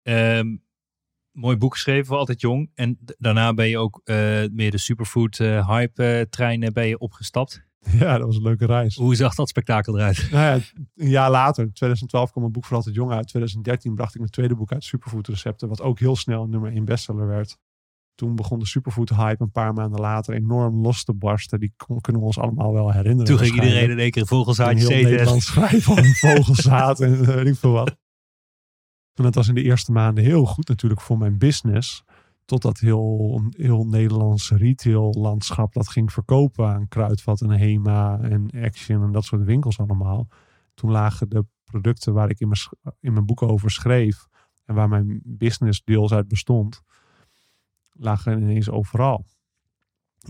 [0.02, 0.58] Ehm,
[1.32, 2.72] mooi boek geschreven voor Altijd Jong.
[2.74, 4.16] En daarna ben je ook eh,
[4.52, 7.66] meer de superfood eh, hype eh, trein ben je opgestapt.
[8.00, 8.96] Ja, dat was een leuke reis.
[8.96, 10.28] Hoe zag dat spektakel eruit?
[10.32, 10.54] Nou ja,
[10.96, 13.28] een jaar later, 2012 kwam mijn boek voor altijd jong uit.
[13.28, 16.72] 2013 bracht ik mijn tweede boek uit, Superfood Recepten, wat ook heel snel een nummer
[16.72, 17.58] 1 bestseller werd.
[18.16, 21.60] Toen begon de superfood hype een paar maanden later enorm los te barsten.
[21.60, 23.26] Die kon- kunnen we ons allemaal wel herinneren.
[23.26, 25.12] Toen ging iedereen in één keer In vogelzaadjes heel eten.
[25.12, 27.90] Nederland schrijven over vogelzaad en weet ik veel wat.
[29.14, 32.04] En dat was in de eerste maanden heel goed natuurlijk voor mijn business.
[32.46, 39.04] Totdat heel, heel Nederlands retail landschap dat ging verkopen aan Kruidvat en Hema en Action
[39.04, 40.28] en dat soort winkels allemaal.
[40.74, 44.26] Toen lagen de producten waar ik in mijn, in mijn boek over schreef
[44.66, 46.82] en waar mijn business deels uit bestond,
[47.92, 49.26] lagen ineens overal.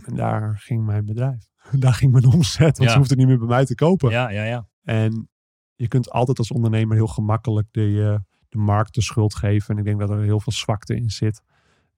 [0.05, 1.51] En daar ging mijn bedrijf.
[1.79, 2.89] Daar ging mijn omzet, want Ja.
[2.89, 4.11] ze hoefden niet meer bij mij te kopen.
[4.11, 4.67] Ja, ja, ja.
[4.83, 5.29] En
[5.75, 9.73] je kunt altijd als ondernemer heel gemakkelijk de, eh, de markt de schuld geven.
[9.73, 11.41] En ik denk dat er heel veel zwakte in zit.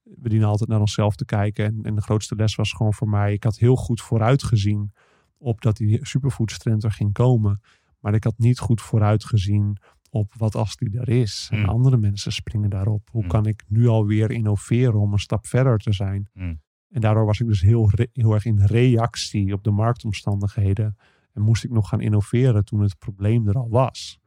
[0.05, 1.65] We dienen altijd naar onszelf te kijken.
[1.65, 3.33] En, en de grootste les was gewoon voor mij.
[3.33, 4.91] Ik had heel goed vooruitgezien
[5.37, 7.61] op dat die superfoodstrend er ging komen.
[7.99, 9.77] Maar ik had niet goed vooruitgezien
[10.09, 11.47] op wat als die er is.
[11.51, 11.69] En Hmm.
[11.69, 13.09] andere mensen springen daarop.
[13.11, 13.29] Hoe Hmm.
[13.29, 16.29] kan ik nu alweer innoveren om een stap verder te zijn?
[16.33, 16.61] Hmm.
[16.89, 20.97] En daardoor was ik dus heel, heel erg in reactie op de marktomstandigheden.
[21.33, 24.19] En moest ik nog gaan innoveren toen het probleem er al was.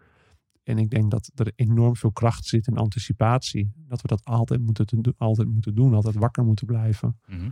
[0.68, 3.72] En ik denk dat er enorm veel kracht zit in anticipatie.
[3.76, 5.94] Dat we dat altijd moeten, altijd moeten doen.
[5.94, 7.20] Altijd wakker moeten blijven.
[7.26, 7.50] Mhm.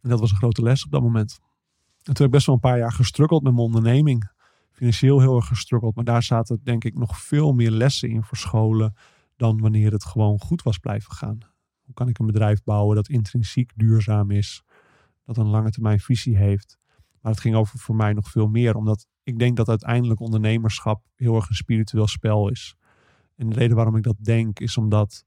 [0.00, 1.38] En dat was een grote les op dat moment.
[1.96, 4.30] En toen heb ik best wel een paar jaar gestruggeld met mijn onderneming.
[4.70, 5.94] Financieel heel erg gestruggeld.
[5.94, 8.94] Maar daar zaten denk ik nog veel meer lessen in verscholen.
[9.36, 11.38] Dan wanneer het gewoon goed was blijven gaan.
[11.80, 14.62] Hoe kan ik een bedrijf bouwen dat intrinsiek duurzaam is.
[15.24, 16.78] Dat een lange termijn visie heeft.
[17.20, 18.74] Maar het ging over voor mij nog veel meer.
[18.74, 22.76] Omdat ik denk dat uiteindelijk ondernemerschap heel erg een spiritueel spel is.
[23.36, 25.24] En de reden waarom ik dat denk is omdat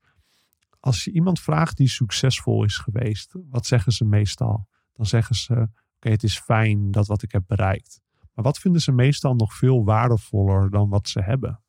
[0.80, 4.68] als je iemand vraagt die succesvol is geweest, wat zeggen ze meestal?
[4.93, 8.01] Dan zeggen ze: Oké, het is fijn dat wat ik heb bereikt.
[8.34, 11.62] Maar wat vinden ze meestal nog veel waardevoller dan wat ze hebben?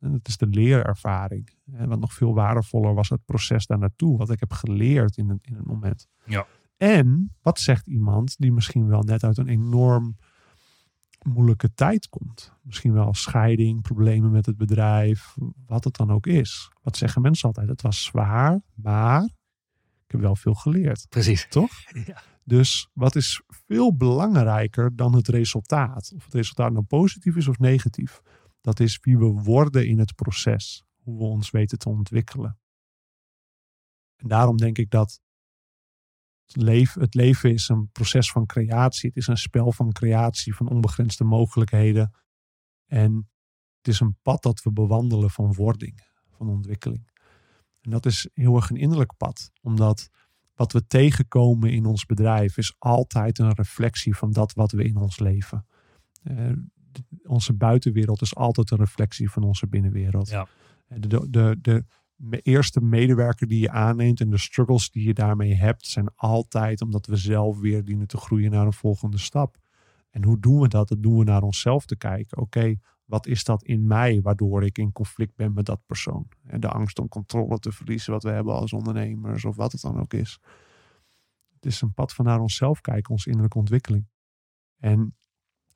[0.00, 1.50] En dat is de leerervaring.
[1.72, 5.30] En wat nog veel waardevoller was het proces daar naartoe, wat ik heb geleerd in
[5.30, 6.08] een, in een moment.
[6.24, 6.46] Ja.
[6.76, 10.16] En wat zegt iemand die misschien wel net uit een enorm
[11.24, 12.52] moeilijke tijd komt?
[12.62, 15.34] Misschien wel scheiding, problemen met het bedrijf,
[15.66, 16.70] wat het dan ook is.
[16.82, 17.68] Wat zeggen mensen altijd?
[17.68, 19.22] Het was zwaar, maar
[20.04, 21.06] ik heb wel veel geleerd.
[21.08, 21.46] Precies.
[21.48, 21.72] Toch?
[22.06, 22.22] Ja.
[22.46, 26.12] Dus wat is veel belangrijker dan het resultaat?
[26.16, 28.20] Of het resultaat nou positief is of negatief.
[28.60, 30.84] Dat is wie we worden in het proces.
[30.96, 32.58] Hoe we ons weten te ontwikkelen.
[34.16, 35.20] En daarom denk ik dat
[36.52, 39.08] leven, het leven is een proces van creatie.
[39.08, 42.14] Het is een spel van creatie, van onbegrensde mogelijkheden.
[42.86, 43.30] En
[43.78, 46.00] het is een pad dat we bewandelen van wording,
[46.36, 47.12] van ontwikkeling.
[47.80, 50.08] En dat is heel erg een innerlijk pad, omdat
[50.54, 54.96] wat we tegenkomen in ons bedrijf is altijd een reflectie van dat wat we in
[54.96, 55.66] ons leven.
[56.22, 56.52] Eh,
[57.22, 60.28] onze buitenwereld is altijd een reflectie van onze binnenwereld.
[60.28, 60.46] Ja.
[60.86, 61.84] Eh, De, de, de,
[62.16, 66.80] de eerste medewerker die je aanneemt en de struggles die je daarmee hebt, zijn altijd
[66.80, 69.56] omdat we zelf weer dienen te groeien naar een volgende stap.
[70.10, 70.88] En hoe doen we dat?
[70.88, 72.38] Dat doen we naar onszelf te kijken.
[72.38, 76.28] Oké, wat is dat in mij waardoor ik in conflict ben met dat persoon?
[76.46, 79.80] En de angst om controle te verliezen, wat we hebben als ondernemers of wat het
[79.80, 80.38] dan ook is.
[81.54, 84.06] Het is een pad van naar onszelf kijken, onze innerlijke ontwikkeling.
[84.76, 85.16] En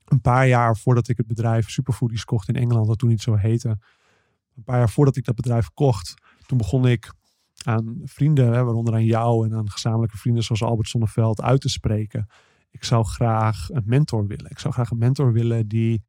[0.04, 3.34] een paar jaar voordat ik het bedrijf Superfoodies kocht in Engeland, dat toen niet zo
[3.34, 3.78] heette.
[4.58, 6.14] Een paar jaar voordat ik dat bedrijf kocht,
[6.46, 7.12] toen begon ik
[7.64, 11.68] aan vrienden, hè, waaronder aan jou en aan gezamenlijke vrienden zoals Albert Sonneveld, uit te
[11.68, 12.26] spreken.
[12.70, 14.50] Ik zou graag een mentor willen.
[14.50, 16.04] Ik zou graag een mentor willen die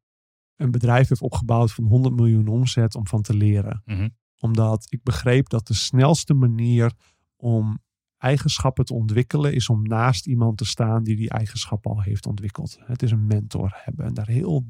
[0.56, 3.82] een bedrijf heeft opgebouwd van 100 miljoen omzet om van te leren.
[3.84, 4.08] Mhm.
[4.38, 6.92] Omdat ik begreep dat de snelste manier
[7.36, 7.78] om
[8.16, 12.78] eigenschappen te ontwikkelen is om naast iemand te staan die die eigenschappen al heeft ontwikkeld.
[12.80, 14.66] Het is een mentor hebben en daar heel,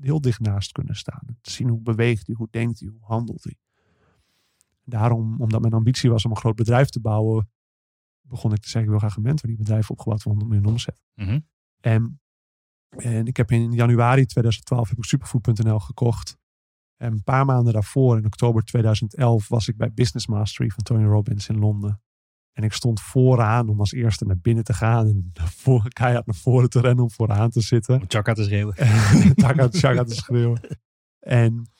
[0.00, 1.22] heel dicht naast kunnen staan.
[1.40, 3.56] Te zien hoe beweegt hij, hoe denkt hij, hoe handelt hij.
[4.84, 7.50] Daarom, omdat mijn ambitie was om een groot bedrijf te bouwen,
[8.20, 10.72] begon ik te zeggen, ik wil graag een mentor die bedrijf opgebouwd van 100 miljoen
[10.72, 11.02] omzet.
[11.14, 11.40] Mhm.
[11.80, 12.20] En,
[12.88, 16.38] en ik heb in januari 2012 heb ik superfood.nl gekocht.
[16.96, 21.04] En een paar maanden daarvoor, in oktober 2011, was ik bij Business Mastery van Tony
[21.04, 22.00] Robbins in Londen.
[22.58, 26.36] En ik stond vooraan om als eerste naar binnen te gaan en voren, keihard naar
[26.36, 27.94] voren te rennen om vooraan te zitten.
[27.94, 28.74] Om Chaka te schreeuwen.
[29.70, 30.60] Chaka te schreeuwen.
[31.20, 31.70] En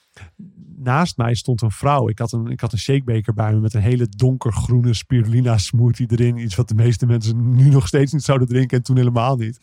[0.77, 2.09] naast mij stond een vrouw.
[2.09, 6.11] Ik had een, ik had een shakebeker bij me met een hele donkergroene spirulina smoothie
[6.11, 6.37] erin.
[6.37, 9.59] Iets wat de meeste mensen nu nog steeds niet zouden drinken en toen helemaal niet.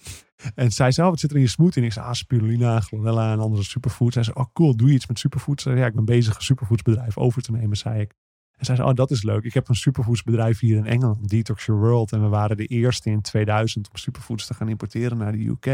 [0.55, 1.81] En zij zei, oh, wat zit er in je smoothie?
[1.81, 4.15] En ik zei, ah, spirulina, chlorella en andere superfoods.
[4.15, 5.65] Zij zei, oh cool, doe je iets met superfoods?
[5.65, 8.15] Ja, ik ben bezig een superfoodsbedrijf over te nemen, zei ik.
[8.57, 9.45] En zei, oh, dat is leuk.
[9.45, 12.13] Ik heb een superfoodsbedrijf hier in Engeland, Detox Your World.
[12.13, 15.67] En we waren de eerste in 2000 om superfoods te gaan importeren naar de UK.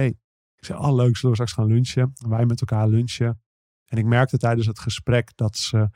[0.57, 2.13] Ik zei, oh leuk, zullen we straks gaan lunchen?
[2.23, 3.41] En wij met elkaar lunchen.
[3.85, 5.89] En ik merkte tijdens het gesprek dat ze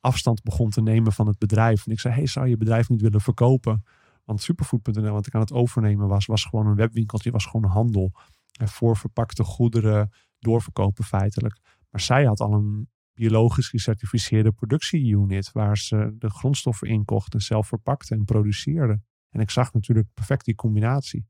[0.00, 1.86] afstand begon te nemen van het bedrijf.
[1.86, 3.84] En ik zei, hey, zou je bedrijf niet willen verkopen?
[4.24, 8.12] Want superfood.nl, wat ik aan het overnemen was, was gewoon een webwinkeltje, was gewoon handel.
[8.60, 11.58] En voor verpakte goederen doorverkopen feitelijk.
[11.90, 17.40] Maar zij had al een biologisch gecertificeerde productieunit waar ze de grondstoffen in kocht en
[17.40, 19.00] zelf verpakte en produceerde.
[19.30, 21.26] En ik zag natuurlijk perfect die combinatie.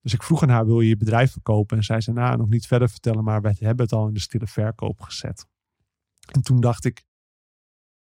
[0.00, 1.76] Dus ik vroeg aan haar, wil je je bedrijf verkopen?
[1.76, 4.20] En zij zei, nou, nog niet verder vertellen, maar we hebben het al in de
[4.20, 5.46] stille verkoop gezet.
[6.32, 7.04] En toen dacht ik,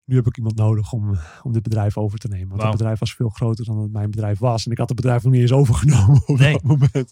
[0.06, 2.50] nu heb ik iemand nodig om, om dit bedrijf over te nemen.
[2.50, 4.66] Want het bedrijf was veel groter dan het mijn bedrijf was.
[4.66, 6.54] En ik had het bedrijf nog niet eens overgenomen op Nee.
[6.54, 7.12] dat moment.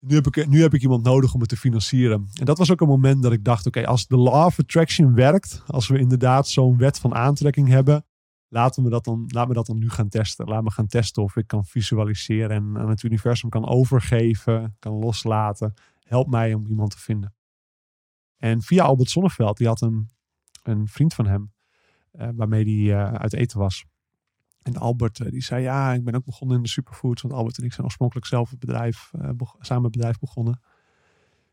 [0.00, 2.28] Nu heb, ik, nu heb ik iemand nodig om het te financieren.
[2.38, 5.14] En dat was ook een moment dat ik dacht, oké, als de law of attraction
[5.14, 8.04] werkt, als we inderdaad zo'n wet van aantrekking hebben,
[8.48, 10.46] laten we dat dan, laat me dat dan nu gaan testen.
[10.46, 14.92] Laat me gaan testen of ik kan visualiseren en aan het universum kan overgeven, kan
[14.92, 15.74] loslaten.
[16.02, 17.34] Help mij om iemand te vinden.
[18.36, 20.08] En via Albert Sonneveld, die had een,
[20.62, 21.52] een vriend van hem,
[22.10, 23.84] eh, waarmee hij eh, uit eten was.
[24.62, 27.22] En Albert eh, die zei, ja, ik ben ook begonnen in de superfoods.
[27.22, 30.60] Want Albert en ik zijn oorspronkelijk zelf het bedrijf, eh, samen het bedrijf begonnen.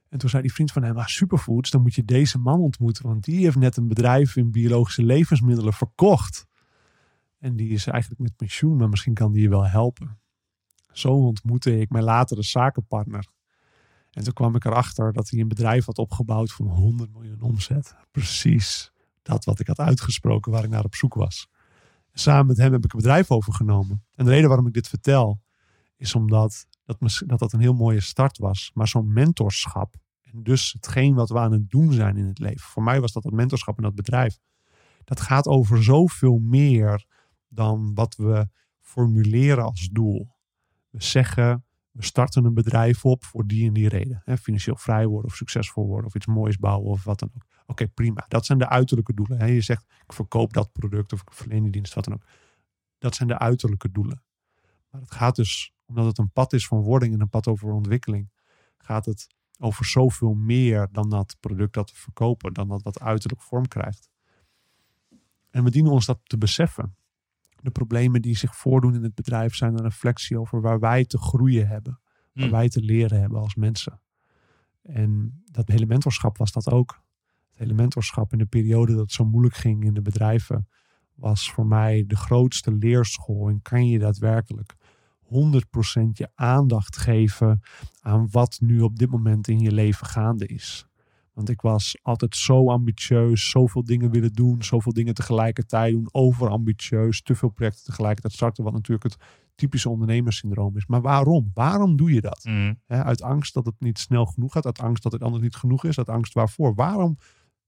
[0.10, 3.08] En toen zei die vriend van hem, ah, superfoods, dan moet je deze man ontmoeten.
[3.08, 6.47] Want die heeft net een bedrijf in biologische levensmiddelen verkocht.
[7.39, 10.20] En die is eigenlijk met pensioen, maar misschien kan die je wel helpen.
[10.91, 13.28] Zo ontmoette ik mijn latere zakenpartner.
[14.12, 17.95] En toen kwam ik erachter dat hij een bedrijf had opgebouwd van 100 miljoen omzet.
[18.12, 18.91] Precies
[19.22, 21.49] dat wat ik had uitgesproken waar ik naar op zoek was.
[22.20, 24.03] Samen met hem heb ik een bedrijf overgenomen.
[24.15, 25.41] En de reden waarom ik dit vertel,
[25.95, 28.72] is omdat dat dat, dat een heel mooie start was.
[28.74, 32.59] Maar zo'n mentorschap, en dus hetgeen wat we aan het doen zijn in het leven.
[32.59, 34.39] Voor mij was dat het mentorschap in dat bedrijf.
[35.03, 37.05] Dat gaat over zoveel meer
[37.47, 38.47] dan wat we
[38.80, 40.36] formuleren als doel.
[40.89, 44.24] We zeggen, we starten een bedrijf op voor die en die reden.
[44.41, 47.45] Financieel vrij worden of succesvol worden of iets moois bouwen of wat dan ook.
[47.70, 48.26] Oké, prima.
[48.28, 49.38] Dat zijn de uiterlijke doelen.
[49.39, 49.45] Hè.
[49.45, 52.24] Je zegt, ik verkoop dat product of ik verleen die dienst, wat dan ook.
[52.97, 54.24] Dat zijn de uiterlijke doelen.
[54.89, 57.72] Maar het gaat dus, omdat het een pad is van wording en een pad over
[57.72, 58.32] ontwikkeling,
[58.78, 59.28] gaat het
[59.59, 64.09] over zoveel meer dan dat product dat we verkopen, dan dat wat uiterlijk vorm krijgt.
[65.49, 66.95] En we dienen ons dat te beseffen.
[67.61, 71.18] De problemen die zich voordoen in het bedrijf zijn een reflectie over waar wij te
[71.18, 71.99] groeien hebben.
[72.34, 72.51] Waar Hmm.
[72.51, 74.01] wij te leren hebben als mensen.
[74.82, 77.05] En dat hele mentorschap was dat ook.
[77.58, 80.68] Het hele mentorschap in de periode dat het zo moeilijk ging in de bedrijven.
[81.16, 83.47] Was voor mij de grootste leerschool.
[83.47, 84.76] En kan je daadwerkelijk
[85.24, 85.28] 100%
[86.14, 87.62] je aandacht geven
[88.01, 90.88] aan wat nu op dit moment in je leven gaande is.
[91.34, 97.22] Want ik was altijd zo ambitieus, zoveel dingen willen doen, zoveel dingen tegelijkertijd doen, overambitieus,
[97.22, 99.18] te veel projecten tegelijkertijd starten, wat natuurlijk het
[99.55, 100.86] typische ondernemerssyndroom is.
[100.86, 101.51] Maar waarom?
[101.53, 102.43] Waarom doe je dat?
[102.43, 102.80] Mm.
[102.88, 105.84] Uit angst dat het niet snel genoeg gaat, uit angst dat het anders niet genoeg
[105.84, 106.76] is, uit angst waarvoor.
[106.76, 107.18] Waarom,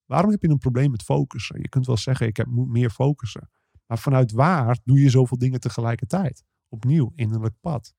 [0.10, 1.62] waarom heb je een probleem met focussen?
[1.62, 3.50] Je kunt wel zeggen, ik heb, moet meer focussen.
[3.86, 6.44] Maar vanuit waar doe je zoveel dingen tegelijkertijd?
[6.70, 7.94] Opnieuw, innerlijk pad.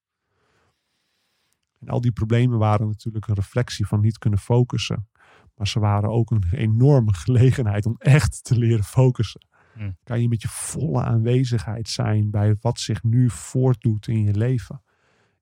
[1.79, 5.09] En al die problemen waren natuurlijk een reflectie van niet kunnen focussen.
[5.55, 9.47] Maar ze waren ook een enorme gelegenheid om echt te leren focussen.
[9.75, 9.97] Hmm.
[10.03, 14.83] Kan je met je volle aanwezigheid zijn bij wat zich nu voortdoet in je leven.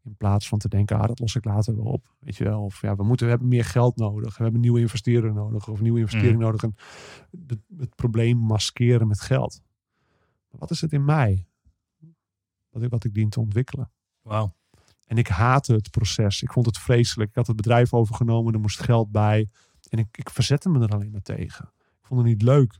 [0.04, 2.14] In plaats van te denken, ah, dat los ik later wel op.
[2.18, 2.62] Weet je wel?
[2.62, 4.36] Of ja, we, moeten, we hebben meer geld nodig.
[4.36, 5.68] We hebben nieuwe investeerders nodig.
[5.68, 6.62] Of nieuwe investering nodig.
[6.62, 6.74] En
[7.46, 9.62] het, het probleem maskeren met geld.
[10.50, 11.46] Maar wat is het in mij?
[12.70, 13.90] Wat ik, wat ik dien te ontwikkelen.
[14.22, 14.54] Wauw.
[15.06, 16.42] En ik haatte het proces.
[16.42, 17.30] Ik vond het vreselijk.
[17.30, 18.54] Ik had het bedrijf overgenomen.
[18.54, 19.48] Er moest geld bij.
[19.88, 21.64] En ik, ik verzette me er alleen maar tegen.
[21.74, 22.78] Ik vond het niet leuk.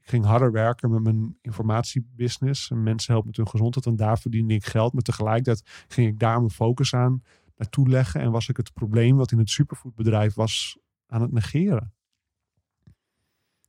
[0.00, 2.70] Ik ging harder werken met mijn informatiebusiness.
[2.70, 3.86] En mensen helpen met hun gezondheid.
[3.86, 4.92] En daar verdiende ik geld.
[4.92, 7.22] Maar tegelijkertijd ging ik daar mijn focus aan
[7.56, 8.20] naartoe leggen.
[8.20, 11.92] En was ik het probleem wat in het superfoodbedrijf was aan het negeren.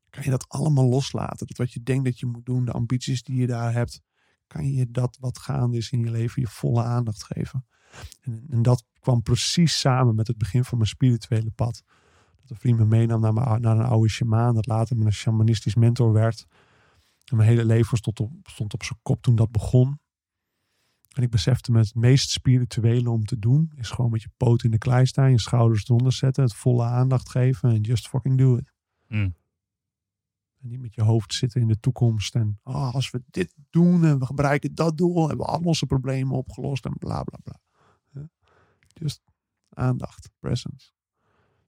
[0.09, 1.47] Kan je dat allemaal loslaten?
[1.47, 4.01] Dat wat je denkt dat je moet doen, de ambities die je daar hebt.
[4.47, 7.65] Kan je dat wat gaande is in je leven je volle aandacht geven?
[8.21, 11.83] En, en dat kwam precies samen met het begin van mijn spirituele pad.
[12.51, 14.55] Een vriend me meenam naar, mijn, naar een oude shamaan.
[14.55, 16.45] Dat later mijn shamanistisch mentor werd.
[17.25, 19.99] En mijn hele leven stond op, stond op zijn kop toen dat begon.
[21.09, 23.71] En ik besefte me het meest spirituele om te doen.
[23.75, 25.31] Is gewoon met je poot in de klei staan.
[25.31, 26.43] Je schouders eronder zetten.
[26.43, 27.69] Het volle aandacht geven.
[27.69, 28.73] En just fucking do it.
[29.07, 29.35] Mm.
[30.57, 32.35] En niet met je hoofd zitten in de toekomst.
[32.35, 35.85] En ah, als we dit doen en we bereiken dat doel, hebben we al onze
[35.85, 37.59] problemen opgelost en bla bla bla.
[38.87, 39.21] Just
[39.69, 40.91] aandacht, presence.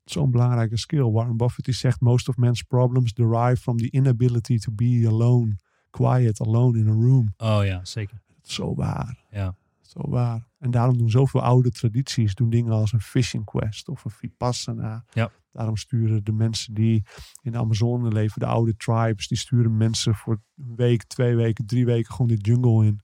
[0.04, 1.12] Zo'n belangrijke skill.
[1.12, 5.56] Warren Buffett die zegt: Most of man's problems derive from the inability to be alone,
[5.90, 7.34] quiet, alone in a room.
[7.38, 8.22] Oh ja, zeker.
[8.42, 9.26] Zo waar.
[9.32, 9.56] Ja.
[9.82, 10.48] Zo waar.
[10.60, 15.06] En daarom doen zoveel oude tradities doen dingen als een fishing quest of een vipassana.
[15.14, 15.32] Ja.
[15.52, 17.04] Daarom sturen de mensen die
[17.42, 21.66] in de Amazone leven, de oude tribes, die sturen mensen voor een week, twee weken,
[21.66, 23.02] drie weken gewoon de jungle in.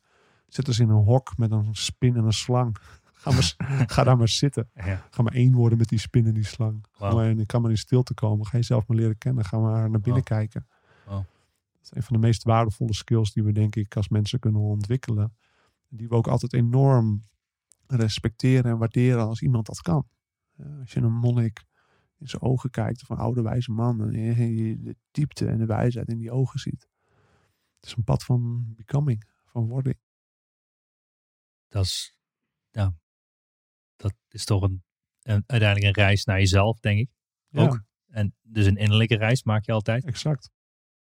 [0.48, 2.78] Zetten ze in een hok met een spin en een slang.
[3.22, 3.56] Ga, maar,
[3.94, 4.70] ga daar maar zitten.
[4.74, 5.08] ja.
[5.10, 6.86] Ga maar één worden met die spin en die slang.
[7.00, 8.46] Maar in, kan maar in stilte komen.
[8.46, 9.46] Ga jezelf maar leren kennen.
[9.46, 10.68] Ga maar naar binnen kijken.
[11.06, 11.26] Dat
[11.82, 15.38] is een van de meest waardevolle skills die we denk ik als mensen kunnen ontwikkelen.
[15.88, 17.24] Die we ook altijd enorm
[17.88, 20.08] respecteren en waarderen als iemand dat kan.
[20.80, 21.64] Als je een monnik
[22.18, 24.02] in zijn ogen kijkt of een oude wijze man.
[24.02, 26.88] En je je de diepte en de wijsheid in die ogen ziet.
[27.76, 30.00] Het is een pad van becoming, van wording.
[31.68, 32.18] Dat is,
[32.72, 32.94] ja,
[34.00, 34.84] dat is toch een,
[35.22, 37.10] een, uiteindelijk een reis naar jezelf, denk ik.
[37.50, 37.82] Ja, Ook.
[38.10, 40.06] En dus een innerlijke reis maak je altijd.
[40.06, 40.50] exact.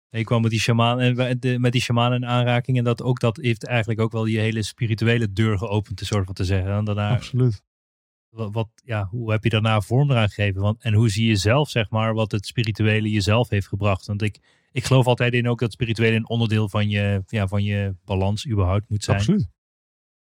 [0.09, 2.77] Je kwam met die shaman en de- met die shaman in aanraking.
[2.77, 6.25] En dat ook dat heeft eigenlijk ook wel je hele spirituele deur geopend, te soort
[6.25, 6.71] van te zeggen.
[6.71, 7.61] En daarna, Absoluut.
[8.29, 10.61] wat, wat, ja, hoe heb je daarna vorm eraan gegeven?
[10.61, 14.05] Want, en hoe zie je zelf, zeg maar, wat het spirituele jezelf heeft gebracht?
[14.05, 14.39] Want ik,
[14.71, 18.47] ik geloof altijd in ook dat spirituele een onderdeel van je, ja, van je balans
[18.47, 19.17] überhaupt moet zijn.
[19.17, 19.49] Absoluut.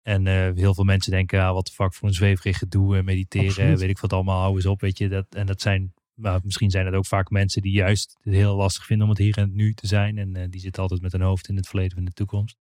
[0.06, 3.04] En eh, heel veel mensen denken, ah, wat de fuck voor een zweverig gedoe, eh,
[3.04, 3.78] mediteren, Absoluut.
[3.78, 5.08] weet ik wat allemaal, hou eens op, weet je.
[5.08, 8.56] Dat, en dat zijn, nou, misschien zijn het ook vaak mensen die juist het heel
[8.56, 10.18] lastig vinden om het hier en het nu te zijn.
[10.18, 12.56] En eh, die zitten altijd met hun hoofd in het verleden of in de toekomst.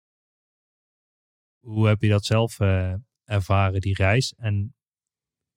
[1.61, 4.35] Hoe heb je dat zelf eh, ervaren, die reis?
[4.37, 4.75] En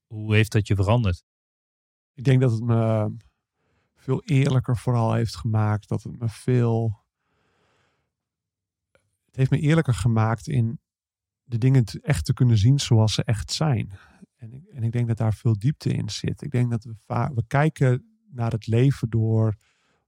[0.07, 1.23] hoe heeft dat je veranderd?
[2.13, 3.15] Ik denk dat het me
[3.95, 5.88] veel eerlijker vooral heeft gemaakt.
[5.88, 7.01] Dat het me veel.
[9.25, 10.79] Het heeft me eerlijker gemaakt in
[11.44, 13.91] de dingen echt te kunnen zien zoals ze echt zijn.
[14.36, 16.41] En ik, en ik denk dat daar veel diepte in zit.
[16.41, 16.96] Ik denk dat we,
[17.34, 19.56] we kijken naar het leven door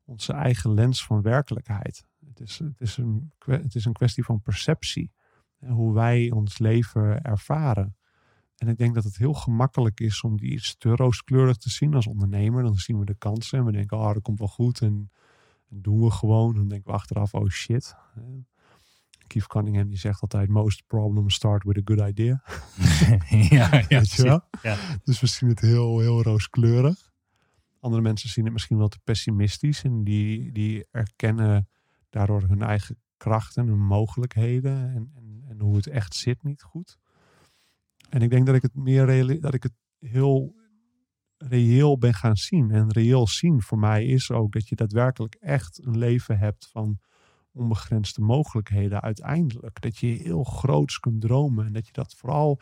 [0.03, 2.05] onze eigen lens van werkelijkheid.
[2.27, 5.11] Het is, het is, een, het is een kwestie van perceptie.
[5.59, 7.95] En hoe wij ons leven ervaren.
[8.55, 11.93] En ik denk dat het heel gemakkelijk is om die iets te rooskleurig te zien
[11.93, 12.63] als ondernemer.
[12.63, 14.81] Dan zien we de kansen en we denken, oh, dat komt wel goed.
[14.81, 15.11] En,
[15.69, 16.55] en doen we gewoon.
[16.55, 17.95] Dan denken we achteraf, oh shit.
[19.27, 22.43] Keith Cunningham die zegt altijd, most problems start with a good idea.
[23.57, 24.41] ja, ja, Weet je wel?
[24.61, 24.77] Ja.
[25.03, 27.13] Dus we zien het heel, heel rooskleurig.
[27.79, 29.83] Andere mensen zien het misschien wel te pessimistisch.
[29.83, 31.69] En die, die erkennen
[32.09, 34.93] daardoor hun eigen krachten, hun mogelijkheden.
[34.93, 36.97] En, en, en hoe het echt zit niet goed.
[38.09, 40.55] En ik denk dat ik het meer dat ik het heel
[41.37, 42.71] reëel ben gaan zien.
[42.71, 46.99] En reëel zien voor mij is ook dat je daadwerkelijk echt een leven hebt van
[47.55, 49.81] onbegrensde mogelijkheden uiteindelijk.
[49.81, 51.65] Dat je heel groots kunt dromen.
[51.65, 52.59] En dat je dat vooral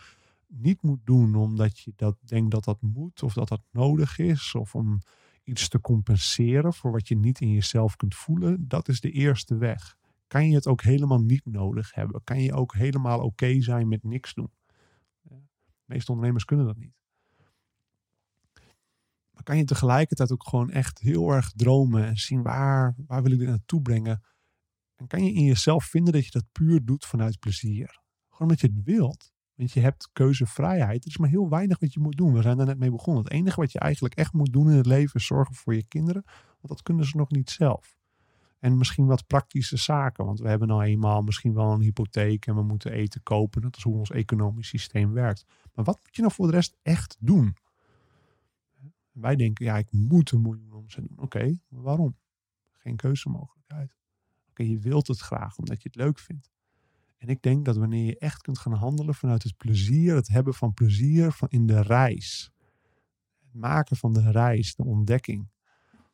[0.48, 4.56] niet moet doen omdat je dat denkt dat dat moet of dat dat nodig is
[4.56, 5.00] of om
[5.44, 9.58] iets te compenseren voor wat je niet in jezelf kunt voelen, dat is de eerste
[9.58, 9.96] weg.
[10.28, 12.24] Kan je het ook helemaal niet nodig hebben?
[12.24, 14.52] Kan je ook helemaal oké zijn met niks doen?
[15.22, 15.36] De
[15.86, 16.94] meeste ondernemers kunnen dat niet.
[19.32, 23.32] Maar kan je tegelijkertijd ook gewoon echt heel erg dromen en zien waar, waar wil
[23.32, 24.22] ik dit naartoe brengen?
[25.08, 28.01] Kan je in jezelf vinden dat je dat puur doet vanuit plezier?
[28.30, 29.34] Gewoon omdat je het wilt.
[29.56, 31.04] Want je hebt keuzevrijheid.
[31.04, 32.34] Er is maar heel weinig wat je moet doen.
[32.34, 33.24] We zijn er net mee begonnen.
[33.24, 35.84] Het enige wat je eigenlijk echt moet doen in het leven is zorgen voor je
[35.84, 36.24] kinderen.
[36.26, 37.97] Want dat kunnen ze nog niet zelf.
[38.60, 40.26] En misschien wat praktische zaken.
[40.26, 43.62] Want we hebben nou eenmaal misschien wel een hypotheek en we moeten eten kopen.
[43.62, 45.45] Dat is hoe ons economisch systeem werkt.
[45.74, 47.56] Maar wat moet je nou voor de rest echt doen?
[49.12, 51.20] Wij denken, ja, ik moet een miljoen omzet doen.
[51.20, 52.18] Oké, waarom?
[52.72, 53.95] Geen keuzemogelijkheid.
[54.54, 56.51] Oké, je wilt het graag omdat je het leuk vindt.
[57.18, 60.54] En ik denk dat wanneer je echt kunt gaan handelen vanuit het plezier, het hebben
[60.54, 62.51] van plezier van in de reis.
[63.39, 65.49] Het maken van de reis, de ontdekking.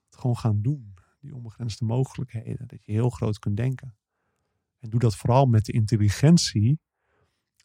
[0.05, 0.93] Het gewoon gaan doen.
[1.19, 2.67] Die onbegrensde mogelijkheden.
[2.67, 3.97] Dat je heel groot kunt denken.
[4.79, 6.79] En doe dat vooral met de intelligentie.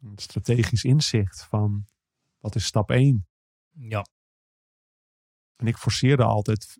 [0.01, 1.87] en Het strategisch inzicht van
[2.39, 3.27] wat is stap 1?
[3.71, 4.07] Ja,
[5.57, 6.79] En ik forceerde altijd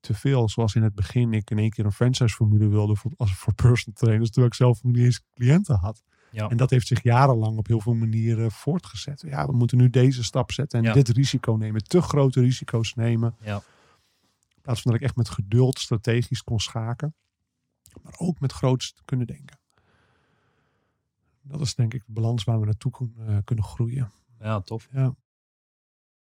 [0.00, 0.48] te veel.
[0.48, 3.98] Zoals in het begin ik in één keer een franchise-formule wilde voor, als voor personal
[3.98, 4.28] trainers.
[4.28, 6.02] Terwijl ik zelf nog niet eens cliënten had.
[6.30, 6.48] Ja.
[6.48, 9.20] En dat heeft zich jarenlang op heel veel manieren voortgezet.
[9.26, 10.92] Ja, we moeten nu deze stap zetten en Ja.
[10.92, 11.82] dit risico nemen.
[11.84, 13.36] Te grote risico's nemen.
[13.40, 13.56] Ja.
[14.54, 17.14] In plaats van dat ik echt met geduld strategisch kon schaken.
[18.02, 19.58] Maar ook met groots te kunnen denken.
[21.42, 24.10] Dat is denk ik de balans waar we naartoe kun- eh, kunnen groeien.
[24.40, 24.88] ja, tof.
[24.92, 25.06] Ja.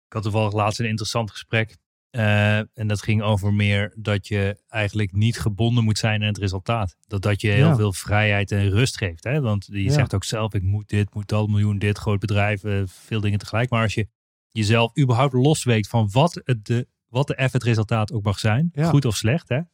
[0.07, 1.77] Ik had toevallig laatst een interessant gesprek.
[2.15, 6.39] Eh, en dat ging over meer dat je eigenlijk niet gebonden moet zijn aan het
[6.39, 6.97] resultaat.
[7.07, 7.77] Dat dat je heel Ja.
[7.77, 9.25] veel vrijheid en rust geeft.
[9.25, 9.41] Hè?
[9.41, 9.91] Want je Ja.
[9.93, 13.39] zegt ook zelf, ik moet dit, moet dat, miljoen dit, groot bedrijf, eh, veel dingen
[13.39, 13.71] tegelijk.
[13.71, 14.09] Maar als je
[14.51, 18.69] jezelf überhaupt losweekt van wat, het de, wat de F het resultaat ook mag zijn,
[18.73, 18.89] Ja.
[18.89, 19.49] goed of slecht.
[19.49, 19.57] Hè?
[19.57, 19.67] Gaan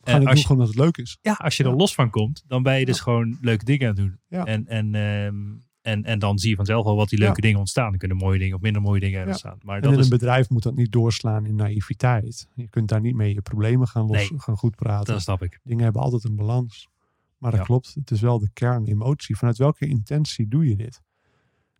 [0.00, 1.18] het als doen je- gewoon dat het leuk is.
[1.20, 3.94] Ja, als je er los van komt, dan ben je dus gewoon leuke dingen aan
[3.94, 4.18] het doen.
[4.28, 4.44] Ja.
[4.44, 5.34] En, en, ehm,
[5.86, 7.40] en, en dan zie je vanzelf al wat die leuke Ja.
[7.40, 7.92] dingen ontstaan.
[7.92, 9.26] Er kunnen mooie dingen of minder mooie dingen Ja.
[9.26, 9.58] ontstaan.
[9.62, 12.48] Maar En dat in is, een bedrijf moet dat niet doorslaan in naïviteit.
[12.54, 14.40] Je kunt daar niet mee je problemen gaan, los, Nee.
[14.40, 15.12] gaan goed praten.
[15.12, 15.60] dat snap ik.
[15.62, 16.88] Dingen hebben altijd een balans.
[17.38, 17.66] Maar dat Ja.
[17.66, 19.36] klopt, het is wel de kern emotie.
[19.36, 21.02] Vanuit welke intentie doe je dit?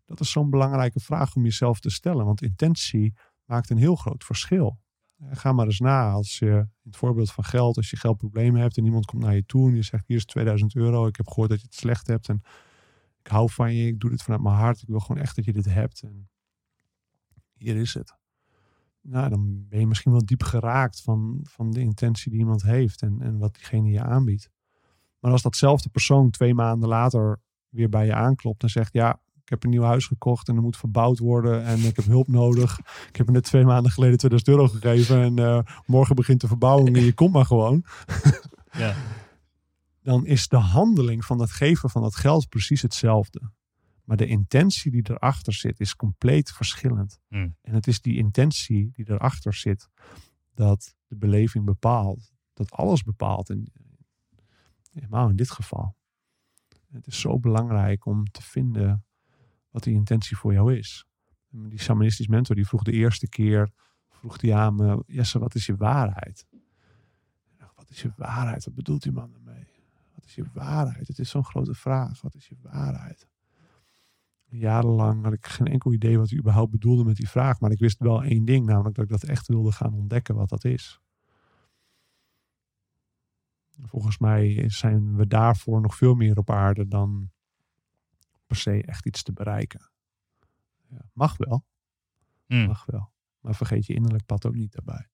[0.06, 2.24] Dat is zo'n belangrijke vraag om jezelf te stellen.
[2.24, 4.78] Want intentie maakt een heel groot verschil.
[5.18, 8.60] Eh, Ga maar eens na als je, in het voorbeeld van geld, als je geldproblemen
[8.60, 11.16] hebt en iemand komt naar je toe en je zegt hier is 2000 euro, ik
[11.16, 12.42] heb gehoord dat je het slecht hebt en
[13.26, 15.44] ik hou van je, ik doe dit vanuit mijn hart, ik wil gewoon echt dat
[15.44, 16.28] je dit hebt en
[17.52, 18.14] hier is het.
[19.00, 23.02] Nou, dan ben je misschien wel diep geraakt van, van de intentie die iemand heeft
[23.02, 24.50] en, en wat diegene je aanbiedt.
[25.18, 29.48] Maar als datzelfde persoon twee maanden later weer bij je aanklopt en zegt: Ja, ik
[29.48, 32.78] heb een nieuw huis gekocht en er moet verbouwd worden en ik heb hulp nodig.
[33.10, 36.46] Ik heb er net twee maanden geleden 2000 euro gegeven en eh, morgen begint de
[36.46, 37.84] verbouwing en je komt maar gewoon.
[38.70, 38.94] Ja.
[40.06, 43.50] Dan is de handeling van het geven van dat geld precies hetzelfde.
[44.04, 47.20] Maar de intentie die erachter zit is compleet verschillend.
[47.28, 47.56] Hmm.
[47.60, 49.88] En het is die intentie die erachter zit
[50.54, 52.32] dat de beleving bepaalt.
[52.52, 53.50] Dat alles bepaalt.
[53.50, 53.72] En
[54.92, 55.96] helemaal in dit geval.
[56.90, 59.04] Het is zo belangrijk om te vinden
[59.70, 61.06] wat die intentie voor jou is.
[61.48, 63.70] Die shamanistisch mentor die vroeg de eerste keer,
[64.08, 66.46] vroeg die aan me, Jesse, wat is je waarheid?
[67.56, 68.64] Dacht, wat is je waarheid?
[68.64, 69.32] Wat bedoelt die man
[70.26, 71.08] is je waarheid?
[71.08, 72.20] Het is zo'n grote vraag.
[72.20, 73.28] Wat is je waarheid?
[74.44, 77.60] Jarenlang had ik geen enkel idee wat hij überhaupt bedoelde met die vraag.
[77.60, 80.48] Maar ik wist wel één ding, namelijk dat ik dat echt wilde gaan ontdekken wat
[80.48, 81.00] dat is.
[83.82, 87.30] Volgens mij zijn we daarvoor nog veel meer op aarde dan
[88.46, 89.90] per se echt iets te bereiken.
[90.88, 91.64] Ja, mag wel,
[92.46, 92.66] Hmm.
[92.66, 93.12] mag wel.
[93.40, 95.08] Maar vergeet je innerlijk pad ook niet daarbij.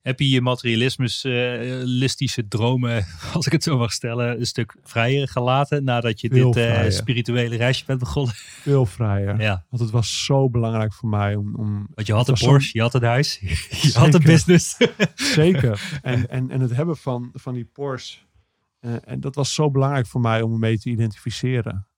[0.00, 5.84] Heb je je materialistische dromen, als ik het zo mag stellen, een stuk vrijer gelaten
[5.84, 8.34] nadat je dit eh, spirituele reisje bent begonnen?
[8.62, 9.40] Veel vrijer.
[9.40, 11.54] Ja, Want het was zo belangrijk voor mij om.
[11.56, 13.38] om want je had een Porsche, je had een huis,
[13.82, 14.76] je had een business.
[15.14, 15.98] Zeker.
[16.02, 18.18] En, en, en het hebben van, van die Porsche.
[18.80, 21.88] eh, en dat was zo belangrijk voor mij om me mee te identificeren.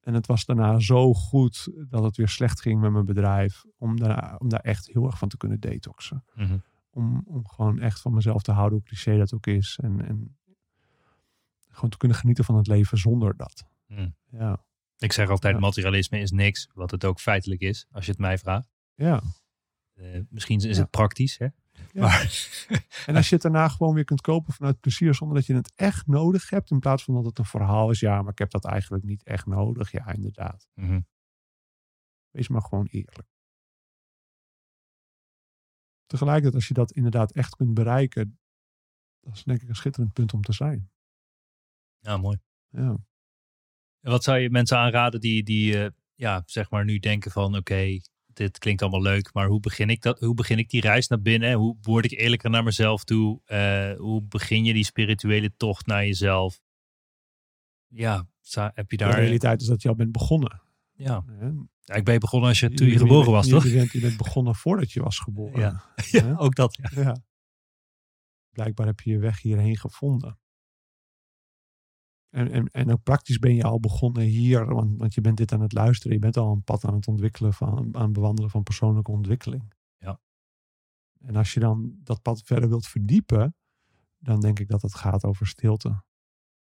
[0.00, 3.64] En het was daarna zo goed dat het weer slecht ging met mijn bedrijf.
[3.78, 6.24] Om, daarna, om daar echt heel erg van te kunnen detoxen.
[6.34, 6.56] Mhm.
[6.90, 9.78] Om, om gewoon echt van mezelf te houden, hoe cliché dat ook is.
[9.82, 10.38] En, en
[11.68, 13.64] gewoon te kunnen genieten van het leven zonder dat.
[13.86, 14.16] Hmm.
[14.30, 14.64] Ja.
[14.98, 15.60] Ik zeg altijd, Ja.
[15.60, 18.68] materialisme is niks, wat het ook feitelijk is, als je het mij vraagt.
[18.94, 19.22] ja.
[19.94, 20.82] Eh, misschien is Ja.
[20.82, 21.44] het praktisch, hè?
[21.44, 21.52] Ja.
[21.92, 22.48] Maar,
[23.06, 25.72] En als je het daarna gewoon weer kunt kopen vanuit plezier zonder dat je het
[25.76, 26.70] echt nodig hebt.
[26.70, 28.00] In plaats van dat het een verhaal is.
[28.00, 29.90] Ja, maar ik heb dat eigenlijk niet echt nodig.
[29.92, 30.68] Ja, inderdaad.
[30.74, 31.00] Mhm.
[32.30, 33.28] Wees maar gewoon eerlijk.
[36.10, 38.38] Tegelijkertijd, als je dat inderdaad echt kunt bereiken.
[39.20, 40.90] Dat is denk ik een schitterend punt om te zijn.
[41.98, 42.38] Ja, mooi.
[42.68, 42.96] Ja.
[44.00, 47.56] En wat zou je mensen aanraden die, die eh, ja, zeg maar nu denken van
[47.56, 50.18] oké, dit klinkt allemaal leuk, maar hoe begin ik dat?
[50.18, 51.52] Hoe begin ik die reis naar binnen?
[51.52, 53.40] Hoe word ik eerlijker naar mezelf toe?
[53.44, 56.60] Eh, hoe begin je die spirituele tocht naar jezelf?
[57.86, 59.14] Ja, heb je De daar...
[59.14, 60.62] realiteit is dat je al bent begonnen.
[61.00, 61.24] Ja?
[61.84, 63.64] Ja, ik ben begonnen als je, toen je Je- geboren was, je, toch?
[63.64, 65.60] Je bent, je bent begonnen voordat je was geboren.
[65.60, 65.84] Ja.
[66.10, 66.78] Ja, ook dat.
[66.94, 67.00] Ja.
[67.02, 67.16] Ja.
[68.50, 70.38] Blijkbaar heb je je weg hierheen gevonden.
[72.28, 75.52] En, en, en ook praktisch ben je al begonnen hier, want, want je bent dit
[75.52, 76.12] aan het luisteren.
[76.12, 79.72] Je bent al een pad aan het ontwikkelen, van, aan het bewandelen van persoonlijke ontwikkeling.
[79.98, 80.20] Ja.
[81.18, 83.54] En als je dan dat pad verder wilt verdiepen,
[84.18, 86.02] dan denk ik dat het gaat over stilte.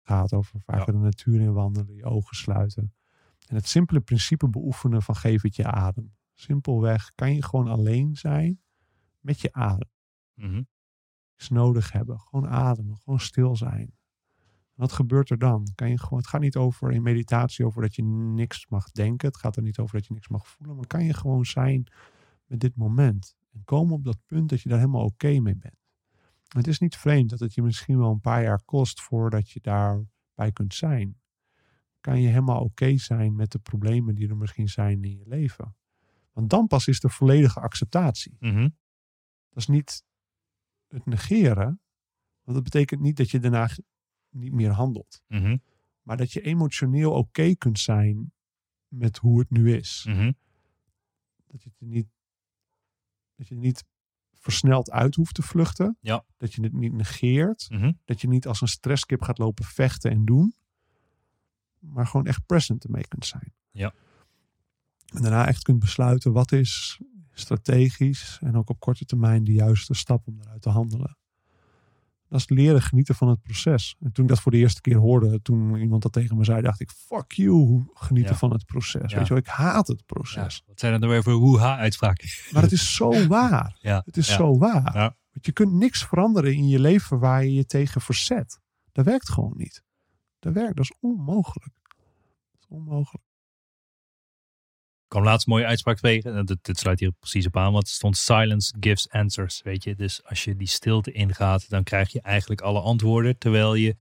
[0.01, 2.93] Gaat over vaker de natuur in wandelen, je ogen sluiten.
[3.51, 6.15] En het simpele principe beoefenen van geef het je adem.
[6.33, 8.61] Simpelweg kan je gewoon alleen zijn
[9.19, 9.89] met je adem
[10.33, 10.63] Mhm.
[11.35, 12.19] iets nodig hebben.
[12.19, 13.97] Gewoon ademen, gewoon stil zijn.
[14.73, 15.67] Wat gebeurt er dan?
[15.75, 19.27] Kan je gewoon, het gaat niet over in meditatie over dat je niks mag denken.
[19.27, 20.75] Het gaat er niet over dat je niks mag voelen.
[20.75, 21.91] Maar kan je gewoon zijn
[22.45, 23.35] met dit moment.
[23.53, 25.75] En komen op dat punt dat je daar helemaal oké mee bent.
[26.47, 29.59] Het is niet vreemd dat het je misschien wel een paar jaar kost voordat je
[29.61, 31.20] daarbij kunt zijn.
[32.01, 35.75] Kan je helemaal oké zijn met de problemen die er misschien zijn in je leven.
[36.31, 38.35] Want dan pas is er volledige acceptatie.
[38.39, 38.69] Mhm.
[39.49, 40.03] Dat is niet
[40.87, 41.81] het negeren.
[42.43, 43.69] Want dat betekent niet dat je daarna
[44.29, 45.21] niet meer handelt.
[45.27, 45.57] Mhm.
[46.01, 48.33] Maar dat je emotioneel oké kunt zijn
[48.87, 50.05] met hoe het nu is.
[50.07, 50.31] Mhm.
[51.47, 52.07] Dat je het niet,
[53.35, 53.83] dat je niet
[54.33, 55.97] versneld uit hoeft te vluchten.
[55.99, 56.25] Ja.
[56.37, 57.67] Dat je het niet negeert.
[58.05, 60.53] Dat je niet als een stresskip gaat lopen vechten en doen.
[61.81, 63.53] Maar gewoon echt present ermee kunt zijn.
[63.71, 63.93] Ja.
[65.13, 66.99] En daarna echt kunt besluiten wat is
[67.33, 71.17] strategisch en ook op korte termijn de juiste stap om eruit te handelen.
[72.27, 73.95] Dat is leren genieten van het proces.
[73.99, 76.61] En toen ik dat voor de eerste keer hoorde, toen iemand dat tegen me zei,
[76.61, 78.37] dacht ik, fuck you, genieten Ja.
[78.37, 79.11] van het proces.
[79.11, 79.17] Ja.
[79.17, 80.03] Weet je wel, ik haat het Ja.
[80.05, 80.63] proces.
[80.67, 82.29] Wat zijn er nou weer voor hoeha-uitspraken?
[82.51, 83.77] Maar het is zo waar.
[83.79, 84.01] Ja.
[84.05, 84.93] Het is zo waar.
[84.93, 85.15] Ja.
[85.31, 88.59] Want je kunt niks veranderen in je leven waar je je tegen verzet.
[88.91, 89.83] Dat werkt gewoon niet.
[90.41, 91.73] Dat werkt, dat is onmogelijk.
[92.51, 93.23] Dat is onmogelijk.
[95.03, 96.35] Ik kwam laatst een mooie uitspraak tegen.
[96.35, 97.71] En dit, dit sluit hier precies op aan.
[97.71, 99.61] Want er stond silence gives answers.
[99.61, 103.37] Weet je, dus als je die stilte ingaat, dan krijg je eigenlijk alle antwoorden.
[103.37, 103.97] Terwijl je,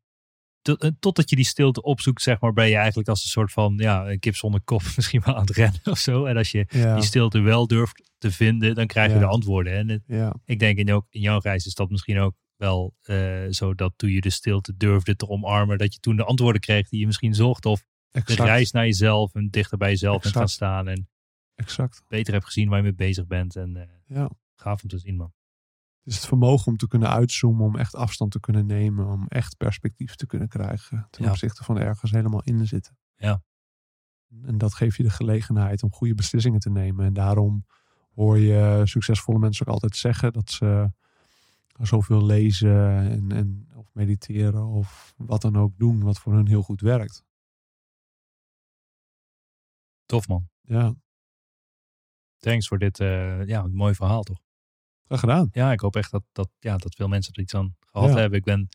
[0.62, 3.52] tot, eh, totdat je die stilte opzoekt, zeg maar, ben je eigenlijk als een soort
[3.52, 6.24] van, ja, een kip zonder kop misschien wel aan het rennen of zo.
[6.24, 9.20] En als je Ja, die stilte wel durft te vinden, dan krijg je Ja.
[9.20, 9.72] de antwoorden.
[9.72, 12.94] En het- ja, ik denk in, ook, in jouw reis is dat misschien ook wel
[13.02, 16.60] eh, zo dat toen je de stilte durfde te omarmen, dat je toen de antwoorden
[16.60, 17.66] kreeg die je misschien zocht.
[17.66, 17.80] Of
[18.10, 18.40] de exact.
[18.40, 20.56] reis naar jezelf en dichter bij jezelf bent gaan Exact.
[20.60, 20.88] staan.
[20.88, 21.08] En
[21.54, 22.02] exact.
[22.08, 23.56] beter hebt gezien waar je mee bezig bent.
[23.56, 24.30] En eh, Ja.
[24.54, 25.32] gaaf om te zien, man.
[26.02, 29.26] Het is het vermogen om te kunnen uitzoomen, om echt afstand te kunnen nemen, om
[29.28, 31.30] echt perspectief te kunnen krijgen ten Ja.
[31.30, 32.98] opzichte van ergens helemaal in te zitten.
[33.16, 33.42] Ja.
[34.42, 37.04] En dat geeft je de gelegenheid om goede beslissingen te nemen.
[37.06, 37.66] En daarom
[38.14, 40.90] hoor je succesvolle mensen ook altijd zeggen dat ze
[41.86, 46.62] zoveel lezen en, en of mediteren of wat dan ook doen wat voor hun heel
[46.62, 47.24] goed werkt.
[50.06, 50.48] Tof, man.
[50.62, 50.94] Ja,
[52.38, 54.40] Thanks voor dit eh, ja, een mooi verhaal, toch?
[55.06, 55.48] graag gedaan.
[55.52, 58.16] Ja, ik hoop echt dat, dat, ja, dat veel mensen er iets aan gehad Ja.
[58.16, 58.38] hebben.
[58.38, 58.68] Ik ben,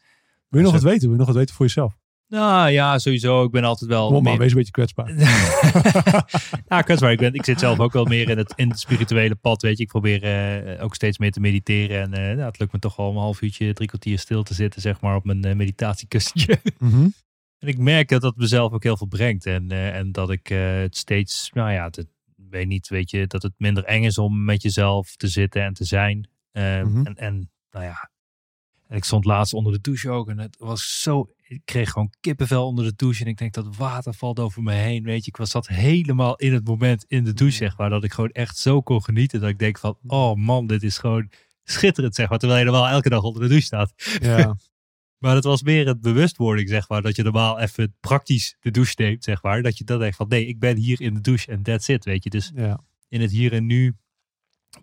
[0.47, 1.01] Wil je nog wat weten?
[1.01, 1.97] Wil je nog wat weten voor jezelf?
[2.27, 3.43] Nou ja, sowieso.
[3.43, 4.07] Ik ben altijd wel...
[4.11, 5.13] Kom meer- wees een beetje kwetsbaar.
[6.67, 7.11] ja, kwetsbaar.
[7.11, 9.77] Ik, ben, ik zit zelf ook wel meer in het, in het spirituele pad, weet
[9.77, 9.83] je.
[9.83, 12.01] Ik probeer eh, ook steeds meer te mediteren.
[12.01, 14.43] En eh, nou, het lukt me toch wel om een half uurtje, drie kwartier stil
[14.43, 16.59] te zitten, zeg maar, op mijn eh, meditatiekussentje.
[16.79, 17.07] Mhm.
[17.59, 19.45] En ik merk dat dat mezelf ook heel veel brengt.
[19.45, 22.05] En, eh, en dat ik eh, het steeds, nou ja, het,
[22.49, 25.73] weet niet, weet je, dat het minder eng is om met jezelf te zitten en
[25.73, 26.29] te zijn.
[26.51, 27.05] Eh, Mhm.
[27.05, 28.09] en, en nou ja,
[28.87, 30.29] en ik stond laatst onder de douche ook.
[30.29, 33.23] En het was zo, ik kreeg gewoon kippenvel onder de douche.
[33.23, 35.03] En ik denk dat water valt over me heen.
[35.03, 37.89] Weet je, ik was zat helemaal in het moment in de douche, zeg maar.
[37.89, 39.39] Dat ik gewoon echt zo kon genieten.
[39.39, 41.29] Dat ik denk van, oh man, dit is gewoon
[41.63, 42.39] schitterend, zeg maar.
[42.39, 43.93] Terwijl je normaal elke dag onder de douche staat.
[44.21, 44.55] Ja,
[45.25, 47.01] Maar het was meer het bewustwording, zeg maar.
[47.01, 49.61] Dat je normaal even praktisch de douche neemt, zeg maar.
[49.61, 52.05] Dat je dan denkt van, nee, ik ben hier in de douche en that's it,
[52.05, 52.29] weet je.
[52.29, 53.95] Dus ja, in het hier en nu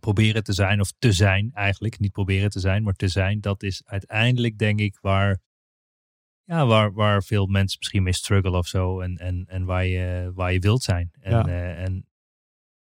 [0.01, 1.99] proberen te zijn, of te zijn eigenlijk.
[1.99, 3.41] Niet proberen te zijn, maar te zijn.
[3.41, 5.41] Dat is uiteindelijk, denk ik, waar,
[6.45, 9.01] ja, waar, waar veel mensen misschien mee struggelen of zo.
[9.01, 11.11] En, en, en waar, je, waar je wilt zijn.
[11.21, 11.47] En, Ja.
[11.47, 12.07] eh, en, En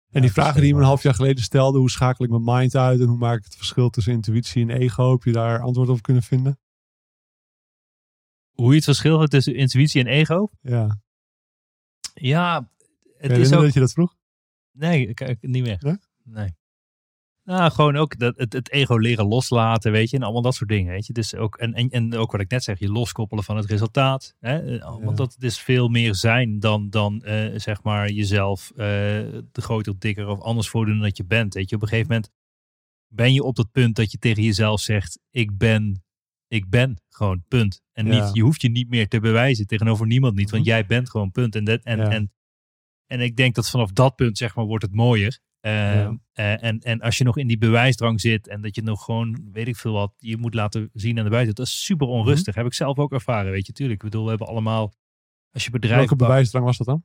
[0.09, 2.43] ja, die vragen die je me een half jaar geleden stelde, hoe schakel ik mijn
[2.57, 5.59] mind uit en hoe maak ik het verschil tussen intuïtie en ego, heb je daar
[5.61, 6.59] antwoord op kunnen vinden?
[8.51, 10.49] Hoe je het verschil tussen intuïtie en ego?
[10.61, 11.01] Ja.
[12.13, 12.71] Ja,
[13.17, 13.61] het Het is ook...
[13.61, 14.15] dat je dat vroeg?
[14.71, 15.77] Nee, ik, ik- niet meer.
[15.79, 15.97] Nee?
[16.23, 16.57] Nee.
[17.49, 20.17] Nou, gewoon ook dat, het, het ego leren loslaten, weet je.
[20.17, 21.13] En allemaal dat soort dingen, weet je.
[21.13, 24.35] Dus ook, en, en, en ook wat ik net zeg, je loskoppelen van het resultaat.
[24.39, 24.77] Hè?
[24.79, 24.97] Eh.
[25.01, 28.77] Want dat is veel meer zijn dan, dan eh, zeg maar jezelf eh
[29.51, 31.53] de groter, dikker of anders voordoen dan dat je bent.
[31.53, 32.31] Weet je, op een gegeven moment
[33.13, 36.03] ben je op dat punt dat je tegen jezelf zegt, ik ben,
[36.47, 37.81] ik ben gewoon, punt.
[37.93, 38.25] En Ja.
[38.25, 40.71] niet, je hoeft je niet meer te bewijzen tegenover niemand niet, want Mhm.
[40.71, 41.55] jij bent gewoon, punt.
[41.55, 42.09] En, dat, en, Ja.
[42.09, 42.31] en,
[43.05, 45.39] en ik denk dat vanaf dat punt, zeg maar, wordt het mooier.
[45.59, 46.17] Eh, Ja.
[46.33, 49.49] eh, en, en als je nog in die bewijsdrang zit en dat je nog gewoon,
[49.51, 52.55] weet ik veel wat, je moet laten zien aan de buiten, dat is super onrustig.
[52.55, 54.03] Heb ik zelf ook ervaren, weet je, tuurlijk.
[54.03, 54.93] Ik bedoel, we hebben allemaal,
[55.51, 57.03] als je bedrijf Welke bewijsdrang was dat dan?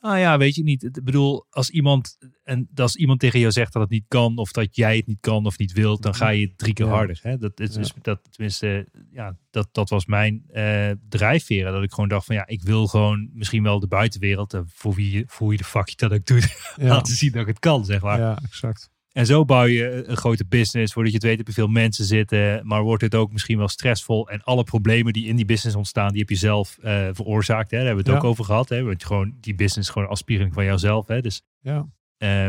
[0.00, 0.82] Nou ja, weet je niet.
[0.82, 4.50] Ik bedoel, als iemand, en als iemand tegen jou zegt dat het niet kan, of
[4.52, 6.92] dat jij het niet kan of niet wilt, dan ga je drie keer Ja.
[6.92, 7.18] harder.
[7.22, 7.38] Hè?
[7.38, 7.80] Dat is Ja.
[7.80, 11.72] dus, dat, tenminste, ja, dat, dat was mijn eh drijfveren.
[11.72, 14.94] Dat ik gewoon dacht van ja, ik wil gewoon misschien wel de buitenwereld, eh, voor
[14.94, 16.44] wie, voor wie de fuck je dat ook doet,
[16.76, 18.18] Ja, laten zien dat ik het kan, zeg maar.
[18.18, 18.90] ja exact.
[19.16, 20.92] En zo bouw je een grote business.
[20.92, 22.66] Voordat je het weet heb je veel mensen zitten.
[22.66, 24.28] Maar wordt het ook misschien wel stressvol.
[24.28, 27.70] En alle problemen die in die business ontstaan, die heb je zelf eh, veroorzaakt.
[27.70, 27.76] Hè?
[27.76, 28.24] Daar hebben we het Ja.
[28.26, 28.68] ook over gehad.
[28.68, 28.82] Hè?
[28.82, 31.06] Want gewoon die business is gewoon een afspiegeling van jouzelf.
[31.06, 31.20] Hè?
[31.20, 32.48] Dus Ja, eh,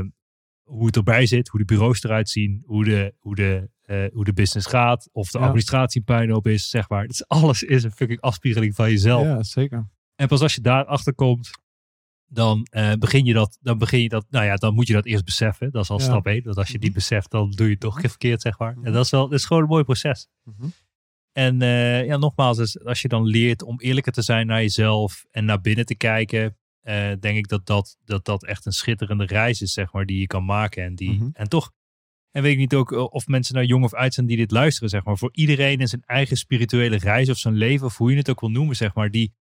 [0.63, 4.26] hoe het erbij zit, hoe de bureaus eruit zien, hoe de, hoe de, eh, hoe
[4.26, 5.09] de business gaat.
[5.11, 5.43] Of de Ja.
[5.43, 7.07] administratie een puinhoop is, zeg maar.
[7.07, 9.24] Dus alles is een fucking afspiegeling van jezelf.
[9.24, 9.88] ja zeker.
[10.15, 11.49] En pas als je daarachter komt,
[12.30, 15.05] dan eh, begin je dat, dan begin je dat, nou ja, dan moet je dat
[15.05, 15.71] eerst beseffen.
[15.71, 16.03] Dat is al Ja.
[16.03, 16.43] stap 1.
[16.43, 16.97] Dat als je die Mhm.
[16.97, 18.75] beseft, dan doe je het toch keer verkeerd, zeg maar.
[18.78, 18.86] Mhm.
[18.86, 20.28] En dat is wel, dat is gewoon een mooi proces.
[20.43, 20.67] Mhm.
[21.32, 25.25] En eh, ja, nogmaals, dus als je dan leert om eerlijker te zijn naar jezelf
[25.32, 29.25] en naar binnen te kijken, eh, denk ik dat dat, dat dat echt een schitterende
[29.25, 30.84] reis is, zeg maar, die je kan maken.
[30.84, 31.30] En, die, Mhm.
[31.34, 31.71] en toch,
[32.32, 34.89] En weet ik niet ook of mensen nou jong of oud zijn die dit luisteren,
[34.89, 35.17] zeg maar.
[35.17, 38.39] Voor iedereen in zijn eigen spirituele reis of zijn leven, of hoe je het ook
[38.39, 39.11] wil noemen, zeg maar.
[39.11, 39.34] Die,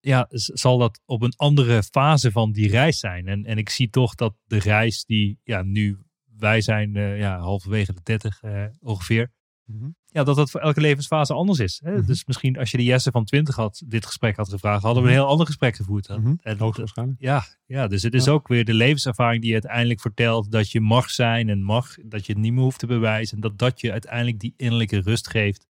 [0.00, 3.26] ja, zal dat op een andere fase van die reis zijn.
[3.26, 5.98] En, en ik zie toch dat de reis die, ja, nu
[6.36, 9.32] wij zijn eh, ja, halverwege de 30 eh, ongeveer.
[9.64, 9.88] Mhm.
[10.06, 11.80] Ja, dat dat voor elke levensfase anders is.
[11.84, 11.96] Hè?
[11.96, 12.06] Mhm.
[12.06, 15.08] Dus misschien als je de Jesse van 20 had, dit gesprek had gevraagd, hadden we
[15.08, 16.08] een heel ander gesprek gevoerd.
[16.08, 16.34] Mhm.
[16.42, 17.20] En, Hoogstwaarschijnlijk.
[17.20, 18.32] ja, ja, dus het is Ja.
[18.32, 22.26] ook weer de levenservaring die je uiteindelijk vertelt dat je mag zijn en mag, dat
[22.26, 23.34] je het niet meer hoeft te bewijzen.
[23.34, 25.66] En dat dat je uiteindelijk die innerlijke rust geeft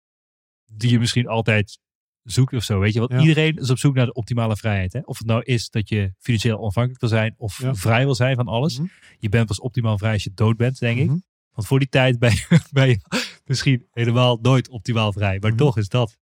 [0.72, 1.78] die je misschien altijd
[2.26, 2.78] zoekt of zo.
[2.78, 3.20] Weet je, want Ja.
[3.20, 4.92] iedereen is op zoek naar de optimale vrijheid.
[4.92, 5.00] Hè?
[5.04, 7.74] Of het nou is dat je financieel onafhankelijk wil zijn of Ja.
[7.74, 8.78] vrij wil zijn van alles.
[8.78, 8.88] Mhm.
[9.18, 11.06] Je bent pas optimaal vrij als je dood bent, denk ik.
[11.06, 11.18] Mhm.
[11.50, 13.00] Want voor die tijd ben je, ben je
[13.44, 15.38] misschien helemaal nooit optimaal vrij.
[15.38, 15.58] Maar Mhm.
[15.58, 16.18] toch is dat,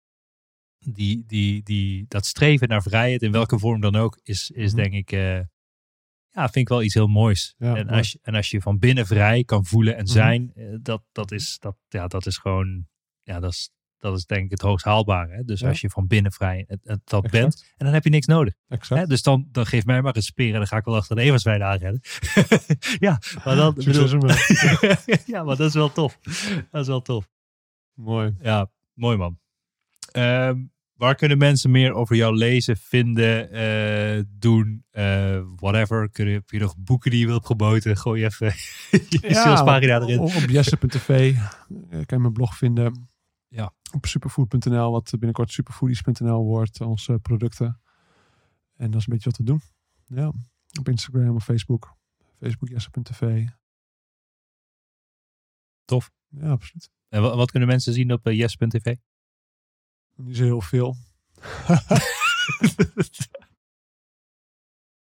[0.79, 4.93] die, die, die, dat streven naar vrijheid, in welke vorm dan ook, is, is denk
[4.93, 5.39] ik, eh,
[6.29, 7.55] ja, vind ik wel iets heel moois.
[7.57, 7.97] Ja, en, mooi.
[7.97, 11.31] als je, en als je van binnen vrij kan voelen en zijn, eh, dat, dat,
[11.31, 12.87] is, dat, ja, dat is gewoon,
[13.23, 13.69] ja, dat is,
[14.01, 15.35] dat is denk ik het hoogst haalbare.
[15.35, 15.43] Hè?
[15.43, 15.67] Dus Ja.
[15.67, 17.43] als je van binnen vrij het, het, dat Exact.
[17.43, 18.53] bent, en dan heb je niks nodig.
[18.67, 19.05] Hè?
[19.07, 21.21] Dus dan, dan geef mij maar een speer en dan ga ik wel achter de
[21.21, 22.01] Everswijn aanrennen.
[22.99, 24.29] ja, maar dan, bedoel-
[25.25, 26.19] ja, maar dat is wel tof.
[26.71, 27.29] Dat is wel tof.
[27.93, 28.35] Mooi.
[28.41, 29.39] Ja, mooi man.
[30.11, 30.59] Ehm,
[30.93, 36.09] waar kunnen mensen meer over jou lezen, vinden, eh, doen, eh, whatever?
[36.11, 37.97] Kun je, heb je nog boeken die je wilt promoten?
[37.97, 38.47] Gooi even
[39.09, 40.19] je salespagina erin.
[40.19, 41.39] Op, op jesse.tv eh,
[41.89, 43.09] kan je mijn blog vinden.
[43.47, 43.73] Ja.
[43.91, 47.81] Op superfood.nl, wat binnenkort superfoodies.nl wordt, onze producten.
[48.75, 49.61] En dat is een beetje wat we doen.
[50.05, 50.31] Ja,
[50.79, 51.95] op Instagram of Facebook.
[52.37, 53.47] Facebook jesse.tv.
[55.85, 56.11] Tof.
[56.27, 56.89] Ja, absoluut.
[57.07, 58.95] En wat, wat kunnen mensen zien op uh, yes.tv?
[60.15, 60.95] Niet zo heel veel.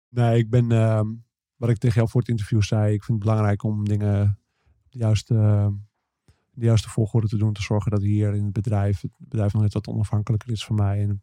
[0.09, 1.09] nee, ik ben, ehm,
[1.57, 4.39] wat ik tegen jou voor het interview zei, ik vind het belangrijk om dingen
[4.89, 5.35] de juiste,
[6.51, 7.53] de juiste volgorde te doen.
[7.53, 10.77] Te zorgen dat hier in het bedrijf, het bedrijf nog net wat onafhankelijker is van
[10.77, 11.03] mij.
[11.03, 11.23] En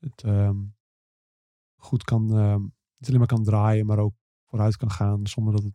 [0.00, 0.56] het ehm,
[1.76, 5.62] goed kan, ehm, niet alleen maar kan draaien, maar ook vooruit kan gaan zonder dat
[5.62, 5.74] het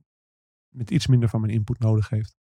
[0.70, 2.38] met iets minder van mijn input nodig heeft.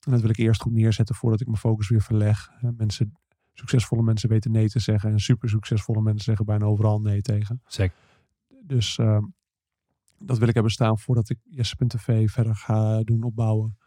[0.00, 2.50] En dat wil ik eerst goed neerzetten voordat ik mijn focus weer verleg.
[2.76, 3.12] Mensen
[3.52, 5.10] succesvolle mensen weten nee te zeggen.
[5.10, 7.62] En super succesvolle mensen zeggen bijna overal nee tegen.
[7.66, 7.96] Zeker.
[8.62, 9.24] Dus ehm,
[10.18, 13.78] dat wil ik hebben staan voordat ik Jesse.tv verder ga doen opbouwen.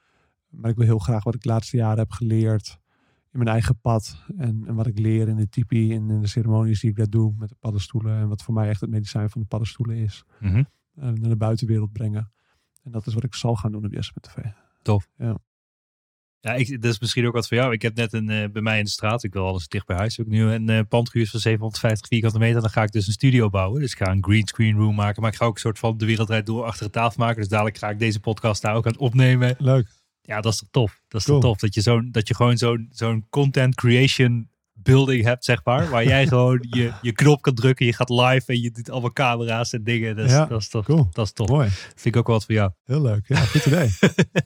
[0.55, 2.79] Maar ik wil heel graag wat ik de laatste jaren heb geleerd
[3.31, 4.23] in mijn eigen pad.
[4.37, 7.09] En, en wat ik leer in de tipi en in de ceremonies die ik daar
[7.09, 8.17] doe met de paddenstoelen.
[8.17, 10.23] En wat voor mij echt het medicijn van de paddenstoelen is.
[10.39, 10.57] Mhm.
[10.57, 10.63] eh,
[10.95, 12.31] naar de buitenwereld brengen.
[12.83, 14.37] En dat is wat ik zal gaan doen op Jesse.tv.
[16.39, 17.73] Ja, ik, dat is misschien ook wat voor jou.
[17.73, 19.95] Ik heb net een, eh, bij mij in de straat, ik wil alles dicht bij
[19.95, 22.61] huis, heb ik nu een uh, pand gehuurd van 750 vierkante meter.
[22.61, 23.81] Dan ga ik dus een studio bouwen.
[23.81, 25.21] Dus ik ga een green screen room maken.
[25.21, 27.39] Maar ik ga ook een soort van de wereldrijd door achter de tafel maken.
[27.39, 29.55] Dus dadelijk ga ik deze podcast daar ook aan het opnemen.
[29.57, 30.02] Leuk.
[30.25, 31.01] Ja, dat is toch tof.
[31.07, 31.39] Dat is Cool.
[31.39, 31.59] toch tof.
[31.59, 35.89] Dat je, zo'n dat je gewoon zo'n zo'n content creation building hebt, zeg maar.
[35.89, 37.85] Waar jij gewoon je, je knop kan drukken.
[37.85, 40.15] Je gaat live en je doet allemaal camera's en dingen.
[40.15, 41.07] Dat is, Ja, dat is toch cool.
[41.11, 41.47] dat is tof.
[41.49, 41.69] Mooi.
[41.69, 42.71] Vind ik ook wel wat voor jou.
[42.83, 43.27] Heel leuk.
[43.27, 43.89] Ja, goed idee.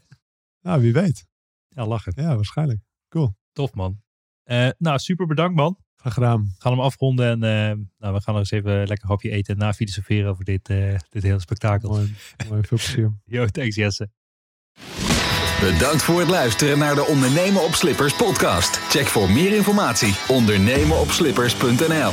[0.65, 1.25] nou, wie weet.
[1.69, 2.13] Ja, lachen.
[2.15, 2.79] Ja, waarschijnlijk.
[3.53, 4.01] Tof, man.
[4.43, 5.77] Eh, nou, super bedankt, man.
[5.95, 6.41] Graag gedaan.
[6.43, 9.53] We gaan hem afronden en eh, nou, we gaan nog eens even lekker hapje eten
[9.53, 11.89] en na filosoferen over dit, eh, dit hele spektakel.
[11.89, 12.15] Mooi.
[12.49, 12.61] Mooi.
[12.63, 13.13] Veel plezier.
[13.25, 14.09] Yo, thanks Jesse.
[15.61, 18.77] Bedankt voor het luisteren naar de Ondernemen op Slippers podcast.
[18.77, 22.11] Check voor meer informatie ondernemenopslippers.nl.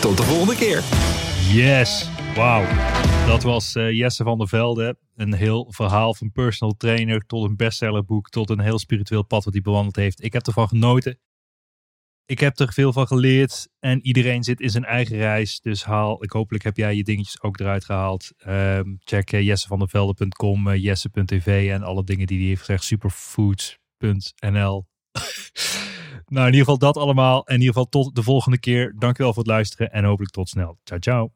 [0.00, 0.82] Tot de volgende keer.
[1.52, 2.64] Yes, wauw.
[3.26, 4.96] Dat was eh, Jesse van der Velde.
[5.16, 9.52] Een heel verhaal van personal trainer tot een bestsellerboek tot een heel spiritueel pad wat
[9.52, 10.24] hij bewandeld heeft.
[10.24, 11.18] Ik heb ervan genoten.
[12.26, 15.60] Ik heb er veel van geleerd en iedereen zit in zijn eigen reis.
[15.60, 18.32] Dus haal, ik hopelijk heb jij je dingetjes ook eruit gehaald.
[18.36, 22.84] Ehm, check uh, jessevandervelde.com, uh, jesse.tv en alle dingen die hij heeft gezegd.
[22.84, 24.86] Superfoods.nl
[26.32, 27.46] Nou, in ieder geval dat allemaal.
[27.46, 28.94] En in ieder geval tot de volgende keer.
[28.98, 30.78] Dankjewel voor het luisteren en hopelijk tot snel.
[30.84, 31.32] Ciao, ciao.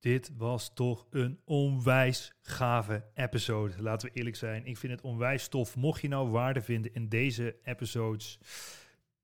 [0.00, 3.74] Dit was toch een onwijs gave episode.
[3.78, 4.66] Laten we eerlijk zijn.
[4.66, 5.76] Ik vind het onwijs tof.
[5.76, 8.38] Mocht je nou waarde vinden in deze episodes,